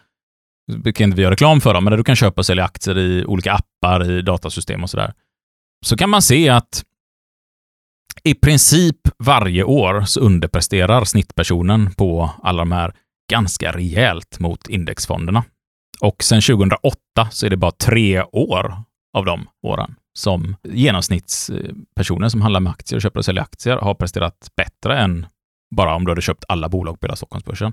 [0.73, 2.65] vilket kan inte vi göra reklam för dem, men där du kan köpa och sälja
[2.65, 5.13] aktier i olika appar, i datasystem och sådär.
[5.87, 6.85] Så kan man se att
[8.25, 12.95] i princip varje år så underpresterar snittpersonen på alla de här
[13.31, 15.45] ganska rejält mot indexfonderna.
[16.01, 16.97] Och sedan 2008
[17.31, 18.83] så är det bara tre år
[19.17, 23.95] av de åren som genomsnittspersoner som handlar med aktier och köper och säljer aktier har
[23.95, 25.27] presterat bättre än
[25.77, 27.73] bara om du hade köpt alla bolag på hela Stockholmsbörsen.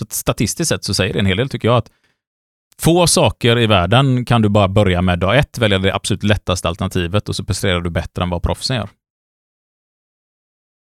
[0.00, 1.90] Så statistiskt sett så säger det en hel del, tycker jag, att
[2.80, 6.68] få saker i världen kan du bara börja med dag ett, välja det absolut lättaste
[6.68, 8.88] alternativet och så presterar du bättre än vad proffsen gör.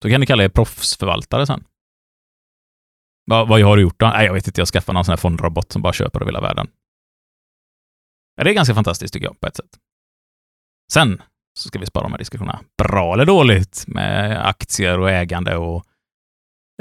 [0.02, 1.64] Så kan du kalla er proffsförvaltare sen.
[3.26, 4.06] Vad, vad har du gjort då?
[4.06, 6.40] Nej, jag vet inte, jag skaffade någon sån här fondrobot som bara köper över hela
[6.40, 6.68] världen.
[8.36, 9.70] Ja, det är ganska fantastiskt tycker jag, på ett sätt.
[10.92, 11.22] Sen
[11.58, 12.60] så ska vi spara de här diskussionerna.
[12.82, 15.84] Bra eller dåligt med aktier och ägande och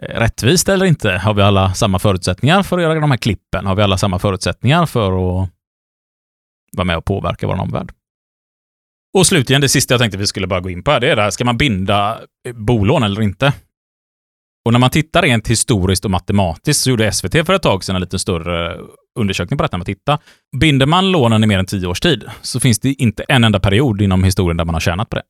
[0.01, 1.11] eh, rättvist eller inte?
[1.11, 3.65] Har vi alla samma förutsättningar för att göra de här klippen?
[3.65, 5.49] Har vi alla samma förutsättningar för att
[6.71, 7.93] vara med och påverka vår omvärld?
[9.13, 11.15] Och slutligen, det sista jag tänkte vi skulle bara gå in på här, det är
[11.15, 13.53] det här, ska man binda eh, bolån eller inte?
[14.65, 17.95] Och när man tittar rent historiskt och matematiskt så gjorde SVT för ett tag sedan
[17.95, 18.79] en lite större
[19.19, 20.19] undersökning på detta med att titta.
[20.57, 23.59] Binder man lånen i mer än tio års tid så finns det inte en enda
[23.59, 25.23] period inom historien där man har tjänat på det.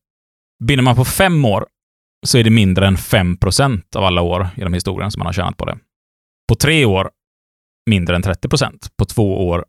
[0.64, 1.66] Binder man på fem år
[2.28, 5.58] så är det mindre än 5% av alla år genom historien som man har tjänat
[5.58, 5.78] på det.
[6.48, 7.10] På tre år
[7.90, 9.66] mindre än 30% På två år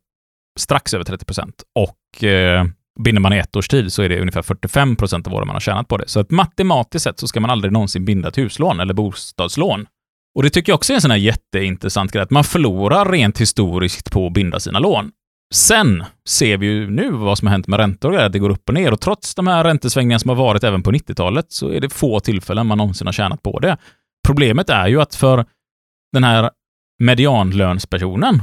[0.59, 1.25] strax över 30
[1.75, 2.67] och eh,
[3.05, 5.57] binder man i ett års tid så är det ungefär 45 procent av åren man
[5.57, 6.09] har tjänat på det.
[6.09, 9.86] Så att matematiskt sett så ska man aldrig någonsin binda ett huslån eller bostadslån.
[10.36, 13.40] Och det tycker jag också är en sån här jätteintressant grej, att man förlorar rent
[13.40, 15.11] historiskt på att binda sina lån.
[15.55, 18.51] Sen ser vi ju nu vad som har hänt med räntor och att det går
[18.51, 21.68] upp och ner och trots de här räntesvängningarna som har varit även på 90-talet så
[21.68, 23.76] är det få tillfällen man någonsin har tjänat på det.
[24.26, 25.44] Problemet är ju att för
[26.12, 26.51] den här
[27.03, 28.42] medianlönspersonen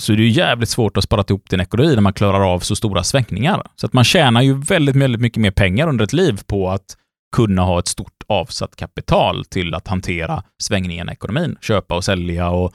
[0.00, 2.54] så är det ju jävligt svårt att spara ihop till en ekonomi när man klarar
[2.54, 3.62] av så stora svängningar.
[3.76, 6.96] Så att man tjänar ju väldigt, väldigt mycket mer pengar under ett liv på att
[7.36, 12.50] kunna ha ett stort avsatt kapital till att hantera svängningen i ekonomin, köpa och sälja
[12.50, 12.72] och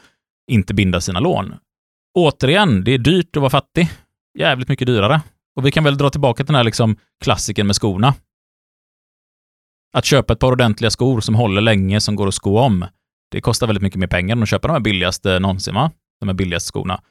[0.52, 1.56] inte binda sina lån.
[2.18, 3.90] Återigen, det är dyrt att vara fattig.
[4.40, 5.22] Jävligt mycket dyrare.
[5.56, 8.14] Och vi kan väl dra tillbaka till den här liksom klassiken med skorna.
[9.94, 12.86] Att köpa ett par ordentliga skor som håller länge, som går att sko om,
[13.32, 15.92] det kostar väldigt mycket mer pengar än att köpa de här billigaste någonsin, va?
[16.20, 17.02] De här billigaste skorna.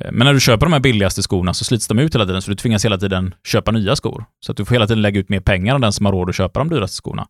[0.00, 2.42] Eh, men när du köper de här billigaste skorna så slits de ut hela tiden,
[2.42, 4.24] så du tvingas hela tiden köpa nya skor.
[4.40, 6.28] Så att du får hela tiden lägga ut mer pengar än den som har råd
[6.28, 7.26] att köpa de dyraste skorna.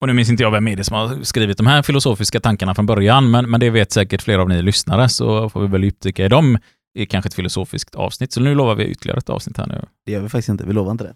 [0.00, 2.74] Och nu minns inte jag vem är det som har skrivit de här filosofiska tankarna
[2.74, 5.84] från början, men, men det vet säkert flera av ni lyssnare, så får vi väl
[5.84, 6.58] djupdyka i dem
[6.98, 8.32] i kanske ett filosofiskt avsnitt.
[8.32, 9.84] Så nu lovar vi ytterligare ett avsnitt här nu.
[10.06, 11.14] Det gör vi faktiskt inte, vi lovar inte det.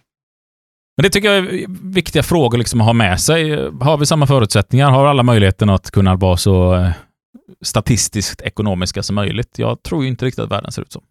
[0.97, 3.71] Men det tycker jag är viktiga frågor liksom att ha med sig.
[3.81, 4.91] Har vi samma förutsättningar?
[4.91, 6.91] Har alla möjligheten att kunna vara så eh,
[7.61, 9.59] statistiskt ekonomiska som möjligt?
[9.59, 11.03] Jag tror ju inte riktigt att världen ser ut så.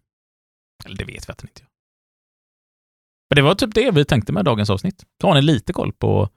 [0.84, 1.68] Eller det vet vi att den inte gör.
[3.30, 5.04] Men det var typ det vi tänkte med dagens avsnitt.
[5.20, 6.28] Så har ni lite koll på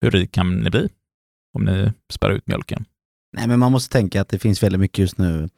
[0.00, 0.88] hur rik kan ni bli
[1.54, 2.84] om ni spär ut mjölken?
[3.36, 5.48] Nej men man måste tänka att det finns väldigt mycket just nu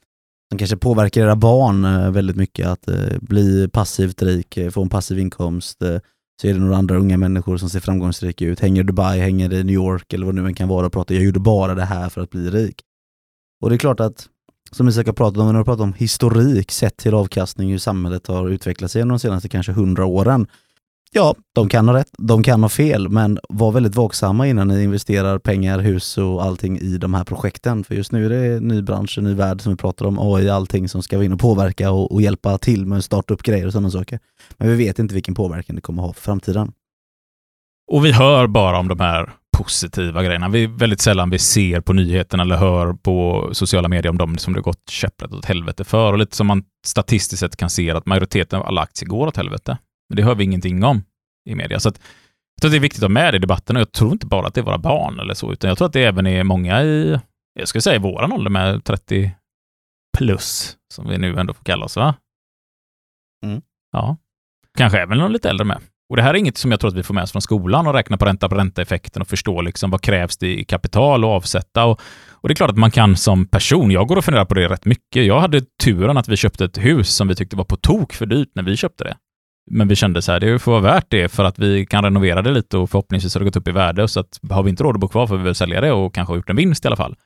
[0.50, 4.82] som kanske påverkar era barn eh, väldigt mycket att eh, bli passivt rik, eh, få
[4.82, 5.78] en passiv inkomst.
[6.40, 9.52] Så är det några andra unga människor som ser framgångsrika ut, hänger i Dubai, hänger
[9.52, 11.74] i New York eller vad det nu än kan vara och pratar jag gjorde bara
[11.74, 12.82] det här för att bli rik.
[13.66, 14.28] Och det är klart att,
[14.70, 18.26] som Isak har pratat om, när har pratat om historik sett till avkastning, hur samhället
[18.26, 20.46] har utvecklat sig de senaste kanske hundra åren,
[21.12, 24.82] Ja, de kan ha rätt, de kan ha fel, men var väldigt vaksamma innan ni
[24.82, 27.84] investerar pengar, hus och allting i de här projekten.
[27.84, 30.18] För just nu är det en ny bransch, en ny värld som vi pratar om,
[30.18, 33.34] AI, allting som ska vara in och påverka och, och hjälpa till med att starta
[33.34, 34.18] upp grejer och sådana saker.
[34.56, 36.72] Men vi vet inte vilken påverkan det kommer ha för framtiden.
[37.92, 40.48] Och vi hör bara om de här positiva grejerna.
[40.48, 44.54] Vi väldigt sällan vi ser på nyheterna eller hör på sociala medier om de som
[44.54, 46.12] det gått käpprätt åt helvete för.
[46.12, 49.36] Och lite som man statistiskt sett kan se att majoriteten av alla aktier går åt
[49.36, 49.78] helvete.
[50.08, 51.04] Men det hör vi ingenting om
[51.48, 51.80] i media.
[51.80, 52.00] Så att,
[52.54, 54.12] jag tror att det är viktigt att ha med det i debatten och jag tror
[54.12, 56.26] inte bara att det är våra barn eller så, utan jag tror att det även
[56.26, 57.20] är många i,
[57.58, 59.30] jag skulle säga våran ålder med 30
[60.18, 62.14] plus, som vi nu ändå får kalla oss, va?
[63.44, 63.62] Mm.
[63.92, 64.16] Ja.
[64.78, 65.80] Kanske även någon lite äldre med.
[66.08, 67.86] Och det här är inget som jag tror att vi får med oss från skolan
[67.86, 71.30] och räkna på ränta på ränta-effekten och förstå liksom vad krävs det i kapital och
[71.30, 71.84] avsätta.
[71.84, 72.00] Och,
[72.30, 74.68] och det är klart att man kan som person, jag går och funderar på det
[74.68, 75.26] rätt mycket.
[75.26, 78.26] Jag hade turen att vi köpte ett hus som vi tyckte var på tok för
[78.26, 79.16] dyrt när vi köpte det.
[79.70, 82.42] Men vi kände så här, det får vara värt det för att vi kan renovera
[82.42, 84.08] det lite och förhoppningsvis har det gått upp i värde.
[84.08, 86.14] Så att har vi inte råd att bo kvar får vi väl sälja det och
[86.14, 87.16] kanske ha gjort en vinst i alla fall.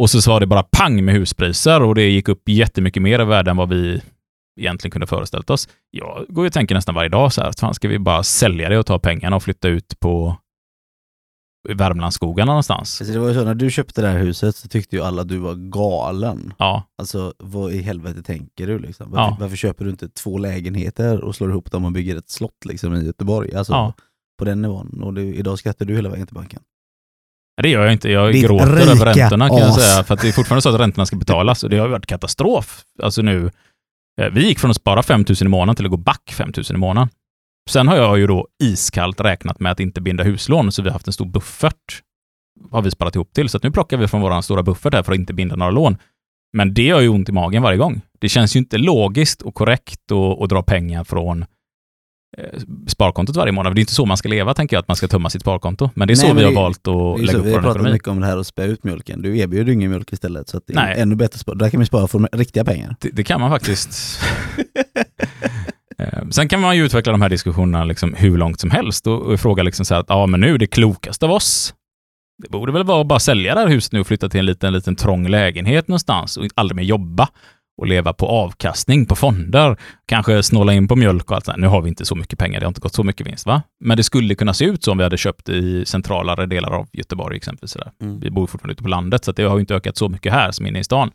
[0.00, 3.24] Och så var det bara pang med huspriser och det gick upp jättemycket mer i
[3.24, 4.00] värde än vad vi
[4.60, 5.68] egentligen kunde föreställt oss.
[5.90, 8.78] Jag går och tänker nästan varje dag så här, fan ska vi bara sälja det
[8.78, 10.36] och ta pengarna och flytta ut på
[11.68, 13.00] Värmlandsskogarna någonstans.
[13.00, 15.22] Alltså det var ju så, när du köpte det här huset så tyckte ju alla
[15.22, 16.54] att du var galen.
[16.58, 16.82] Ja.
[16.98, 19.10] Alltså vad i helvete tänker du liksom?
[19.10, 19.36] Varför, Ja.
[19.40, 22.94] varför köper du inte två lägenheter och slår ihop dem och bygger ett slott liksom
[22.94, 23.54] i Göteborg?
[23.54, 23.92] Alltså Ja.
[24.38, 25.02] på den nivån.
[25.02, 26.60] Och det, idag skrattar du hela vägen till banken.
[27.56, 28.10] Nej, Det gör jag inte.
[28.10, 29.76] Jag Ditt gråter över räntorna kan jag as.
[29.90, 30.04] säga.
[30.04, 32.82] För det är fortfarande så att räntorna ska betalas och det har ju varit katastrof.
[33.02, 33.50] Alltså nu,
[34.20, 36.52] Eh, vi gick från att spara 5 000 i månaden till att gå back 5
[36.56, 37.08] 000 i månaden.
[37.70, 40.92] Sen har jag ju då iskallt räknat med att inte binda huslån, så vi har
[40.92, 42.02] haft en stor buffert.
[42.70, 45.02] Har vi sparat ihop till, så att nu plockar vi från vår stora buffert här
[45.02, 45.96] för att inte binda några lån.
[46.52, 48.00] Men det gör ju ont i magen varje gång.
[48.20, 51.48] Det känns ju inte logiskt och korrekt att, att dra pengar från eh,
[52.86, 53.74] sparkontot varje månad.
[53.74, 55.90] Det är inte så man ska leva, tänker jag, att man ska tömma sitt sparkonto.
[55.94, 57.52] Men det är Nej, så vi har det- valt att är lägga så, upp vi
[57.52, 57.92] har pratat ekonomi.
[57.92, 59.22] mycket om det här att spä ut mjölken.
[59.22, 60.94] Du erbjuder ingen mjölk istället, så att det är Nej.
[61.00, 61.56] ännu bättre spara.
[61.56, 62.96] Där kan vi spara för riktiga pengar.
[63.00, 64.20] Det, det kan man faktiskt.
[65.98, 69.22] Eh, Sen kan man ju utveckla de här diskussionerna liksom hur långt som helst och,
[69.22, 71.74] och fråga liksom så här att ja, men nu det klokaste av oss,
[72.42, 74.46] det borde väl vara att bara sälja det här huset nu och flytta till en
[74.46, 77.28] liten, liten trång lägenhet någonstans och aldrig mer jobba
[77.76, 79.76] och leva på avkastning på fonder,
[80.06, 81.58] kanske snåla in på mjölk och allt sånt.
[81.58, 83.62] Nu har vi inte så mycket pengar, det har inte gått så mycket vinst, va?
[83.84, 86.88] Men det skulle kunna se ut så om vi hade köpt i centralare delar av
[86.92, 87.76] Göteborg exempelvis.
[88.02, 88.20] Mm.
[88.20, 90.66] Vi bor fortfarande ute på landet, så det har inte ökat så mycket här som
[90.66, 91.10] inne i stan.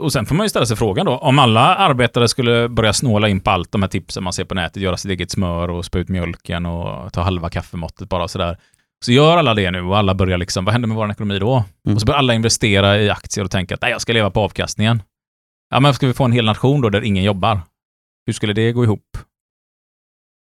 [0.00, 3.28] Och sen får man ju ställa sig frågan då, om alla arbetare skulle börja snåla
[3.28, 5.84] in på allt de här tipsen man ser på nätet, göra sitt eget smör och
[5.84, 8.56] spä ut mjölken och ta halva kaffemåttet bara och sådär.
[9.04, 11.64] Så gör alla det nu och alla börjar liksom, vad händer med vår ekonomi då?
[11.86, 11.94] Mm.
[11.94, 14.40] Och så börjar alla investera i aktier och tänka att nej, jag ska leva på
[14.40, 15.02] avkastningen.
[15.70, 17.60] Ja, men ska vi få en hel nation då där ingen jobbar?
[18.26, 19.18] Hur skulle det gå ihop?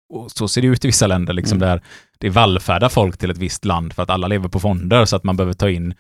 [0.08, 1.68] Och så ser det ut i vissa länder, liksom Mm.
[1.68, 1.82] där
[2.18, 5.24] det vallfärdar folk till ett visst land för att alla lever på fonder så att
[5.24, 5.94] man behöver ta in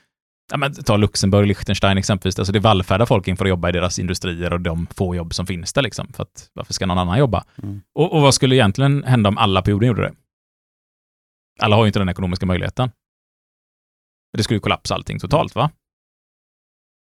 [0.50, 2.38] Ja, men ta Luxemburg, Liechtenstein exempelvis.
[2.38, 5.34] Alltså det vallfärdar folk in för att jobba i deras industrier och de få jobb
[5.34, 5.82] som finns där.
[5.82, 7.44] Liksom, för att varför ska någon annan jobba?
[7.62, 7.80] Mm.
[7.94, 10.14] Och, och vad skulle egentligen hända om alla på jorden gjorde det?
[11.60, 12.90] Alla har ju inte den ekonomiska möjligheten.
[14.36, 15.70] Det skulle ju kollapsa allting totalt, va?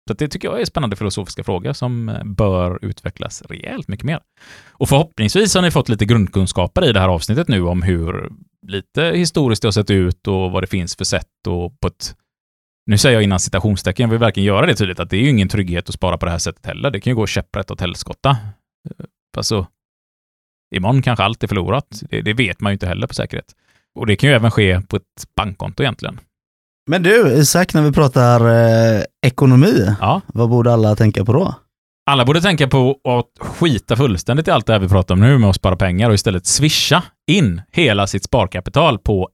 [0.08, 4.20] Så det tycker jag är spännande filosofiska frågor som eh, bör utvecklas rejält mycket mer.
[4.70, 8.32] Och förhoppningsvis har ni fått lite grundkunskaper i det här avsnittet nu om hur
[8.66, 12.16] lite historiskt det har sett ut och vad det finns för sätt och på ett
[12.86, 15.28] nu säger jag innan citationstecken, jag vill verkligen göra det tydligt att det är ju
[15.28, 16.90] ingen trygghet att spara på det här sättet heller.
[16.90, 18.30] Det kan ju gå käpprätt åt helskotta.
[18.30, 19.06] Eh,
[19.36, 19.66] alltså,
[20.74, 22.02] imorgon kanske allt är förlorat.
[22.10, 23.54] Det, det vet man ju inte heller på säkerhet.
[23.94, 26.20] Och det kan ju även ske på ett bankkonto egentligen.
[26.90, 30.20] Men du, Isak, när vi pratar eh, ekonomi, Ja.
[30.26, 31.54] vad borde alla tänka på då?
[32.10, 35.38] Alla borde tänka på att skita fullständigt i allt det här vi pratar om nu
[35.38, 39.28] med att spara pengar och istället swisha in hela sitt sparkapital på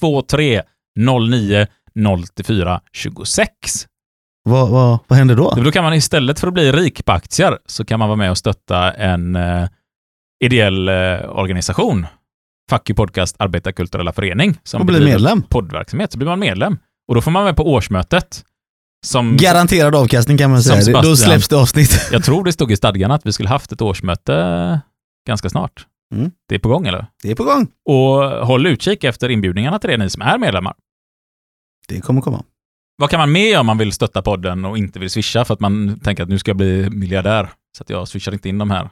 [0.00, 0.62] 123
[0.98, 1.66] 09
[2.36, 3.48] 084 26.
[4.44, 5.50] Vad, vad, vad händer då?
[5.64, 8.30] Då kan man istället för att bli rik på aktier så kan man vara med
[8.30, 9.68] och stötta en eh,
[10.44, 10.94] ideell eh,
[11.30, 12.06] organisation.
[12.70, 14.58] Fuck you Podcast Arbetarkulturella Förening.
[14.62, 15.42] Som Och bli medlem?
[15.42, 16.12] Poddverksamhet.
[16.12, 16.78] Så blir man medlem.
[17.12, 18.44] Och då får man med på årsmötet.
[19.06, 21.02] Som Garanterad avkastning kan man säga.
[21.02, 22.08] Då släpps det avsnitt.
[22.12, 24.80] jag tror det stod i stadgarna att vi skulle haft ett årsmöte
[25.26, 25.86] ganska snart.
[26.14, 26.30] Mm.
[26.48, 27.06] Det är på gång eller?
[27.22, 27.68] Det är på gång.
[27.84, 30.74] Och håll utkik efter inbjudningarna till det ni som är medlemmar.
[31.88, 32.44] Det kommer komma.
[32.96, 35.54] Vad kan man mer göra om man vill stötta podden och inte vill swisha för
[35.54, 37.50] att man tänker att nu ska jag bli miljardär?
[37.76, 38.90] Så att jag swishar inte in de här.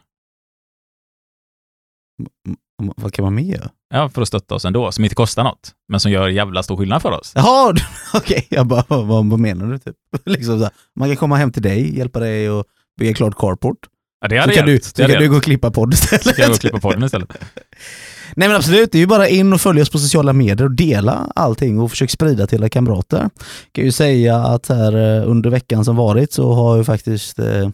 [2.97, 3.71] Vad kan man mer göra?
[3.95, 6.77] Ja, för att stötta oss ändå, som inte kostar något, men som gör jävla stor
[6.77, 7.33] skillnad för oss.
[7.35, 7.83] Jaha, du-
[8.15, 8.47] okej.
[8.51, 9.79] Jag bara, vad, vad menar du?
[9.79, 9.97] Typ?
[10.25, 10.73] liksom så här.
[10.99, 12.65] Man kan komma hem till dig, hjälpa dig och
[13.01, 13.77] bygga klart carport.
[14.21, 14.85] Ja, det Så hade kan, du, hjälpt.
[14.87, 16.27] så Det kan du gå och klippa podd istället.
[16.27, 17.29] Ska jag gå och klippa podden istället?
[18.37, 20.71] Nej men absolut, det är ju bara in och följa oss på sociala medier och
[20.71, 23.19] dela allting och försök sprida till era kamrater.
[23.19, 23.31] Jag
[23.73, 27.69] kan ju säga att här eh, under veckan som varit så har ju faktiskt eh,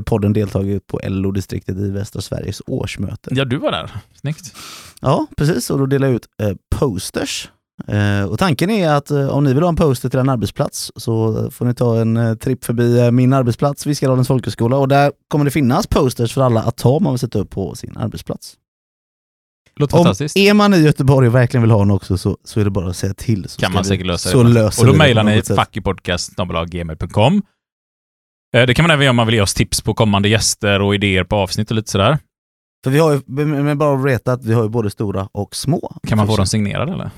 [0.00, 3.30] podden deltagit på LO-distriktet i västra Sveriges årsmöte.
[3.34, 3.90] Ja, du var där.
[4.20, 4.54] Snyggt.
[5.00, 5.70] Ja, precis.
[5.70, 7.50] Och då delar jag ut eh, posters.
[7.88, 10.92] Eh, och tanken är att eh, om ni vill ha en poster till en arbetsplats
[10.96, 14.76] så eh, får ni ta en eh, tripp förbi eh, min arbetsplats, Viskadalens folkhögskola.
[14.76, 17.50] Och där kommer det finnas posters för alla att ta om man vill sätta upp
[17.50, 18.54] på sin arbetsplats.
[19.76, 20.36] Låter Om fantastiskt.
[20.36, 22.88] är man i Göteborg och verkligen vill ha en också så, så är det bara
[22.90, 23.48] att säga till.
[23.48, 24.48] Så kan man säkert lösa så det.
[24.48, 27.42] löser och då mejlar ni fuckypodcast.gmail.com.
[28.56, 30.80] Eh, Det kan man även göra om man vill ge oss tips på kommande gäster
[30.82, 32.18] och idéer på avsnitt och lite sådär.
[32.84, 35.56] För vi har ju, men bara att veta att vi har ju både stora och
[35.56, 35.96] små.
[36.08, 37.10] Kan man få dem signerade eller?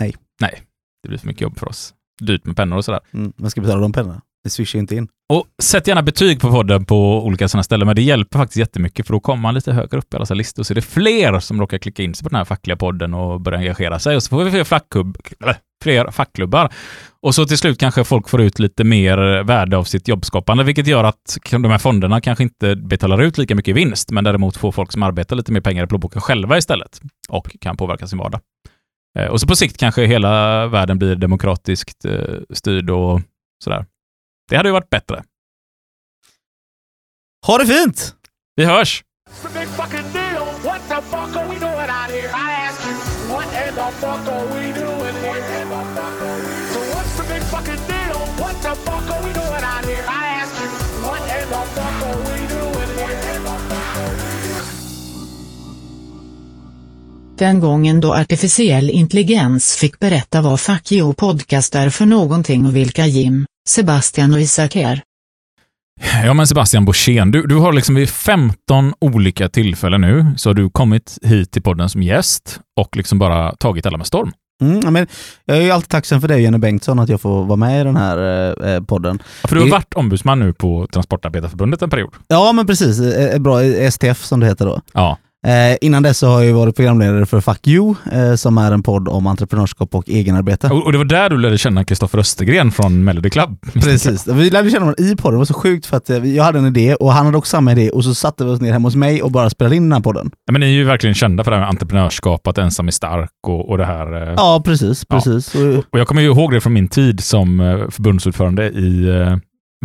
[0.00, 0.14] Nej.
[0.40, 0.62] Nej,
[1.02, 1.94] det blir för mycket jobb för oss.
[2.20, 3.00] Dyrt med pennor och sådär.
[3.12, 4.22] Mm, man ska betala de pengarna.
[4.44, 5.08] Det swishar ju inte in.
[5.28, 9.06] Och sätt gärna betyg på podden på olika sådana ställen, men det hjälper faktiskt jättemycket
[9.06, 11.60] för då kommer man lite högre upp i alla listor så är det fler som
[11.60, 14.28] råkar klicka in sig på den här fackliga podden och börja engagera sig och så
[14.28, 15.16] får vi fler, fackklubb,
[15.82, 16.72] fler fackklubbar.
[17.22, 20.86] Och så till slut kanske folk får ut lite mer värde av sitt jobbskapande, vilket
[20.86, 24.56] gör att de här fonderna kanske inte betalar ut lika mycket i vinst, men däremot
[24.56, 28.18] får folk som arbetar lite mer pengar i plånboken själva istället och kan påverka sin
[28.18, 28.40] vardag.
[29.18, 33.20] Eh, och så på sikt kanske hela världen blir demokratiskt eh, styrd och
[33.64, 33.84] sådär.
[34.48, 35.24] Det hade ju varit bättre.
[37.46, 38.14] Ha det fint!
[38.56, 39.04] Vi hörs!
[57.38, 62.76] Den gången då artificiell intelligens fick berätta vad Fuck You podcast är för någonting och
[62.76, 65.02] vilka Jim Sebastian och Isak är.
[66.24, 70.54] Ja, men Sebastian Borssén, du, du har liksom vid 15 olika tillfällen nu så har
[70.54, 74.32] du kommit hit till podden som gäst och liksom bara tagit alla med storm.
[74.62, 75.06] Mm, ja, men
[75.44, 77.84] jag är ju alltid tacksam för dig Jenny Bengtsson att jag får vara med i
[77.84, 78.18] den här
[78.62, 79.22] eh, eh, podden.
[79.44, 82.14] För du har varit ombudsman nu på Transportarbetarförbundet en period.
[82.28, 83.60] Ja men precis, eh, bra,
[83.90, 84.80] STF som det heter då.
[84.92, 85.18] Ja.
[85.44, 88.82] Eh, innan dess så har jag varit programledare för Fuck You, eh, som är en
[88.82, 90.66] podd om entreprenörskap och egenarbete.
[90.68, 93.58] Och, och det var där du lärde känna Kristoffer Östergren från Melody Club.
[93.72, 96.44] Precis, vi lärde känna varandra i podden, det var så sjukt för att eh, jag
[96.44, 98.72] hade en idé och han hade också samma idé och så satte vi oss ner
[98.72, 100.30] hemma hos mig och bara spelade in den här podden.
[100.46, 102.92] Ja, men ni är ju verkligen kända för det här med entreprenörskap, att ensam är
[102.92, 104.28] stark och, och det här.
[104.28, 104.34] eh.
[104.36, 105.14] Ja precis, Ja.
[105.16, 105.54] precis.
[105.54, 109.36] Och, Och jag kommer ju ihåg det från min tid som eh, förbundsordförande i eh,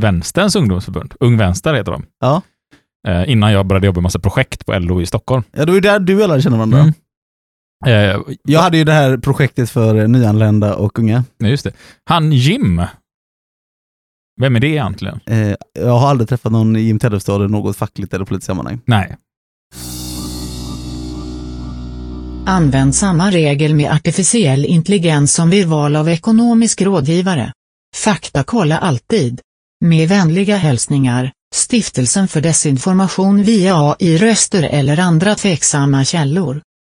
[0.02, 1.14] Vänsterns ungdomsförbund.
[1.19, 2.03] Ung Vänster heter de.
[2.22, 2.41] Ja.
[3.07, 5.43] Eh, Innan jag började jobba med massa projekt på LO i Stockholm.
[5.51, 6.80] ja, det var ju där du och lärde känna varandra.
[6.80, 6.93] Mm.
[8.15, 11.23] Eh, Jag hade ju det här projektet för nyanlända och unga.
[11.38, 11.71] nej, just det.
[12.05, 12.81] Han Jim.
[14.41, 15.19] Vem är det egentligen?
[15.26, 18.81] Eh, jag har aldrig träffat någon i Jim Tellefstad i något fackligt eller politiskt sammanhang.
[18.85, 19.15] Nej.
[22.45, 27.51] Använd samma regel med artificiell intelligens som vid val av ekonomisk rådgivare.
[27.95, 29.41] Faktakolla alltid.
[29.85, 36.61] Med vänliga hälsningar, Stiftelsen för desinformation via AI-röster eller andra tveksamma källor.